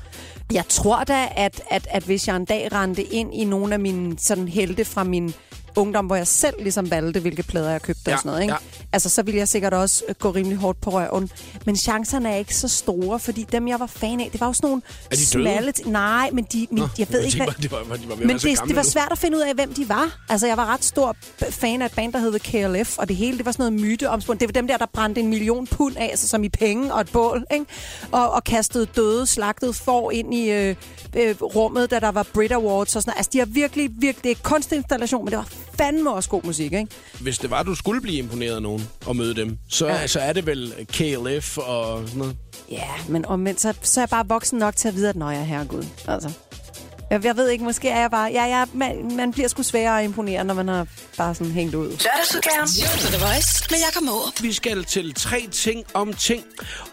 Jeg 0.53 0.63
tror 0.69 1.03
da, 1.03 1.27
at, 1.35 1.61
at, 1.69 1.87
at 1.91 2.03
hvis 2.03 2.27
jeg 2.27 2.35
en 2.35 2.45
dag 2.45 2.69
rendte 2.71 3.03
ind 3.03 3.33
i 3.33 3.43
nogle 3.43 3.73
af 3.73 3.79
mine 3.79 4.19
sådan 4.19 4.47
helte 4.47 4.85
fra 4.85 5.03
min 5.03 5.33
ungdom, 5.75 6.05
hvor 6.05 6.15
jeg 6.15 6.27
selv 6.27 6.55
ligesom 6.59 6.91
valgte, 6.91 7.19
hvilke 7.19 7.43
plader 7.43 7.71
jeg 7.71 7.81
købte 7.81 8.01
Ja, 8.07 8.13
og 8.13 8.19
sådan 8.19 8.29
noget, 8.29 8.41
ikke? 8.41 8.53
ja. 8.53 8.57
Altså, 8.93 9.09
så 9.09 9.23
ville 9.23 9.37
jeg 9.37 9.47
sikkert 9.47 9.73
også 9.73 10.03
øh, 10.09 10.15
gå 10.19 10.31
rimelig 10.31 10.57
hårdt 10.57 10.81
på 10.81 10.89
røven. 10.89 11.29
Men 11.65 11.75
chancerne 11.75 12.29
er 12.31 12.35
ikke 12.35 12.55
så 12.55 12.67
store, 12.67 13.19
fordi 13.19 13.45
dem, 13.51 13.67
jeg 13.67 13.79
var 13.79 13.85
fan 13.85 14.19
af, 14.21 14.29
det 14.31 14.41
var 14.41 14.47
jo 14.47 14.53
sådan 14.53 14.67
nogle 14.69 14.81
Er 15.11 15.15
de 15.15 15.25
smalle... 15.25 15.73
Nej, 15.85 16.29
men 16.33 16.43
de, 16.51 16.67
min, 16.71 16.83
jeg 16.99 17.07
ved 17.09 17.21
ikke, 17.21 17.37
hvad... 17.37 17.47
de 17.47 17.71
var, 17.71 17.77
de 17.95 18.09
var 18.09 18.15
ved 18.15 18.21
at 18.21 18.27
Men 18.27 18.35
det, 18.37 18.43
det 18.67 18.75
var 18.75 18.83
nu. 18.83 18.89
svært 18.89 19.07
at 19.11 19.17
finde 19.17 19.37
ud 19.37 19.41
af, 19.41 19.53
hvem 19.55 19.73
de 19.73 19.89
var. 19.89 20.19
Altså, 20.29 20.47
jeg 20.47 20.57
var 20.57 20.65
ret 20.65 20.83
stor 20.83 21.15
fan 21.49 21.81
af 21.81 21.85
et 21.85 21.91
band, 21.95 22.13
der 22.13 22.19
hed 22.19 22.39
KLF, 22.39 22.97
og 22.97 23.07
det 23.07 23.15
hele, 23.15 23.37
det 23.37 23.45
var 23.45 23.51
sådan 23.51 23.73
noget 23.73 23.81
myteomspund. 23.87 24.39
Det 24.39 24.47
var 24.47 24.51
dem 24.53 24.67
der, 24.67 24.77
der 24.77 24.85
brændte 24.93 25.21
en 25.21 25.27
million 25.27 25.67
pund 25.67 25.97
af, 25.97 26.05
altså 26.05 26.27
som 26.27 26.43
i 26.43 26.49
penge 26.49 26.93
og 26.93 27.01
et 27.01 27.11
bål, 27.11 27.45
ikke? 27.53 27.65
Og, 28.11 28.31
og 28.31 28.43
kastede 28.43 28.85
døde, 28.85 29.27
slagtede 29.27 29.73
får 29.73 30.11
ind 30.11 30.33
i 30.33 30.51
øh, 30.51 30.75
øh, 31.15 31.35
rummet, 31.41 31.91
da 31.91 31.99
der 31.99 32.11
var 32.11 32.23
Brit 32.33 32.51
Awards 32.51 32.95
og 32.95 33.01
sådan 33.01 33.09
noget. 33.09 33.17
Altså, 33.17 33.29
de 33.33 33.37
har 33.39 33.45
virkelig, 33.45 33.89
virkelig... 33.99 34.23
Det 34.23 34.31
er 34.31 34.35
kunstinstallation, 34.49 35.25
men 35.25 35.31
det 35.31 35.37
var 35.37 35.47
fandme 35.81 36.11
også 36.11 36.29
god 36.29 36.43
musik, 36.43 36.73
ikke? 36.73 36.87
Hvis 37.19 37.37
det 37.37 37.49
var, 37.49 37.63
du 37.63 37.75
skulle 37.75 38.01
blive 38.01 38.17
imponeret 38.17 38.55
af 38.55 38.61
nogen 38.61 38.89
og 39.05 39.15
møde 39.15 39.35
dem, 39.35 39.57
så, 39.69 39.87
ja. 39.87 40.07
så 40.07 40.19
er 40.19 40.33
det 40.33 40.45
vel 40.45 40.73
KLF 40.87 41.57
og 41.57 42.03
sådan 42.07 42.19
noget. 42.19 42.35
Ja, 42.71 42.89
men 43.09 43.25
omvendt, 43.25 43.61
så, 43.61 43.73
så 43.81 43.99
er 43.99 44.01
jeg 44.01 44.09
bare 44.09 44.27
voksen 44.27 44.59
nok 44.59 44.75
til 44.75 44.87
at 44.87 44.95
vide, 44.95 45.09
at 45.09 45.15
nå, 45.15 45.29
jeg 45.29 45.39
er 45.39 45.43
herregud. 45.43 45.83
Altså. 46.07 46.31
Jeg, 47.11 47.25
jeg 47.25 47.37
ved 47.37 47.49
ikke, 47.49 47.63
måske 47.63 47.89
er 47.89 47.99
jeg 47.99 48.11
bare... 48.11 48.31
Ja, 48.31 48.45
ja, 48.45 48.65
man, 48.73 49.15
man 49.15 49.31
bliver 49.31 49.47
sgu 49.47 49.63
sværere 49.63 49.99
at 49.99 50.05
imponere, 50.05 50.43
når 50.43 50.53
man 50.53 50.67
har 50.67 50.87
bare 51.17 51.35
sådan 51.35 51.53
hængt 51.53 51.75
ud. 51.75 51.87
Lørdagsudgaven. 51.87 52.67
The 52.97 53.25
Voice 53.25 53.67
med 53.69 53.79
Jakob 53.79 54.03
Morup. 54.03 54.41
Vi 54.41 54.53
skal 54.53 54.83
til 54.83 55.13
tre 55.13 55.47
ting 55.51 55.83
om 55.93 56.13
ting. 56.13 56.43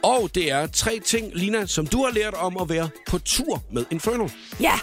Og 0.02 0.30
det 0.34 0.50
er 0.50 0.66
tre 0.66 1.00
ting, 1.06 1.30
Lina, 1.34 1.66
som 1.66 1.86
du 1.86 2.04
har 2.04 2.12
lært 2.12 2.34
om 2.34 2.56
at 2.60 2.68
være 2.68 2.88
på 3.08 3.18
tur 3.18 3.62
med 3.72 3.84
Inferno. 3.90 4.28
Ja, 4.60 4.74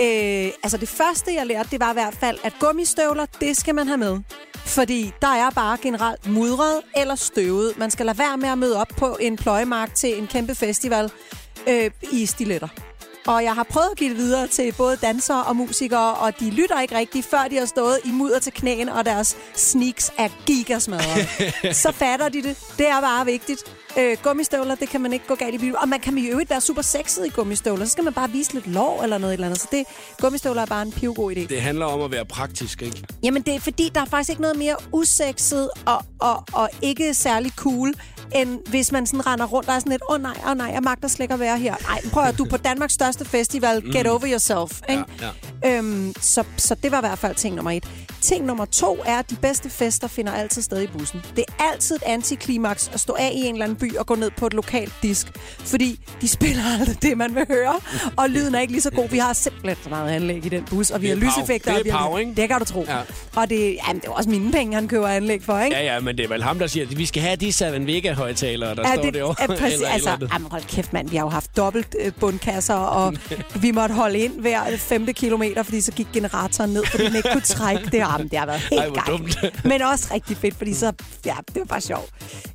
øh, 0.00 0.52
altså 0.62 0.76
det 0.76 0.88
første, 0.88 1.34
jeg 1.34 1.46
lærte, 1.46 1.68
det 1.70 1.80
var 1.80 1.90
i 1.90 1.92
hvert 1.92 2.14
fald, 2.14 2.38
at 2.44 2.52
gummistøvler, 2.60 3.26
det 3.40 3.56
skal 3.56 3.74
man 3.74 3.86
have 3.86 3.98
med. 3.98 4.20
Fordi 4.54 5.12
der 5.22 5.28
er 5.28 5.50
bare 5.50 5.78
generelt 5.82 6.26
mudret 6.30 6.80
eller 6.96 7.14
støvet. 7.14 7.78
Man 7.78 7.90
skal 7.90 8.06
lade 8.06 8.18
være 8.18 8.36
med 8.36 8.48
at 8.48 8.58
møde 8.58 8.80
op 8.80 8.88
på 8.96 9.16
en 9.20 9.36
pløjemark 9.36 9.94
til 9.94 10.18
en 10.18 10.26
kæmpe 10.26 10.54
festival 10.54 11.10
øh, 11.68 11.90
i 12.12 12.26
stiletter. 12.26 12.68
Og 13.26 13.44
jeg 13.44 13.54
har 13.54 13.62
prøvet 13.62 13.88
at 13.90 13.96
give 13.98 14.10
det 14.10 14.18
videre 14.18 14.46
til 14.46 14.74
både 14.78 14.96
dansere 14.96 15.44
og 15.44 15.56
musikere, 15.56 16.14
og 16.14 16.40
de 16.40 16.50
lytter 16.50 16.80
ikke 16.80 16.96
rigtigt, 16.96 17.26
før 17.26 17.48
de 17.50 17.56
har 17.56 17.66
stået 17.66 17.98
i 18.04 18.10
mudder 18.10 18.38
til 18.38 18.52
knæene, 18.52 18.94
og 18.94 19.04
deres 19.04 19.36
sneaks 19.54 20.12
er 20.18 20.28
gigasmadret. 20.46 21.28
Så 21.82 21.92
fatter 21.92 22.28
de 22.28 22.42
det. 22.42 22.56
Det 22.78 22.86
er 22.88 23.00
bare 23.00 23.24
vigtigt. 23.24 23.77
Øh, 23.98 24.16
gummistøvler, 24.22 24.74
det 24.74 24.88
kan 24.88 25.00
man 25.00 25.12
ikke 25.12 25.26
gå 25.26 25.34
galt 25.34 25.54
i 25.54 25.58
byen. 25.58 25.76
Og 25.76 25.88
man 25.88 26.00
kan 26.00 26.18
jo 26.18 26.30
øvrigt 26.30 26.50
være 26.50 26.60
super 26.60 26.82
sexet 26.82 27.26
i 27.26 27.28
gummistøvler. 27.28 27.84
Så 27.84 27.92
skal 27.92 28.04
man 28.04 28.12
bare 28.12 28.30
vise 28.30 28.54
lidt 28.54 28.66
lov 28.66 29.00
eller 29.02 29.18
noget 29.18 29.32
eller 29.32 29.46
andet. 29.46 29.60
Så 29.60 29.68
det, 29.70 29.84
gummistøvler 30.20 30.62
er 30.62 30.66
bare 30.66 30.82
en 30.82 30.92
pivgod 30.92 31.32
idé. 31.36 31.46
Det 31.46 31.62
handler 31.62 31.86
om 31.86 32.00
at 32.00 32.10
være 32.10 32.24
praktisk, 32.24 32.82
ikke? 32.82 33.04
Jamen, 33.22 33.42
det 33.42 33.54
er 33.54 33.60
fordi, 33.60 33.90
der 33.94 34.00
er 34.00 34.04
faktisk 34.04 34.30
ikke 34.30 34.42
noget 34.42 34.58
mere 34.58 34.76
usexet 34.92 35.70
og, 35.86 36.04
og, 36.18 36.44
og 36.52 36.70
ikke 36.82 37.14
særlig 37.14 37.52
cool, 37.56 37.94
end 38.34 38.58
hvis 38.66 38.92
man 38.92 39.06
sådan 39.06 39.26
render 39.26 39.46
rundt 39.46 39.68
og 39.68 39.74
er 39.74 39.78
sådan 39.78 39.90
lidt, 39.92 40.02
åh 40.08 40.14
oh, 40.14 40.22
nej, 40.22 40.36
åh 40.44 40.50
oh, 40.50 40.56
nej, 40.56 40.70
jeg 40.74 40.82
magter 40.82 41.08
slet 41.08 41.24
ikke 41.24 41.34
at 41.34 41.40
være 41.40 41.58
her. 41.58 41.74
Nej, 41.82 42.00
prøv 42.12 42.22
at 42.22 42.38
du 42.38 42.44
er 42.44 42.48
på 42.48 42.56
Danmarks 42.56 42.94
største 42.94 43.24
festival, 43.24 43.82
get 43.92 44.06
over 44.06 44.30
yourself. 44.30 44.80
Ikke? 44.88 45.04
Ja, 45.20 45.28
Øhm, 45.66 46.12
så, 46.20 46.44
så 46.56 46.74
det 46.82 46.92
var 46.92 46.98
i 46.98 47.00
hvert 47.00 47.18
fald 47.18 47.34
ting 47.34 47.54
nummer 47.54 47.70
et. 47.70 47.84
Ting 48.20 48.46
nummer 48.46 48.64
to 48.64 49.02
er, 49.06 49.18
at 49.18 49.30
de 49.30 49.36
bedste 49.36 49.70
fester 49.70 50.08
finder 50.08 50.32
altid 50.32 50.62
sted 50.62 50.82
i 50.82 50.86
bussen. 50.86 51.22
Det 51.36 51.44
er 51.48 51.62
altid 51.72 51.96
et 51.96 52.02
antiklimaks 52.06 52.90
at 52.94 53.00
stå 53.00 53.16
af 53.18 53.30
i 53.34 53.38
en 53.46 53.54
eller 53.54 53.64
anden 53.64 53.78
by 53.78 53.96
og 53.96 54.06
gå 54.06 54.14
ned 54.14 54.30
på 54.36 54.46
et 54.46 54.54
lokalt 54.54 54.92
disk. 55.02 55.26
Fordi 55.58 56.00
de 56.20 56.28
spiller 56.38 56.62
aldrig 56.80 57.02
det, 57.02 57.18
man 57.18 57.34
vil 57.34 57.46
høre. 57.48 57.74
Og 58.16 58.30
lyden 58.30 58.54
er 58.54 58.60
ikke 58.60 58.72
lige 58.72 58.82
så 58.82 58.90
god. 58.90 59.08
Vi 59.08 59.18
har 59.18 59.32
simpelthen 59.32 59.76
så 59.84 59.88
meget 59.90 60.10
anlæg 60.10 60.46
i 60.46 60.48
den 60.48 60.64
bus, 60.64 60.90
og 60.90 61.02
vi 61.02 61.10
Det 61.10 61.18
har 61.18 61.26
er 61.26 61.30
lyseffekter. 61.30 61.70
Det 61.70 61.76
er 61.76 61.80
og 61.80 61.84
vi 61.84 61.90
har, 61.90 62.08
pow, 62.08 62.16
ikke? 62.16 62.34
Det 62.36 62.48
kan 62.48 62.58
du 62.58 62.64
tro. 62.64 62.84
Ja. 62.88 62.98
Og 63.36 63.50
det, 63.50 63.76
jamen, 63.88 64.00
det 64.00 64.08
er 64.08 64.12
også 64.12 64.30
mine 64.30 64.52
penge, 64.52 64.74
han 64.74 64.88
køber 64.88 65.08
anlæg 65.08 65.42
for, 65.42 65.58
ikke? 65.58 65.76
Ja, 65.76 65.94
ja, 65.94 66.00
men 66.00 66.16
det 66.18 66.24
er 66.24 66.28
vel 66.28 66.42
ham, 66.42 66.58
der 66.58 66.66
siger, 66.66 66.86
at 66.86 66.98
vi 66.98 67.06
skal 67.06 67.22
have 67.22 67.36
de 67.36 67.52
Savan 67.52 67.86
Vega-højtalere, 67.86 68.74
der 68.74 68.94
står 68.94 69.02
det, 69.02 69.14
derovre. 69.14 69.34
er 69.42 69.46
præcis, 69.46 69.74
eller 69.74 69.88
altså, 69.88 70.14
eller 70.14 70.28
jamen, 70.32 70.50
hold 70.50 70.62
kæft, 70.62 70.92
mand. 70.92 71.08
Vi 71.10 71.16
har 71.16 71.24
jo 71.24 71.30
haft 71.30 71.56
dobbelt 71.56 71.96
øh, 72.00 72.12
bundkasser, 72.20 72.74
og 72.74 73.14
vi 73.62 73.70
måtte 73.70 73.94
holde 73.94 74.18
ind 74.18 74.40
hver 74.40 74.76
femte 74.76 75.12
kilometer, 75.12 75.47
fordi 75.56 75.80
så 75.80 75.92
gik 75.92 76.06
generatoren 76.12 76.70
ned, 76.70 76.84
fordi 76.84 77.04
den 77.04 77.16
ikke 77.16 77.28
kunne 77.32 77.40
trække 77.40 77.84
det. 77.84 77.98
Jamen, 77.98 78.28
det 78.28 78.38
har 78.38 78.46
været 78.46 78.60
helt 78.60 78.96
Ej, 78.96 79.04
dumt. 79.06 79.36
Men 79.70 79.82
også 79.82 80.08
rigtig 80.14 80.36
fedt, 80.36 80.54
fordi 80.54 80.74
så, 80.74 80.92
ja, 81.26 81.34
det 81.46 81.58
var 81.58 81.64
bare 81.64 81.80
sjovt. 81.80 82.10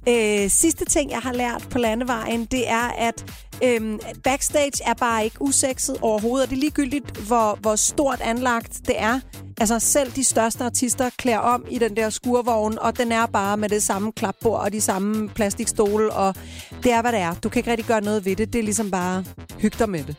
Øh, 0.10 0.50
sidste 0.50 0.86
ting, 0.86 1.12
jeg 1.12 1.20
har 1.20 1.34
lært 1.34 1.68
på 1.70 1.78
landevejen, 1.78 2.46
det 2.46 2.70
er, 2.70 2.90
at 2.98 3.26
øhm, 3.64 4.00
backstage 4.24 4.84
er 4.86 4.94
bare 4.94 5.24
ikke 5.24 5.42
usekset 5.42 5.98
overhovedet, 6.02 6.46
og 6.46 6.50
det 6.50 6.56
er 6.56 6.60
ligegyldigt, 6.60 7.18
hvor, 7.18 7.58
hvor 7.62 7.76
stort 7.76 8.22
anlagt 8.22 8.80
det 8.88 8.96
er. 8.98 9.20
Altså 9.63 9.80
selv 9.80 10.12
de 10.12 10.23
største 10.23 10.63
artister 10.63 11.10
klæder 11.17 11.38
om 11.38 11.65
i 11.69 11.80
den 11.80 11.95
der 11.95 12.10
skurvogn, 12.10 12.78
og 12.80 12.97
den 12.97 13.12
er 13.12 13.26
bare 13.26 13.58
med 13.58 13.69
det 13.69 13.84
samme 13.84 14.12
klapbord 14.12 14.60
og 14.60 14.73
de 14.73 14.82
samme 14.82 15.30
plastikstole, 15.30 16.13
og 16.13 16.36
det 16.84 16.91
er, 16.91 17.02
hvad 17.02 17.12
det 17.12 17.19
er. 17.19 17.34
Du 17.43 17.49
kan 17.49 17.60
ikke 17.60 17.71
rigtig 17.71 17.86
gøre 17.86 18.02
noget 18.02 18.26
ved 18.26 18.36
det. 18.36 18.54
Det 18.54 18.60
er 18.60 18.63
ligesom 18.63 18.91
bare 18.91 19.23
hygge 19.60 19.76
dig 19.80 19.89
med 19.89 20.04
det. 20.04 20.15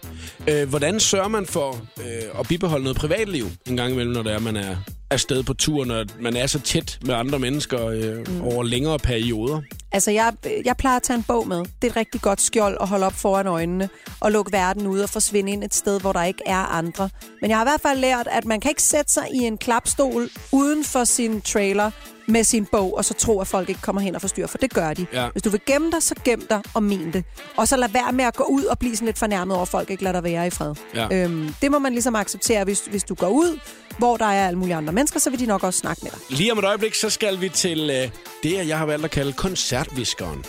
Øh, 0.49 0.69
hvordan 0.69 1.01
sørger 1.01 1.29
man 1.29 1.47
for 1.47 1.77
øh, 2.01 2.41
at 2.41 2.49
bibeholde 2.49 2.85
noget 2.85 2.97
privatliv 2.97 3.47
en 3.67 3.77
gang 3.77 3.93
imellem, 3.93 4.13
når 4.13 4.23
det 4.23 4.33
er, 4.33 4.39
man 4.39 4.57
er 4.57 4.77
afsted 5.11 5.43
på 5.43 5.55
tur, 5.55 5.85
når 5.85 6.05
man 6.21 6.37
er 6.37 6.47
så 6.47 6.61
tæt 6.61 6.99
med 7.07 7.15
andre 7.15 7.39
mennesker 7.39 7.87
øh, 7.87 8.29
mm. 8.29 8.43
over 8.43 8.63
længere 8.63 8.99
perioder? 8.99 9.61
Altså, 9.95 10.11
jeg, 10.11 10.33
jeg 10.65 10.77
plejer 10.77 10.97
at 10.97 11.03
tage 11.03 11.17
en 11.17 11.23
bog 11.23 11.49
med. 11.49 11.59
Det 11.59 11.85
er 11.85 11.87
et 11.87 11.97
rigtig 11.97 12.21
godt 12.21 12.41
skjold 12.41 12.77
at 12.81 12.89
holde 12.89 13.07
op 13.07 13.13
foran 13.13 13.47
øjnene 13.47 13.89
og 14.21 14.33
lukke 14.33 14.53
verden 14.53 14.87
ud 14.87 14.99
og 14.99 15.09
forsvinde 15.09 15.53
ind 15.53 15.65
et 15.65 15.75
sted, 15.75 16.01
hvor 16.01 16.13
der 16.13 16.23
ikke 16.23 16.43
er 16.47 16.57
andre. 16.57 17.11
Men 17.41 17.51
jeg 17.51 17.59
har 17.59 17.65
i 17.65 17.69
hvert 17.69 17.81
fald 17.81 17.99
lært, 17.99 18.29
at 18.31 18.45
man 18.45 18.61
kan 18.61 18.71
ikke 18.71 18.83
sætte 18.83 19.13
sig 19.13 19.27
i 19.35 19.39
en 19.39 19.59
klapstol 19.59 20.29
uden 20.53 20.85
for 20.85 21.05
sin 21.05 21.41
trailer 21.41 21.91
med 22.27 22.45
sin 22.45 22.67
bog, 22.67 22.97
og 22.97 23.05
så 23.05 23.15
tro, 23.15 23.41
at 23.41 23.47
folk 23.47 23.69
ikke 23.69 23.81
kommer 23.81 24.03
hen 24.03 24.15
og 24.15 24.21
forstyrrer, 24.21 24.47
for 24.47 24.59
det 24.59 24.75
gør 24.75 24.95
de. 24.95 25.07
Ja. 25.13 25.29
Hvis 25.33 25.43
du 25.43 25.51
vil 25.51 25.61
gemme 25.67 25.91
dig, 25.91 26.03
så 26.03 26.15
gem 26.25 26.47
dig 26.51 26.63
og 26.75 26.83
men 26.83 27.13
det. 27.13 27.25
Og 27.57 27.69
så 27.69 27.77
lad 27.77 27.89
være 27.89 28.13
med 28.13 28.25
at 28.25 28.37
gå 28.37 28.45
ud 28.45 28.65
og 28.65 28.79
blive 28.79 28.97
sådan 28.97 29.07
lidt 29.07 29.19
fornærmet 29.19 29.55
over, 29.55 29.63
at 29.63 29.69
folk 29.69 29.91
ikke 29.91 30.05
lader 30.05 30.21
dig 30.21 30.25
være 30.25 30.47
i 30.47 30.51
fred. 30.51 30.75
Ja. 30.95 31.09
Øhm, 31.13 31.55
det 31.63 31.71
må 31.71 31.79
man 31.79 31.93
ligesom 31.93 32.15
acceptere, 32.17 32.65
hvis, 32.65 32.81
hvis 32.91 33.05
du 33.05 33.15
går 33.15 33.29
ud, 33.29 33.59
hvor 33.99 34.17
der 34.17 34.25
er 34.25 34.47
alle 34.47 34.59
mulige 34.59 34.75
andre 34.77 34.93
mennesker, 34.93 35.21
så 35.21 35.31
vil 35.31 35.39
de 35.39 35.47
nok 35.47 35.65
også 35.65 35.79
snakke 35.79 36.01
med 36.03 36.11
dig. 36.11 36.21
Lige 36.29 36.53
om 36.53 36.59
et 36.59 36.65
øjeblik, 36.65 36.95
så 36.95 37.11
skal 37.11 37.41
vi 37.41 37.49
til 37.49 37.91
øh, 37.91 38.11
det, 38.43 38.69
jeg 38.69 38.79
har 38.79 38.87
valgt 38.87 39.05
at 39.05 39.11
kalde 39.11 39.33
koncertviskeren. 39.33 40.45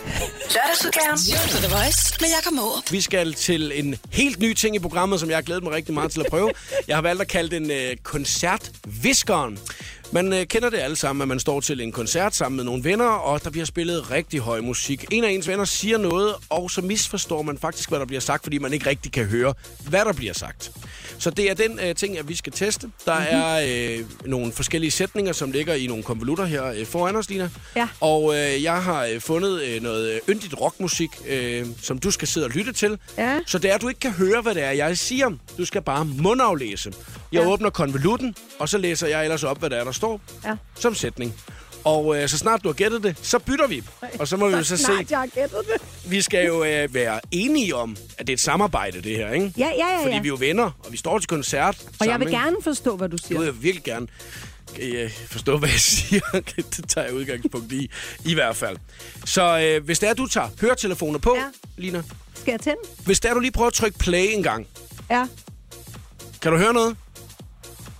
Lørdagsudgaven. 0.54 1.18
The 1.62 1.74
Voice 1.76 2.14
med 2.20 2.28
Jakob 2.28 2.52
Morup. 2.52 2.92
Vi 2.92 3.00
skal 3.00 3.34
til 3.34 3.72
en 3.74 3.96
helt 4.10 4.40
ny 4.40 4.54
ting 4.54 4.76
i 4.76 4.78
programmet, 4.78 5.20
som 5.20 5.28
jeg 5.28 5.36
har 5.36 5.42
glædet 5.42 5.62
mig 5.62 5.72
rigtig 5.72 5.94
meget 5.94 6.10
til 6.10 6.20
at 6.20 6.26
prøve. 6.30 6.50
Jeg 6.88 6.96
har 6.96 7.02
valgt 7.02 7.22
at 7.22 7.28
kalde 7.28 7.56
den 7.56 7.70
øh, 7.70 7.96
koncertviskeren. 8.02 9.58
Man 10.12 10.32
øh, 10.32 10.46
kender 10.46 10.70
det 10.70 10.78
alle 10.78 10.96
sammen, 10.96 11.22
at 11.22 11.28
man 11.28 11.40
står 11.40 11.60
til 11.60 11.80
en 11.80 11.92
koncert 11.92 12.34
sammen 12.34 12.56
med 12.56 12.64
nogle 12.64 12.84
venner, 12.84 13.04
og 13.08 13.44
der 13.44 13.50
bliver 13.50 13.64
spillet 13.66 14.10
rigtig 14.10 14.40
høj 14.40 14.60
musik. 14.60 15.04
En 15.10 15.24
af 15.24 15.30
ens 15.30 15.48
venner 15.48 15.64
siger 15.64 15.98
noget, 15.98 16.34
og 16.50 16.70
så 16.70 16.80
misforstår 16.80 17.42
man 17.42 17.58
faktisk, 17.58 17.88
hvad 17.88 17.98
der 17.98 18.06
bliver 18.06 18.20
sagt, 18.20 18.42
fordi 18.42 18.58
man 18.58 18.72
ikke 18.72 18.86
rigtig 18.86 19.12
kan 19.12 19.24
høre, 19.24 19.54
hvad 19.88 20.04
der 20.04 20.12
bliver 20.12 20.32
sagt. 20.32 20.70
Så 21.18 21.30
det 21.30 21.50
er 21.50 21.54
den 21.54 21.80
øh, 21.82 21.94
ting, 21.94 22.18
at 22.18 22.28
vi 22.28 22.34
skal 22.36 22.52
teste. 22.52 22.90
Der 23.06 23.14
mm-hmm. 23.18 23.40
er 23.40 23.98
øh, 23.98 24.04
nogle 24.24 24.52
forskellige 24.52 24.90
sætninger, 24.90 25.32
som 25.32 25.50
ligger 25.50 25.74
i 25.74 25.86
nogle 25.86 26.02
konvolutter 26.02 26.44
her 26.44 26.64
øh, 26.64 26.86
foran 26.86 27.16
os, 27.16 27.30
Lina. 27.30 27.50
Ja. 27.76 27.88
Og 28.00 28.34
øh, 28.36 28.62
jeg 28.62 28.82
har 28.82 29.04
øh, 29.04 29.20
fundet 29.20 29.62
øh, 29.62 29.82
noget 29.82 30.20
yndigt 30.28 30.54
rockmusik, 30.60 31.10
øh, 31.28 31.66
som 31.82 31.98
du 31.98 32.10
skal 32.10 32.28
sidde 32.28 32.46
og 32.46 32.50
lytte 32.50 32.72
til. 32.72 32.98
Ja. 33.18 33.38
Så 33.46 33.58
det 33.58 33.70
er, 33.70 33.74
at 33.74 33.80
du 33.82 33.88
ikke 33.88 34.00
kan 34.00 34.12
høre, 34.12 34.42
hvad 34.42 34.54
det 34.54 34.62
er, 34.62 34.70
jeg 34.70 34.98
siger. 34.98 35.30
Du 35.58 35.64
skal 35.64 35.82
bare 35.82 36.04
mundaflæse. 36.04 36.92
Jeg 37.32 37.42
Ja. 37.42 37.48
åbner 37.48 37.70
konvolutten, 37.70 38.34
og 38.58 38.68
så 38.68 38.78
læser 38.78 39.06
jeg 39.06 39.22
ellers 39.22 39.44
op, 39.44 39.58
hvad 39.58 39.70
der 39.70 39.76
er, 39.76 39.84
der 39.84 39.92
står 39.96 40.20
Ja. 40.44 40.56
som 40.78 40.94
sætning. 40.94 41.34
Og 41.84 42.16
øh, 42.22 42.28
så 42.28 42.38
snart 42.38 42.62
du 42.62 42.68
har 42.68 42.72
gættet 42.74 43.02
det, 43.02 43.16
så 43.22 43.38
bytter 43.38 43.66
vi. 43.66 43.82
Og 44.18 44.28
så 44.28 44.36
må 44.36 44.48
vi 44.48 44.54
jo 44.56 44.62
så 44.64 44.76
se. 44.76 44.92
Jeg 45.10 45.18
har 45.18 45.26
gættet 45.26 45.58
det. 45.74 46.10
Vi 46.10 46.22
skal 46.22 46.46
jo 46.46 46.64
øh, 46.64 46.94
være 46.94 47.20
enige 47.30 47.74
om, 47.74 47.96
at 48.18 48.26
det 48.26 48.32
er 48.32 48.36
et 48.36 48.40
samarbejde, 48.40 49.02
det 49.02 49.16
her, 49.16 49.32
ikke? 49.32 49.52
Ja, 49.58 49.68
ja, 49.78 49.88
ja. 49.92 49.98
Fordi 50.02 50.14
ja. 50.14 50.20
vi 50.20 50.28
er 50.28 50.32
jo 50.32 50.36
venner, 50.40 50.64
og 50.84 50.92
vi 50.92 50.96
står 50.96 51.18
til 51.18 51.28
koncert 51.28 51.76
Og 51.80 51.84
jeg 52.06 52.12
sammen, 52.12 52.20
vil 52.20 52.28
ikke? 52.34 52.42
gerne 52.44 52.56
forstå, 52.62 52.96
hvad 52.96 53.08
du 53.08 53.18
siger. 53.18 53.38
vil 53.38 53.44
jeg 53.46 53.62
virkelig 53.62 53.84
gerne 53.84 54.06
øh, 54.80 55.10
forstå, 55.28 55.58
hvad 55.58 55.68
jeg 55.68 55.80
siger. 55.98 56.20
det 56.56 56.88
tager 56.88 57.04
jeg 57.06 57.14
udgangspunkt 57.14 57.72
i, 57.72 57.90
i 58.24 58.34
hvert 58.34 58.56
fald. 58.56 58.76
Så 59.24 59.58
øh, 59.60 59.84
hvis 59.84 59.98
det 59.98 60.08
er, 60.08 60.14
du 60.14 60.26
tager 60.26 60.48
høretelefoner 60.60 61.18
på, 61.18 61.34
Ja. 61.36 61.42
Lina. 61.76 62.02
Skal 62.34 62.52
jeg 62.52 62.60
tænde? 62.60 62.80
Hvis 63.04 63.20
det 63.20 63.30
er, 63.30 63.34
du 63.34 63.40
lige 63.40 63.52
prøver 63.52 63.68
at 63.68 63.74
trykke 63.74 63.98
play 63.98 64.26
en 64.32 64.42
gang. 64.42 64.66
Ja. 65.10 65.26
Kan 66.42 66.52
du 66.52 66.58
høre 66.58 66.72
noget? 66.72 66.96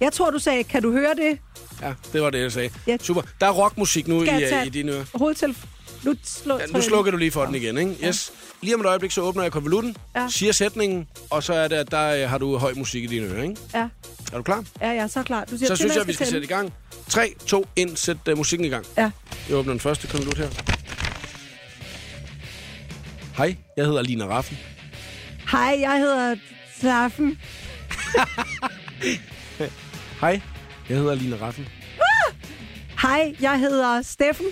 Jeg 0.01 0.13
tror, 0.13 0.31
du 0.31 0.39
sagde, 0.39 0.65
kan 0.65 0.83
du 0.83 0.93
høre 0.93 1.15
det? 1.15 1.39
Ja, 1.83 1.93
det 2.13 2.23
var 2.23 2.31
det, 2.31 2.41
jeg 2.41 2.53
sagde. 2.53 2.71
Ja. 2.87 2.97
Super. 3.03 3.23
Der 3.41 3.47
er 3.47 3.51
rockmusik 3.53 4.09
nu 4.09 4.23
i, 4.23 4.27
Skal 4.27 4.41
tage 4.41 4.61
øh, 4.61 4.67
i 4.67 4.69
dine 4.71 4.93
ører. 4.93 5.05
hovedtelefon? 5.15 5.69
Nu, 6.03 6.15
slå, 6.25 6.59
Ja, 6.59 6.67
nu 6.67 6.81
slukker 6.83 7.11
du 7.11 7.17
lige 7.17 7.31
for 7.31 7.45
den 7.47 7.55
igen, 7.55 7.79
ikke? 7.79 8.07
Yes. 8.07 8.33
Lige 8.63 8.75
om 8.75 8.81
et 8.81 8.87
øjeblik, 8.87 9.11
så 9.11 9.21
åbner 9.21 9.43
jeg 9.43 9.53
konvolutten, 9.53 9.97
Ja. 10.17 10.27
siger 10.31 10.53
sætningen, 10.53 11.09
og 11.31 11.43
så 11.43 11.53
er 11.55 11.69
det, 11.69 11.77
at 11.77 11.91
der 11.91 12.23
øh, 12.25 12.31
har 12.31 12.39
du 12.39 12.57
høj 12.59 12.73
musik 12.77 13.05
i 13.05 13.07
dine 13.07 13.27
ører, 13.27 13.43
ikke? 13.43 13.57
Ja. 13.75 13.89
Er 14.33 14.37
du 14.37 14.43
klar? 14.43 14.65
ja, 14.81 14.89
jeg 14.89 14.97
er 14.97 15.07
så 15.07 15.23
klar. 15.23 15.45
Du 15.45 15.57
siger, 15.59 15.69
Så 15.69 15.77
synes 15.77 15.97
jeg, 15.97 16.07
vi 16.07 16.13
skal 16.13 16.27
sætte 16.27 16.45
i 16.45 16.49
gang. 16.49 16.73
3, 17.09 17.35
2, 17.47 17.67
1, 17.77 17.99
sæt 17.99 18.17
uh, 18.31 18.37
musikken 18.37 18.65
i 18.65 18.69
gang. 18.69 18.87
Ja. 18.97 19.11
Jeg 19.49 19.57
åbner 19.57 19.73
den 19.73 19.81
første 19.81 20.07
konvolut 20.07 20.39
her. 20.39 20.49
Hej, 23.37 23.57
jeg 23.77 23.85
hedder 23.87 24.03
Lina 24.03 24.25
Raffen. 24.25 24.59
Hej, 25.51 25.77
jeg 25.81 25.99
hedder 25.99 26.37
Saffen. 26.81 27.39
Hej, 30.21 30.41
jeg 30.89 30.97
hedder 30.97 31.15
Lina 31.15 31.37
Raffen. 31.37 31.69
Hej, 33.03 33.35
jeg 33.41 33.59
hedder 33.59 34.03
Steffen. 34.03 34.47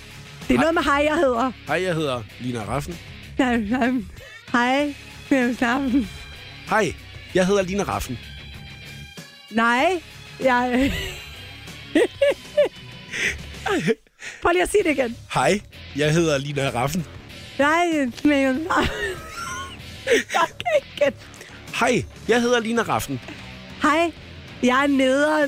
Det 0.48 0.54
er 0.54 0.58
noget 0.58 0.74
med 0.74 0.82
hej, 0.82 1.04
jeg 1.04 1.16
hedder. 1.16 1.52
Hej, 1.66 1.82
jeg 1.82 1.94
hedder 1.94 2.22
Lina 2.40 2.64
Raffen. 2.64 2.98
Hej, 3.36 3.44
jeg 4.54 4.94
hedder 5.28 5.54
Saffen. 5.54 6.10
Hej, 6.68 6.94
jeg 7.34 7.46
hedder 7.46 7.62
Lina 7.62 7.82
Raffen. 7.82 8.18
Nej, 9.50 10.02
jeg... 10.40 10.92
Prøv 14.42 14.52
lige 14.52 14.62
at 14.62 14.70
sige 14.70 14.82
det 14.84 14.90
igen. 14.90 15.16
Hej, 15.34 15.60
jeg 15.96 16.12
hedder 16.12 16.38
Lina 16.38 16.70
Raffen. 16.70 17.06
Nej, 17.58 17.86
men... 18.24 18.68
Jeg 20.06 20.48
kan 20.48 20.72
ikke 20.76 20.88
gætte. 20.96 21.18
Hej, 21.80 22.04
jeg 22.28 22.40
hedder 22.40 22.60
Lina 22.60 22.82
Raffen. 22.82 23.20
Hej, 23.82 24.12
jeg 24.62 24.82
er 24.82 24.86
nede 24.86 25.46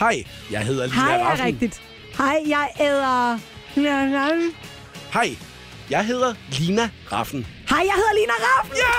Hej, 0.00 0.24
jeg 0.50 0.60
hedder 0.60 0.86
Lina 0.86 1.00
Hej 1.00 1.14
er 1.20 1.24
Raffen. 1.24 1.46
rigtigt. 1.46 1.80
Hej, 2.18 2.42
jeg 2.46 2.68
æder... 2.80 3.38
Hej, 5.12 5.36
jeg 5.90 6.04
hedder 6.06 6.34
Lina 6.50 6.90
Raffen. 7.12 7.46
Hej, 7.68 7.78
jeg 7.78 7.94
hedder 7.94 8.14
Lina 8.20 8.32
Raffen. 8.38 8.76
Ja! 8.76 8.92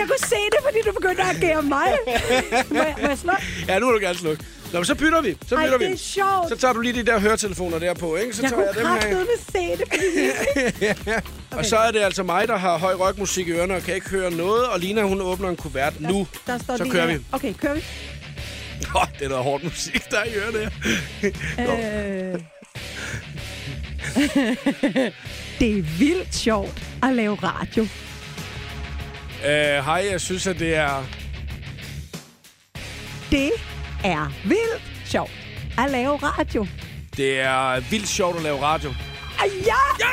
jeg 0.00 0.06
kunne 0.08 0.28
se 0.28 0.36
det, 0.52 0.58
fordi 0.64 0.78
du 0.86 0.92
begyndte 0.92 1.22
at 1.22 1.36
agere 1.36 1.62
mig. 1.62 1.88
Må 2.70 2.82
jeg, 2.82 2.94
må 3.02 3.08
jeg 3.08 3.18
slukke? 3.18 3.42
Ja, 3.68 3.78
nu 3.78 3.86
vil 3.86 3.94
du 3.94 4.00
gerne 4.00 4.18
slukke. 4.18 4.44
Nå, 4.72 4.84
så 4.84 4.94
bytter 4.94 5.20
vi. 5.22 5.36
Så 5.48 5.54
Ej, 5.56 5.62
bytter 5.64 5.78
det 5.78 5.88
vi. 5.88 5.92
er 5.92 5.96
sjovt. 5.96 6.48
Så 6.48 6.56
tager 6.56 6.72
du 6.74 6.80
lige 6.80 6.92
de 6.92 7.06
der 7.06 7.20
høretelefoner 7.20 7.78
der 7.78 7.94
på, 7.94 8.16
ikke? 8.16 8.36
Så 8.36 8.42
Jeg 8.42 8.50
tager 8.50 8.62
jeg 8.64 8.74
dem 8.74 8.86
her. 8.86 8.90
kraftedeme 8.92 9.26
se 9.52 9.76
det, 9.76 9.88
fordi... 9.88 11.16
Og 11.58 11.64
så 11.64 11.76
er 11.76 11.90
det 11.90 12.00
altså 12.00 12.22
mig, 12.22 12.48
der 12.48 12.56
har 12.56 12.78
høj 12.78 12.94
rockmusik 12.94 13.48
i 13.48 13.50
ørerne 13.52 13.74
og 13.76 13.82
kan 13.82 13.94
ikke 13.94 14.08
høre 14.10 14.30
noget. 14.30 14.66
Og 14.66 14.80
Lina, 14.80 15.02
hun 15.02 15.20
åbner 15.20 15.48
en 15.48 15.56
kuvert 15.56 16.00
nu. 16.00 16.26
Der 16.46 16.58
står 16.58 16.76
så 16.76 16.82
lige 16.82 16.92
kører 16.92 17.06
vi. 17.06 17.18
Okay, 17.32 17.54
kører 17.54 17.74
vi. 17.74 17.84
Åh, 18.96 19.02
det 19.18 19.24
er 19.24 19.28
noget 19.28 19.44
hårdt 19.44 19.64
musik, 19.64 20.10
der 20.10 20.16
er 20.18 20.24
i 20.24 20.34
ørerne 20.34 20.70
her. 21.58 22.32
Øh... 22.34 22.40
det 25.60 25.78
er 25.78 25.82
vildt 25.98 26.34
sjovt 26.34 26.82
at 27.02 27.12
lave 27.12 27.34
radio. 27.42 27.82
Øh, 29.46 29.84
Hej, 29.84 30.06
jeg 30.10 30.20
synes, 30.20 30.46
at 30.46 30.58
det 30.58 30.74
er... 30.76 31.04
Det 33.30 33.50
er 34.04 34.32
vildt 34.44 34.82
sjovt 35.06 35.30
at 35.78 35.90
lave 35.90 36.16
radio. 36.16 36.66
Det 37.16 37.40
er 37.40 37.80
vildt 37.90 38.08
sjovt 38.08 38.36
at 38.36 38.42
lave 38.42 38.62
radio. 38.62 38.90
Ej, 39.38 39.46
ja! 39.66 40.06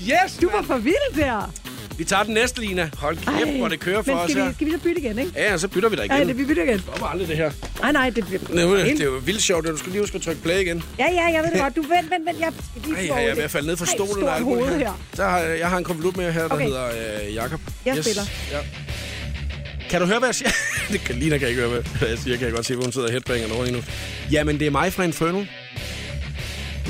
Yes, 0.00 0.36
Du 0.42 0.50
var 0.50 0.62
for 0.62 0.76
vild 0.76 1.16
der. 1.16 1.52
Vi 1.98 2.04
tager 2.04 2.22
den 2.22 2.34
næste, 2.34 2.60
Lina. 2.60 2.90
Hold 2.98 3.16
kæft, 3.16 3.58
hvor 3.58 3.68
det 3.68 3.80
kører 3.80 4.02
for 4.02 4.12
Men 4.12 4.20
os 4.20 4.30
skal 4.30 4.42
her. 4.42 4.48
vi, 4.48 4.54
skal 4.54 4.66
vi 4.66 4.72
så 4.72 4.78
bytte 4.78 5.00
igen, 5.00 5.18
ikke? 5.18 5.32
Ja, 5.36 5.50
ja, 5.50 5.58
så 5.58 5.68
bytter 5.68 5.88
vi 5.88 5.96
dig 5.96 6.04
igen. 6.04 6.16
Nej, 6.16 6.24
det 6.24 6.38
vi 6.38 6.44
bytter 6.44 6.62
igen. 6.62 6.82
Var 7.00 7.06
aldrig 7.06 7.28
det 7.28 7.36
her. 7.36 7.50
Nej, 7.80 7.92
nej, 7.92 8.10
det 8.10 8.26
bliver... 8.26 8.40
Nu, 8.66 8.76
det 8.76 9.00
er 9.00 9.04
jo 9.04 9.20
vildt 9.24 9.42
sjovt, 9.42 9.66
at 9.66 9.72
du 9.72 9.76
skal 9.76 9.92
lige 9.92 10.00
huske 10.02 10.14
at 10.16 10.22
trykke 10.22 10.42
play 10.42 10.60
igen. 10.60 10.82
Ja, 10.98 11.10
ja, 11.10 11.24
jeg 11.32 11.42
ved 11.44 11.50
det 11.50 11.60
godt. 11.60 11.76
Du 11.76 11.82
vent, 11.82 12.10
vent, 12.10 12.26
vent. 12.26 12.40
Jeg 12.40 12.52
skal 12.80 12.82
lige 12.94 13.02
Ej, 13.02 13.08
få 13.08 13.14
jeg 13.20 13.30
er 13.30 13.34
ved 13.34 13.42
at 13.42 13.50
falde 13.50 13.66
ned 13.66 13.76
fra 13.76 13.84
Ej, 13.84 13.90
stolen. 13.94 14.12
stort 14.14 14.34
alt 14.34 14.44
muligt 14.44 14.66
hoved 14.66 14.78
her. 14.78 14.92
Så 15.14 15.24
har 15.24 15.38
jeg, 15.38 15.68
har 15.68 15.78
en 15.78 15.84
konvolut 15.84 16.16
med 16.16 16.32
her, 16.32 16.48
der 16.48 16.54
Okay. 16.54 16.64
hedder 16.64 16.86
øh, 17.28 17.34
Jakob. 17.34 17.60
Jeg 17.86 18.04
spiller. 18.04 18.22
Ja. 18.50 18.58
Kan 19.92 20.00
du 20.00 20.06
høre, 20.06 20.18
hvad 20.18 20.28
jeg 20.28 20.34
siger? 20.34 20.50
det 20.92 21.00
kan, 21.00 21.16
Lina 21.16 21.38
kan 21.38 21.48
ikke 21.48 21.60
høre, 21.60 21.82
hvad 21.98 22.08
jeg 22.08 22.18
siger. 22.18 22.36
Kan 22.36 22.46
jeg 22.46 22.54
godt 22.54 22.66
se, 22.66 22.74
hvor 22.74 22.84
hun 22.84 22.92
sidder 22.92 23.06
og 23.06 23.12
headbanger 23.12 23.54
over 23.54 23.64
lige 23.64 23.76
nu. 23.76 23.82
Jamen, 24.30 24.58
det 24.58 24.66
er 24.66 24.70
mig 24.70 24.92
fra 24.92 25.02
Infernal. 25.02 25.48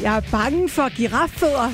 Jeg 0.02 0.16
er 0.16 0.20
bange 0.30 0.68
for 0.68 0.96
giraffødder. 0.96 1.72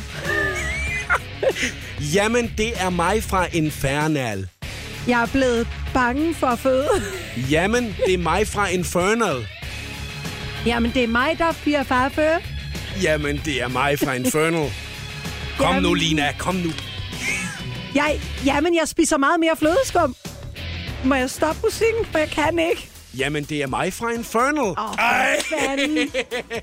Jamen, 2.15 2.55
det 2.59 2.83
er 2.83 2.91
mig 2.91 3.23
fra 3.23 3.47
Infernal. 3.53 4.49
Jeg 5.09 5.23
er 5.23 5.27
blevet 5.27 5.69
bange 5.95 6.35
for 6.35 6.47
at 6.47 6.59
føde. 6.59 6.89
Jamen, 7.51 7.97
det 8.07 8.15
er 8.15 8.19
mig 8.19 8.49
fra 8.49 8.69
Infernal. 8.69 9.47
Jamen, 10.67 10.91
det 10.95 11.03
er 11.03 11.09
mig, 11.09 11.39
der 11.39 11.53
bliver 11.63 11.83
farfø. 11.83 12.29
Jamen, 13.03 13.41
det 13.45 13.63
er 13.63 13.69
mig 13.69 13.99
fra 13.99 14.13
Infernal. 14.13 14.73
Kom 15.59 15.67
Jamen. 15.67 15.83
nu, 15.83 15.95
Lina. 15.95 16.33
Kom 16.39 16.55
nu. 16.55 16.71
Jeg, 17.95 18.21
jamen, 18.47 18.75
jeg 18.75 18.89
spiser 18.89 19.19
meget 19.19 19.41
mere 19.41 19.57
flødeskum. 19.59 20.15
Må 21.05 21.15
jeg 21.15 21.31
stoppe 21.31 21.61
musikken, 21.65 22.05
for 22.13 22.19
jeg 22.19 22.29
kan 22.31 22.59
ikke. 22.59 22.89
Jamen, 23.19 23.45
det 23.45 23.63
er 23.63 23.67
mig 23.67 23.93
fra 23.93 24.11
Infernal. 24.11 24.63
Åh, 24.63 24.75
for 24.75 25.57
fanden. 25.67 26.13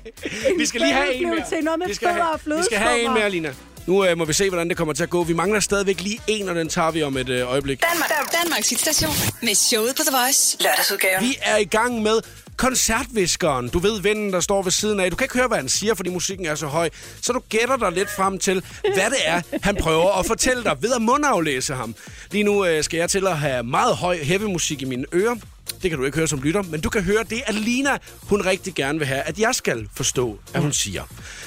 Vi 0.58 0.66
skal 0.66 0.80
lige 0.80 0.92
have 0.92 1.14
en 1.14 1.30
mere. 1.30 1.44
til 1.48 1.64
noget 1.64 1.78
med 1.78 1.86
vi, 1.86 1.94
skal 1.94 2.08
have, 2.08 2.24
og 2.24 2.40
vi 2.44 2.62
skal 2.64 2.78
have 2.78 3.00
en 3.00 3.14
mere, 3.14 3.30
Lina. 3.30 3.54
Nu 3.86 4.04
øh, 4.04 4.18
må 4.18 4.24
vi 4.24 4.32
se, 4.32 4.48
hvordan 4.48 4.68
det 4.68 4.76
kommer 4.76 4.94
til 4.94 5.02
at 5.02 5.10
gå. 5.10 5.22
Vi 5.24 5.32
mangler 5.32 5.60
stadigvæk 5.60 6.00
lige 6.00 6.20
en, 6.26 6.48
og 6.48 6.54
den 6.54 6.68
tager 6.68 6.90
vi 6.90 7.02
om 7.02 7.16
et 7.16 7.28
øh, 7.28 7.50
øjeblik. 7.50 7.82
Danmark, 7.92 8.10
Danmarks 8.42 8.70
hitstation 8.70 9.10
med 9.42 9.54
showet 9.54 9.96
på 9.96 10.02
The 10.02 10.16
Voice. 10.16 10.56
Lørdagsudgaven. 10.60 11.24
Vi 11.24 11.36
er 11.42 11.56
i 11.56 11.64
gang 11.64 12.02
med 12.02 12.20
koncertviskeren. 12.56 13.68
Du 13.68 13.78
ved 13.78 14.00
vennen, 14.00 14.32
der 14.32 14.40
står 14.40 14.62
ved 14.62 14.72
siden 14.72 15.00
af. 15.00 15.10
Du 15.10 15.16
kan 15.16 15.24
ikke 15.24 15.34
høre, 15.34 15.48
hvad 15.48 15.58
han 15.58 15.68
siger, 15.68 15.94
fordi 15.94 16.10
musikken 16.10 16.46
er 16.46 16.54
så 16.54 16.66
høj. 16.66 16.90
Så 17.22 17.32
du 17.32 17.42
gætter 17.48 17.76
dig 17.76 17.92
lidt 17.92 18.10
frem 18.16 18.38
til, 18.38 18.62
hvad 18.80 19.10
det 19.10 19.18
er, 19.24 19.40
han 19.62 19.76
prøver 19.80 20.18
at 20.18 20.26
fortælle 20.26 20.64
dig 20.64 20.76
ved 20.80 20.92
at 20.96 21.02
mundaflæse 21.02 21.74
ham. 21.74 21.94
Lige 22.30 22.44
nu 22.44 22.64
øh, 22.64 22.84
skal 22.84 22.98
jeg 22.98 23.10
til 23.10 23.26
at 23.26 23.38
have 23.38 23.62
meget 23.62 23.96
høj 23.96 24.16
heavy 24.22 24.42
musik 24.42 24.82
i 24.82 24.84
mine 24.84 25.04
ører. 25.14 25.34
Det 25.82 25.90
kan 25.90 25.98
du 25.98 26.04
ikke 26.04 26.18
høre 26.18 26.28
som 26.28 26.42
lytter, 26.42 26.62
men 26.62 26.80
du 26.80 26.88
kan 26.88 27.02
høre 27.02 27.24
det, 27.30 27.42
at 27.46 27.54
Lina, 27.54 27.90
hun 28.22 28.46
rigtig 28.46 28.74
gerne 28.74 28.98
vil 28.98 29.06
have, 29.08 29.20
at 29.20 29.38
jeg 29.38 29.54
skal 29.54 29.88
forstå, 29.96 30.38
at 30.54 30.62
hun 30.62 30.72
siger. 30.72 31.02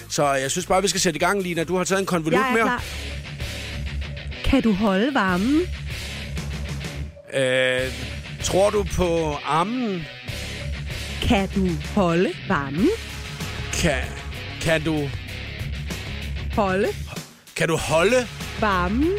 Så 0.09 0.33
jeg 0.33 0.51
synes 0.51 0.65
bare, 0.65 0.81
vi 0.81 0.87
skal 0.87 1.01
sætte 1.01 1.17
i 1.17 1.19
gang, 1.19 1.41
Lina. 1.43 1.63
Du 1.63 1.77
har 1.77 1.83
taget 1.83 1.99
en 1.99 2.05
konvolut 2.05 2.39
er 2.39 2.51
mere. 2.51 2.63
klar. 2.63 2.83
Kan 4.45 4.61
du 4.61 4.71
holde 4.71 5.13
varmen? 5.13 5.61
Øh, 7.33 7.93
tror 8.43 8.69
du 8.69 8.85
på 8.95 9.37
armen? 9.45 10.05
Kan 11.29 11.49
du 11.55 11.67
holde 11.95 12.29
varmen? 12.47 12.87
Kan, 13.73 14.01
kan 14.61 14.81
du... 14.81 15.09
Holde 16.55 16.87
Kan 17.55 17.67
du 17.67 17.77
holde? 17.77 18.27
varmen? 18.59 19.13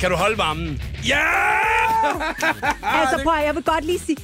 Kan 0.00 0.10
du 0.10 0.16
holde 0.16 0.38
varmen? 0.38 0.82
Ja! 1.06 1.22
altså, 2.82 3.20
prøv 3.24 3.34
at, 3.34 3.44
jeg 3.44 3.54
vil 3.54 3.62
godt 3.62 3.84
lige 3.84 3.98
sige, 3.98 4.16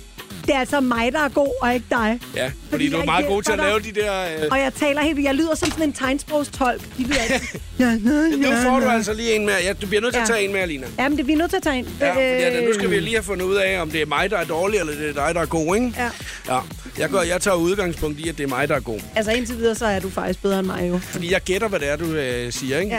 det 0.47 0.55
er 0.55 0.59
altså 0.59 0.81
mig, 0.81 1.13
der 1.13 1.21
er 1.21 1.29
god, 1.29 1.49
og 1.63 1.75
ikke 1.75 1.87
dig. 1.91 2.21
Ja, 2.37 2.45
fordi, 2.45 2.55
Fordi 2.71 2.89
du 2.91 2.97
er 2.97 3.05
meget 3.05 3.27
god 3.27 3.43
til 3.43 3.53
at 3.53 3.59
lave 3.59 3.81
de 3.81 3.93
der... 3.93 4.25
Øh... 4.25 4.49
Og 4.51 4.59
jeg 4.59 4.73
taler 4.75 5.03
helt. 5.03 5.25
Jeg 5.25 5.35
lyder 5.35 5.55
som 5.55 5.71
sådan 5.71 5.85
en 5.85 5.93
tegnsprogstolk. 5.93 6.83
De 6.99 7.03
lyder 7.03 7.21
altid, 7.31 7.61
ja, 7.79 7.85
ja, 7.85 7.97
Nu 8.37 8.49
ja, 8.51 8.71
får 8.71 8.81
du 8.81 8.87
ja. 8.87 8.95
altså 8.95 9.13
lige 9.13 9.35
en 9.35 9.47
mere. 9.47 9.57
Ja, 9.65 9.73
du 9.73 9.87
bliver 9.87 10.01
nødt 10.01 10.15
til 10.15 10.21
at 10.21 10.29
Ja. 10.29 10.35
tage 10.35 10.45
en 10.47 10.53
mere, 10.53 10.67
Lina. 10.67 10.87
Jamen, 10.99 11.19
det 11.19 11.27
vi 11.27 11.33
er 11.33 11.37
nødt 11.37 11.51
til 11.51 11.57
at 11.57 11.63
tage 11.63 11.77
en. 11.77 11.89
Ja, 12.01 12.11
fordi 12.11 12.25
at, 12.57 12.65
nu 12.65 12.75
skal 12.75 12.91
vi 12.91 12.97
Øh, 12.97 13.03
lige 13.03 13.15
have 13.17 13.23
fundet 13.25 13.47
ud 13.47 13.55
af, 13.57 13.81
om 13.81 13.91
det 13.91 14.03
er 14.03 14.07
mig, 14.07 14.31
der 14.31 14.39
er 14.39 14.45
dårlig, 14.45 14.81
eller 14.81 14.93
det 14.93 15.09
er 15.09 15.13
dig, 15.27 15.35
der 15.35 15.41
er 15.41 15.47
god, 15.47 15.75
ikke? 15.77 15.93
Ja. 15.99 16.09
ja. 16.55 16.61
Jeg, 16.99 17.11
går, 17.11 17.23
jeg 17.23 17.41
tager 17.41 17.55
udgangspunkt 17.57 18.19
i, 18.21 18.29
at 18.29 18.39
det 18.39 18.45
er 18.45 18.49
mig, 18.49 18.69
der 18.69 18.75
er 18.75 18.81
god. 18.81 19.01
Altså, 19.17 19.33
indtil 19.33 19.57
videre, 19.59 19.75
så 19.75 19.87
er 19.87 20.01
du 20.01 20.11
faktisk 20.11 20.43
bedre 20.43 20.59
end 20.59 20.67
mig 20.67 20.89
jo. 20.89 20.99
Fordi 20.99 21.33
jeg 21.33 21.41
gætter, 21.41 21.69
hvad 21.69 21.81
det 21.81 21.89
er, 21.91 21.97
du 21.97 22.05
øh, 22.05 22.53
siger, 22.53 22.79
ikke? 22.79 22.97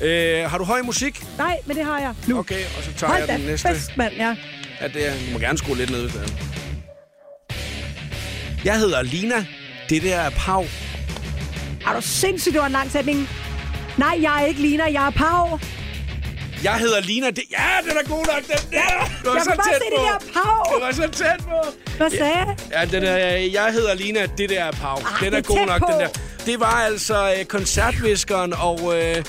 Ja. 0.00 0.42
Øh, 0.42 0.50
har 0.50 0.58
du 0.58 0.64
høj 0.64 0.82
musik? 0.82 1.24
Nej, 1.38 1.56
men 1.66 1.76
det 1.76 1.84
har 1.84 1.98
jeg. 2.00 2.12
Nu. 2.26 2.38
Okay, 2.38 2.60
og 2.78 2.84
så 2.84 2.90
tager 2.96 3.12
Hold 3.12 3.22
jeg 3.28 3.38
den 3.38 3.46
næste. 3.46 3.68
fest, 3.68 3.90
mand, 3.96 4.12
ja. 4.14 4.34
Ja, 4.80 4.88
det 4.88 5.08
er, 5.08 5.12
du 5.26 5.32
må 5.32 5.38
gerne 5.38 5.58
skrue 5.58 5.76
lidt 5.76 5.90
ned, 5.90 6.02
hvis 6.02 6.12
det 6.12 6.22
er. 6.22 6.28
Jeg 8.64 8.78
hedder 8.78 9.02
Lina. 9.02 9.46
Det 9.90 10.02
der 10.02 10.16
er 10.16 10.30
Pau. 10.30 10.64
Er 11.86 11.92
du 11.94 12.00
sindssygt, 12.00 12.52
det 12.52 12.60
var 12.60 12.66
en 12.66 12.72
lang 12.72 12.90
sætning? 12.90 13.28
Nej, 13.96 14.18
jeg 14.22 14.42
er 14.42 14.46
ikke 14.46 14.60
Lina, 14.60 14.84
jeg 14.84 15.06
er 15.06 15.10
Pau. 15.10 15.58
Jeg 16.64 16.74
hedder 16.74 17.00
Lina. 17.00 17.26
Det, 17.30 17.42
ja, 17.50 17.88
den 17.90 17.96
er 17.98 18.08
god 18.08 18.26
nok, 18.26 18.42
den 18.42 18.70
der. 18.72 19.10
Du 19.24 19.28
var 19.30 19.34
Jeg 19.36 19.44
så 19.44 19.50
kan 19.50 19.56
bare 19.56 19.72
tæt 19.72 19.82
se 19.82 19.90
det 19.90 20.26
der 20.26 20.32
Pau. 20.32 20.78
Du 20.78 20.84
var 20.84 20.92
så 20.92 21.08
tæt 21.12 21.40
på. 21.44 21.76
Hvad 21.96 22.10
sagde 22.10 22.32
jeg? 22.38 22.56
Ja, 22.72 22.84
den 22.84 23.02
er, 23.04 23.16
jeg 23.36 23.72
hedder 23.72 23.94
Lina, 23.94 24.26
det 24.38 24.50
der 24.50 24.64
er 24.64 24.70
Pau. 24.72 24.96
Ah, 24.96 25.20
den 25.20 25.32
det 25.32 25.34
er 25.34 25.38
er 25.38 25.42
god 25.42 25.66
nok, 25.66 25.80
på. 25.80 25.86
den 25.92 26.00
der. 26.00 26.08
Det 26.46 26.60
var 26.60 26.66
altså 26.72 27.34
øh, 27.38 27.44
koncertviskeren, 27.44 28.52
og... 28.52 28.94
Øh, 29.02 29.24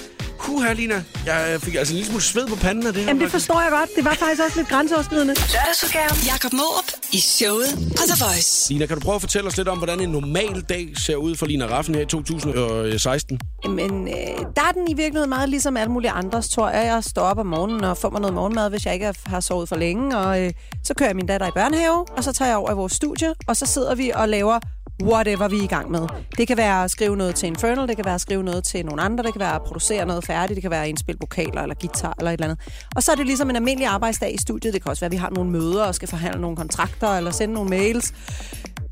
Huh, 0.47 0.65
Lina. 0.75 1.03
Jeg 1.25 1.61
fik 1.61 1.75
altså 1.75 1.93
en 1.93 1.95
lille 1.95 2.09
smule 2.09 2.23
sved 2.23 2.47
på 2.47 2.55
panden 2.55 2.87
af 2.87 2.93
det 2.93 3.01
her. 3.01 3.07
Jamen, 3.09 3.21
det 3.21 3.31
faktisk. 3.31 3.47
forstår 3.47 3.61
jeg 3.61 3.71
godt. 3.71 3.89
Det 3.95 4.05
var 4.05 4.13
faktisk 4.13 4.41
også 4.45 4.57
lidt 4.59 4.67
grænseoverskridende. 4.69 5.33
Lørdagsudgaven. 5.53 6.17
Jakob 6.31 6.53
Måb 6.53 6.85
i 7.11 7.19
showet 7.19 7.69
på 7.97 8.03
The 8.11 8.25
Voice. 8.25 8.73
Lina, 8.73 8.85
kan 8.85 8.97
du 8.97 9.01
prøve 9.03 9.15
at 9.15 9.21
fortælle 9.21 9.47
os 9.47 9.57
lidt 9.57 9.67
om, 9.67 9.77
hvordan 9.77 9.99
en 9.99 10.09
normal 10.09 10.61
dag 10.69 10.93
ser 10.97 11.15
ud 11.15 11.35
for 11.35 11.45
Lina 11.45 11.65
Raffen 11.65 11.95
her 11.95 12.01
i 12.01 12.05
2016? 12.05 13.39
Men 13.69 14.07
øh, 14.07 14.13
der 14.55 14.61
er 14.67 14.71
den 14.73 14.87
i 14.87 14.93
virkeligheden 14.93 15.29
meget 15.29 15.49
ligesom 15.49 15.77
alle 15.77 15.91
mulige 15.91 16.11
andres, 16.11 16.49
tror 16.49 16.69
jeg. 16.69 16.85
Jeg 16.85 17.03
står 17.03 17.21
op 17.21 17.37
om 17.37 17.45
morgenen 17.45 17.83
og 17.83 17.97
får 17.97 18.09
mig 18.09 18.21
noget 18.21 18.33
morgenmad, 18.33 18.69
hvis 18.69 18.85
jeg 18.85 18.93
ikke 18.93 19.13
har 19.25 19.39
sovet 19.39 19.69
for 19.69 19.75
længe. 19.75 20.17
Og 20.17 20.41
øh, 20.41 20.51
så 20.83 20.93
kører 20.93 21.09
jeg 21.09 21.15
min 21.15 21.25
datter 21.25 21.47
i 21.47 21.51
børnehave, 21.55 22.05
og 22.17 22.23
så 22.23 22.33
tager 22.33 22.49
jeg 22.49 22.57
over 22.57 22.71
i 22.71 22.75
vores 22.75 22.93
studie, 22.93 23.33
og 23.47 23.57
så 23.57 23.65
sidder 23.65 23.95
vi 23.95 24.11
og 24.15 24.29
laver 24.29 24.59
whatever 25.03 25.47
vi 25.47 25.57
er 25.57 25.63
i 25.63 25.67
gang 25.67 25.91
med. 25.91 26.07
Det 26.37 26.47
kan 26.47 26.57
være 26.57 26.83
at 26.83 26.91
skrive 26.91 27.17
noget 27.17 27.35
til 27.35 27.47
Infernal, 27.47 27.87
det 27.87 27.95
kan 27.95 28.05
være 28.05 28.15
at 28.15 28.21
skrive 28.21 28.43
noget 28.43 28.63
til 28.63 28.85
nogle 28.85 29.01
andre, 29.01 29.23
det 29.23 29.33
kan 29.33 29.39
være 29.39 29.55
at 29.55 29.61
producere 29.61 30.05
noget 30.05 30.23
færdigt, 30.23 30.55
det 30.55 30.61
kan 30.61 30.71
være 30.71 30.83
at 30.83 30.89
indspille 30.89 31.19
vokaler 31.19 31.61
eller 31.61 31.75
guitar 31.75 32.13
eller 32.19 32.31
et 32.31 32.33
eller 32.33 32.45
andet. 32.45 32.59
Og 32.95 33.03
så 33.03 33.11
er 33.11 33.15
det 33.15 33.25
ligesom 33.25 33.49
en 33.49 33.55
almindelig 33.55 33.87
arbejdsdag 33.87 34.33
i 34.33 34.37
studiet. 34.37 34.73
Det 34.73 34.81
kan 34.83 34.89
også 34.89 35.01
være, 35.01 35.07
at 35.07 35.11
vi 35.11 35.17
har 35.17 35.29
nogle 35.29 35.51
møder 35.51 35.83
og 35.83 35.95
skal 35.95 36.07
forhandle 36.07 36.41
nogle 36.41 36.57
kontrakter 36.57 37.07
eller 37.07 37.31
sende 37.31 37.53
nogle 37.53 37.69
mails. 37.69 38.13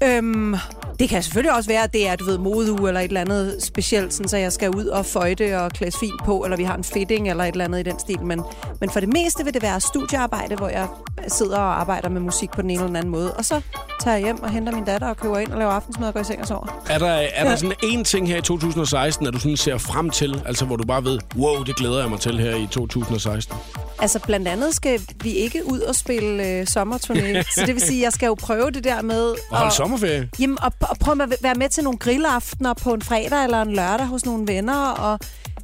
Øhm, 0.04 0.56
det 1.00 1.10
kan 1.10 1.24
selvfølgelig 1.24 1.56
også 1.56 1.70
være, 1.70 1.84
at 1.84 1.94
det 1.94 2.08
er, 2.08 2.16
du 2.16 2.26
ved, 2.26 2.38
modeuge 2.38 2.88
eller 2.88 3.02
et 3.02 3.06
eller 3.08 3.22
andet 3.22 3.58
specielt, 3.64 4.14
sådan, 4.14 4.28
så 4.30 4.38
jeg 4.38 4.52
skal 4.54 4.70
ud 4.70 4.86
og 4.86 5.06
føjte 5.06 5.60
og 5.62 5.72
klædes 5.72 5.96
fint 6.00 6.24
på, 6.26 6.44
eller 6.44 6.58
vi 6.58 6.64
har 6.64 6.76
en 6.76 6.84
fitting 6.84 7.30
eller 7.30 7.44
et 7.44 7.52
eller 7.52 7.66
andet 7.66 7.80
i 7.80 7.84
den 7.84 8.00
stil. 8.00 8.22
Men, 8.24 8.42
men 8.82 8.90
for 8.90 9.00
det 9.00 9.10
meste 9.14 9.44
vil 9.44 9.54
det 9.54 9.62
være 9.62 9.80
studiearbejde, 9.82 10.56
hvor 10.56 10.68
jeg 10.70 10.88
sidder 11.28 11.58
og 11.58 11.80
arbejder 11.80 12.10
med 12.10 12.22
musik 12.22 12.52
på 12.52 12.62
den 12.62 12.70
ene 12.70 12.74
eller 12.80 12.88
den 12.88 12.96
anden 12.96 13.12
måde. 13.12 13.34
Og 13.34 13.46
så 13.46 13.62
tager 14.02 14.18
jeg 14.18 14.24
hjem 14.26 14.44
og 14.44 14.50
henter 14.50 14.74
min 14.74 14.84
datter 14.86 15.08
og 15.08 15.18
køber 15.18 15.38
ind 15.40 15.52
og 15.52 15.58
laver 15.60 15.72
aftensmad 15.72 16.08
og 16.08 16.14
går 16.14 16.22
i 16.22 16.24
seng 16.24 16.42
og 16.42 16.48
sover. 16.48 16.84
Er 16.90 17.00
der, 17.00 17.08
er 17.08 17.44
der 17.50 17.56
sådan 17.56 17.76
en 17.84 18.04
ting 18.04 18.28
her 18.28 18.38
i 18.38 18.42
2016, 18.42 19.28
at 19.28 19.34
du 19.34 19.40
sådan 19.40 19.58
ser 19.58 19.78
frem 19.78 20.10
til, 20.10 20.42
altså 20.46 20.66
hvor 20.66 20.76
du 20.76 20.84
bare 20.86 21.04
ved, 21.04 21.20
wow, 21.36 21.64
det 21.64 21.76
glæder 21.76 22.00
jeg 22.02 22.10
mig 22.10 22.20
til 22.20 22.40
her 22.40 22.56
i 22.56 22.68
2016? 22.72 23.56
Altså 24.00 24.20
blandt 24.20 24.48
andet 24.48 24.76
skal 24.76 25.02
vi 25.24 25.30
ikke 25.32 25.62
ud 25.66 25.80
og 25.80 25.96
spille 25.96 26.48
øh, 26.48 26.62
sommerturné. 26.70 27.42
så 27.56 27.64
det 27.66 27.76
vil 27.76 27.82
sige, 27.82 28.00
at 28.00 28.04
jeg 28.04 28.14
skal 28.14 28.28
jo 28.28 28.34
prøve 28.34 28.72
det 28.72 28.84
der 28.84 29.02
med... 29.02 29.22
Og 29.30 29.38
holde 29.58 29.68
at- 29.68 29.74
sommerferie? 29.86 30.30
Jamen, 30.40 30.58
og, 30.62 30.72
og 30.90 30.98
prøv 30.98 31.22
at 31.22 31.34
være 31.42 31.56
med 31.56 31.70
til 31.70 31.84
nogle 31.84 32.00
grillaftener 32.00 32.74
på 32.74 32.94
en 32.94 33.02
fredag 33.02 33.44
eller 33.44 33.62
en 33.62 33.74
lørdag 33.74 34.06
hos 34.06 34.26
nogle 34.26 34.48
venner. 34.48 34.86
Og, 34.86 35.20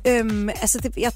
øhm, 0.08 0.50
altså, 0.50 0.80
det, 0.84 0.94
jeg, 0.98 1.12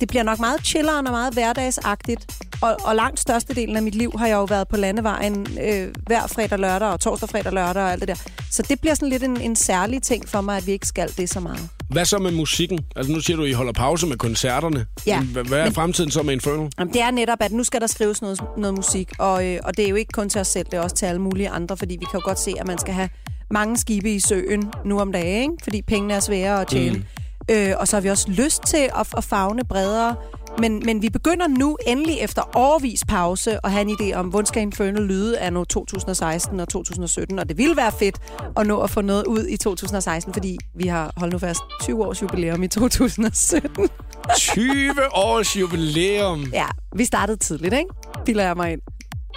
det 0.00 0.08
bliver 0.08 0.22
nok 0.22 0.38
meget 0.40 0.66
chilleren 0.66 1.06
og 1.06 1.12
meget 1.12 1.32
hverdagsagtigt. 1.34 2.26
Og, 2.60 2.76
og 2.84 2.96
langt 2.96 3.20
størstedelen 3.20 3.76
af 3.76 3.82
mit 3.82 3.94
liv 3.94 4.12
har 4.18 4.26
jeg 4.26 4.34
jo 4.34 4.44
været 4.44 4.68
på 4.68 4.76
landevejen 4.76 5.46
øh, 5.62 5.88
hver 6.06 6.26
fredag, 6.26 6.58
lørdag 6.58 6.88
og 6.88 7.00
torsdag, 7.00 7.28
fredag, 7.28 7.52
lørdag 7.52 7.82
og 7.82 7.92
alt 7.92 8.00
det 8.00 8.08
der. 8.08 8.14
Så 8.50 8.62
det 8.68 8.80
bliver 8.80 8.94
sådan 8.94 9.08
lidt 9.08 9.22
en, 9.22 9.40
en 9.40 9.56
særlig 9.56 10.02
ting 10.02 10.28
for 10.28 10.40
mig, 10.40 10.56
at 10.56 10.66
vi 10.66 10.72
ikke 10.72 10.86
skal 10.86 11.12
det 11.16 11.30
så 11.30 11.40
meget. 11.40 11.68
Hvad 11.90 12.04
så 12.04 12.18
med 12.18 12.30
musikken? 12.30 12.78
Altså 12.96 13.12
nu 13.12 13.20
siger 13.20 13.36
du, 13.36 13.42
at 13.42 13.48
I 13.48 13.52
holder 13.52 13.72
pause 13.72 14.06
med 14.06 14.16
koncerterne. 14.16 14.86
Ja, 15.06 15.20
Hvad, 15.22 15.44
er 15.58 15.64
men- 15.64 15.74
fremtiden 15.74 16.10
så 16.10 16.22
med 16.22 16.32
Infernal? 16.32 16.70
Jamen, 16.78 16.92
det 16.94 17.02
er 17.02 17.10
netop, 17.10 17.38
at 17.40 17.52
nu 17.52 17.64
skal 17.64 17.80
der 17.80 17.86
skrives 17.86 18.22
noget, 18.22 18.40
noget 18.58 18.74
musik, 18.74 19.10
og, 19.18 19.46
øh, 19.46 19.58
og 19.64 19.76
det 19.76 19.84
er 19.84 19.88
jo 19.88 19.94
ikke 19.96 20.12
kun 20.12 20.28
til 20.28 20.40
os 20.40 20.46
selv, 20.48 20.64
det 20.64 20.74
er 20.74 20.80
også 20.80 20.96
til 20.96 21.06
alle 21.06 21.20
mulige 21.20 21.48
andre, 21.48 21.76
fordi 21.76 21.92
vi 22.00 22.04
kan 22.10 22.20
jo 22.20 22.24
godt 22.24 22.40
se, 22.40 22.54
at 22.60 22.66
man 22.66 22.78
skal 22.78 22.94
have 22.94 23.08
mange 23.50 23.76
skibe 23.76 24.14
i 24.14 24.20
søen 24.20 24.72
nu 24.84 25.00
om 25.00 25.12
dagen, 25.12 25.42
ikke? 25.52 25.64
fordi 25.64 25.82
pengene 25.82 26.14
er 26.14 26.20
svære 26.20 26.60
at 26.60 26.66
tjene. 26.68 26.96
Mm. 26.98 27.04
Øh, 27.50 27.72
og 27.78 27.88
så 27.88 27.96
har 27.96 28.00
vi 28.00 28.10
også 28.10 28.30
lyst 28.30 28.62
til 28.66 28.90
at, 29.00 29.06
at 29.16 29.24
fagne 29.24 29.64
bredere. 29.68 30.16
Men, 30.58 30.82
men 30.86 31.02
vi 31.02 31.08
begynder 31.10 31.46
nu 31.48 31.76
endelig 31.86 32.18
efter 32.20 32.56
årvis 32.56 33.00
pause 33.08 33.58
at 33.64 33.72
have 33.72 33.82
en 33.88 33.96
idé 34.00 34.14
om, 34.14 34.26
hvordan 34.26 34.46
skal 34.46 34.62
Infernal 34.62 35.02
lyde 35.02 35.38
af 35.38 35.52
nu 35.52 35.64
2016 35.64 36.60
og 36.60 36.68
2017. 36.68 37.38
Og 37.38 37.48
det 37.48 37.58
ville 37.58 37.76
være 37.76 37.92
fedt 37.98 38.16
at 38.56 38.66
nå 38.66 38.80
at 38.80 38.90
få 38.90 39.00
noget 39.00 39.26
ud 39.26 39.46
i 39.48 39.56
2016, 39.56 40.32
fordi 40.34 40.58
vi 40.74 40.86
har, 40.86 41.12
hold 41.16 41.32
nu 41.32 41.38
fast, 41.38 41.60
20 41.82 42.04
års 42.04 42.22
jubilæum 42.22 42.62
i 42.62 42.68
2017. 42.68 43.88
20 44.36 44.94
års 45.16 45.56
jubilæum. 45.56 46.44
Ja, 46.52 46.66
vi 46.96 47.04
startede 47.04 47.36
tidligt, 47.36 47.74
ikke? 47.74 47.90
Bilder 48.24 48.44
jeg 48.44 48.56
mig 48.56 48.72
ind. 48.72 48.80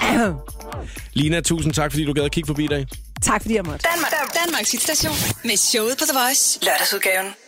Lina, 1.13 1.41
tusind 1.41 1.73
tak, 1.73 1.91
fordi 1.91 2.05
du 2.05 2.13
gad 2.13 2.23
at 2.23 2.31
kigge 2.31 2.47
forbi 2.47 2.63
i 2.63 2.67
dag. 2.67 2.85
Tak 3.21 3.41
fordi 3.41 3.55
jeg 3.55 3.63
måtte. 3.63 3.85
Danmark, 3.93 4.13
Danmarks 4.45 4.71
hitstation 4.71 5.13
med 5.43 5.57
showet 5.57 5.97
på 5.99 6.03
The 6.09 6.19
Voice. 6.19 6.59
Lørdagsudgaven. 6.65 7.46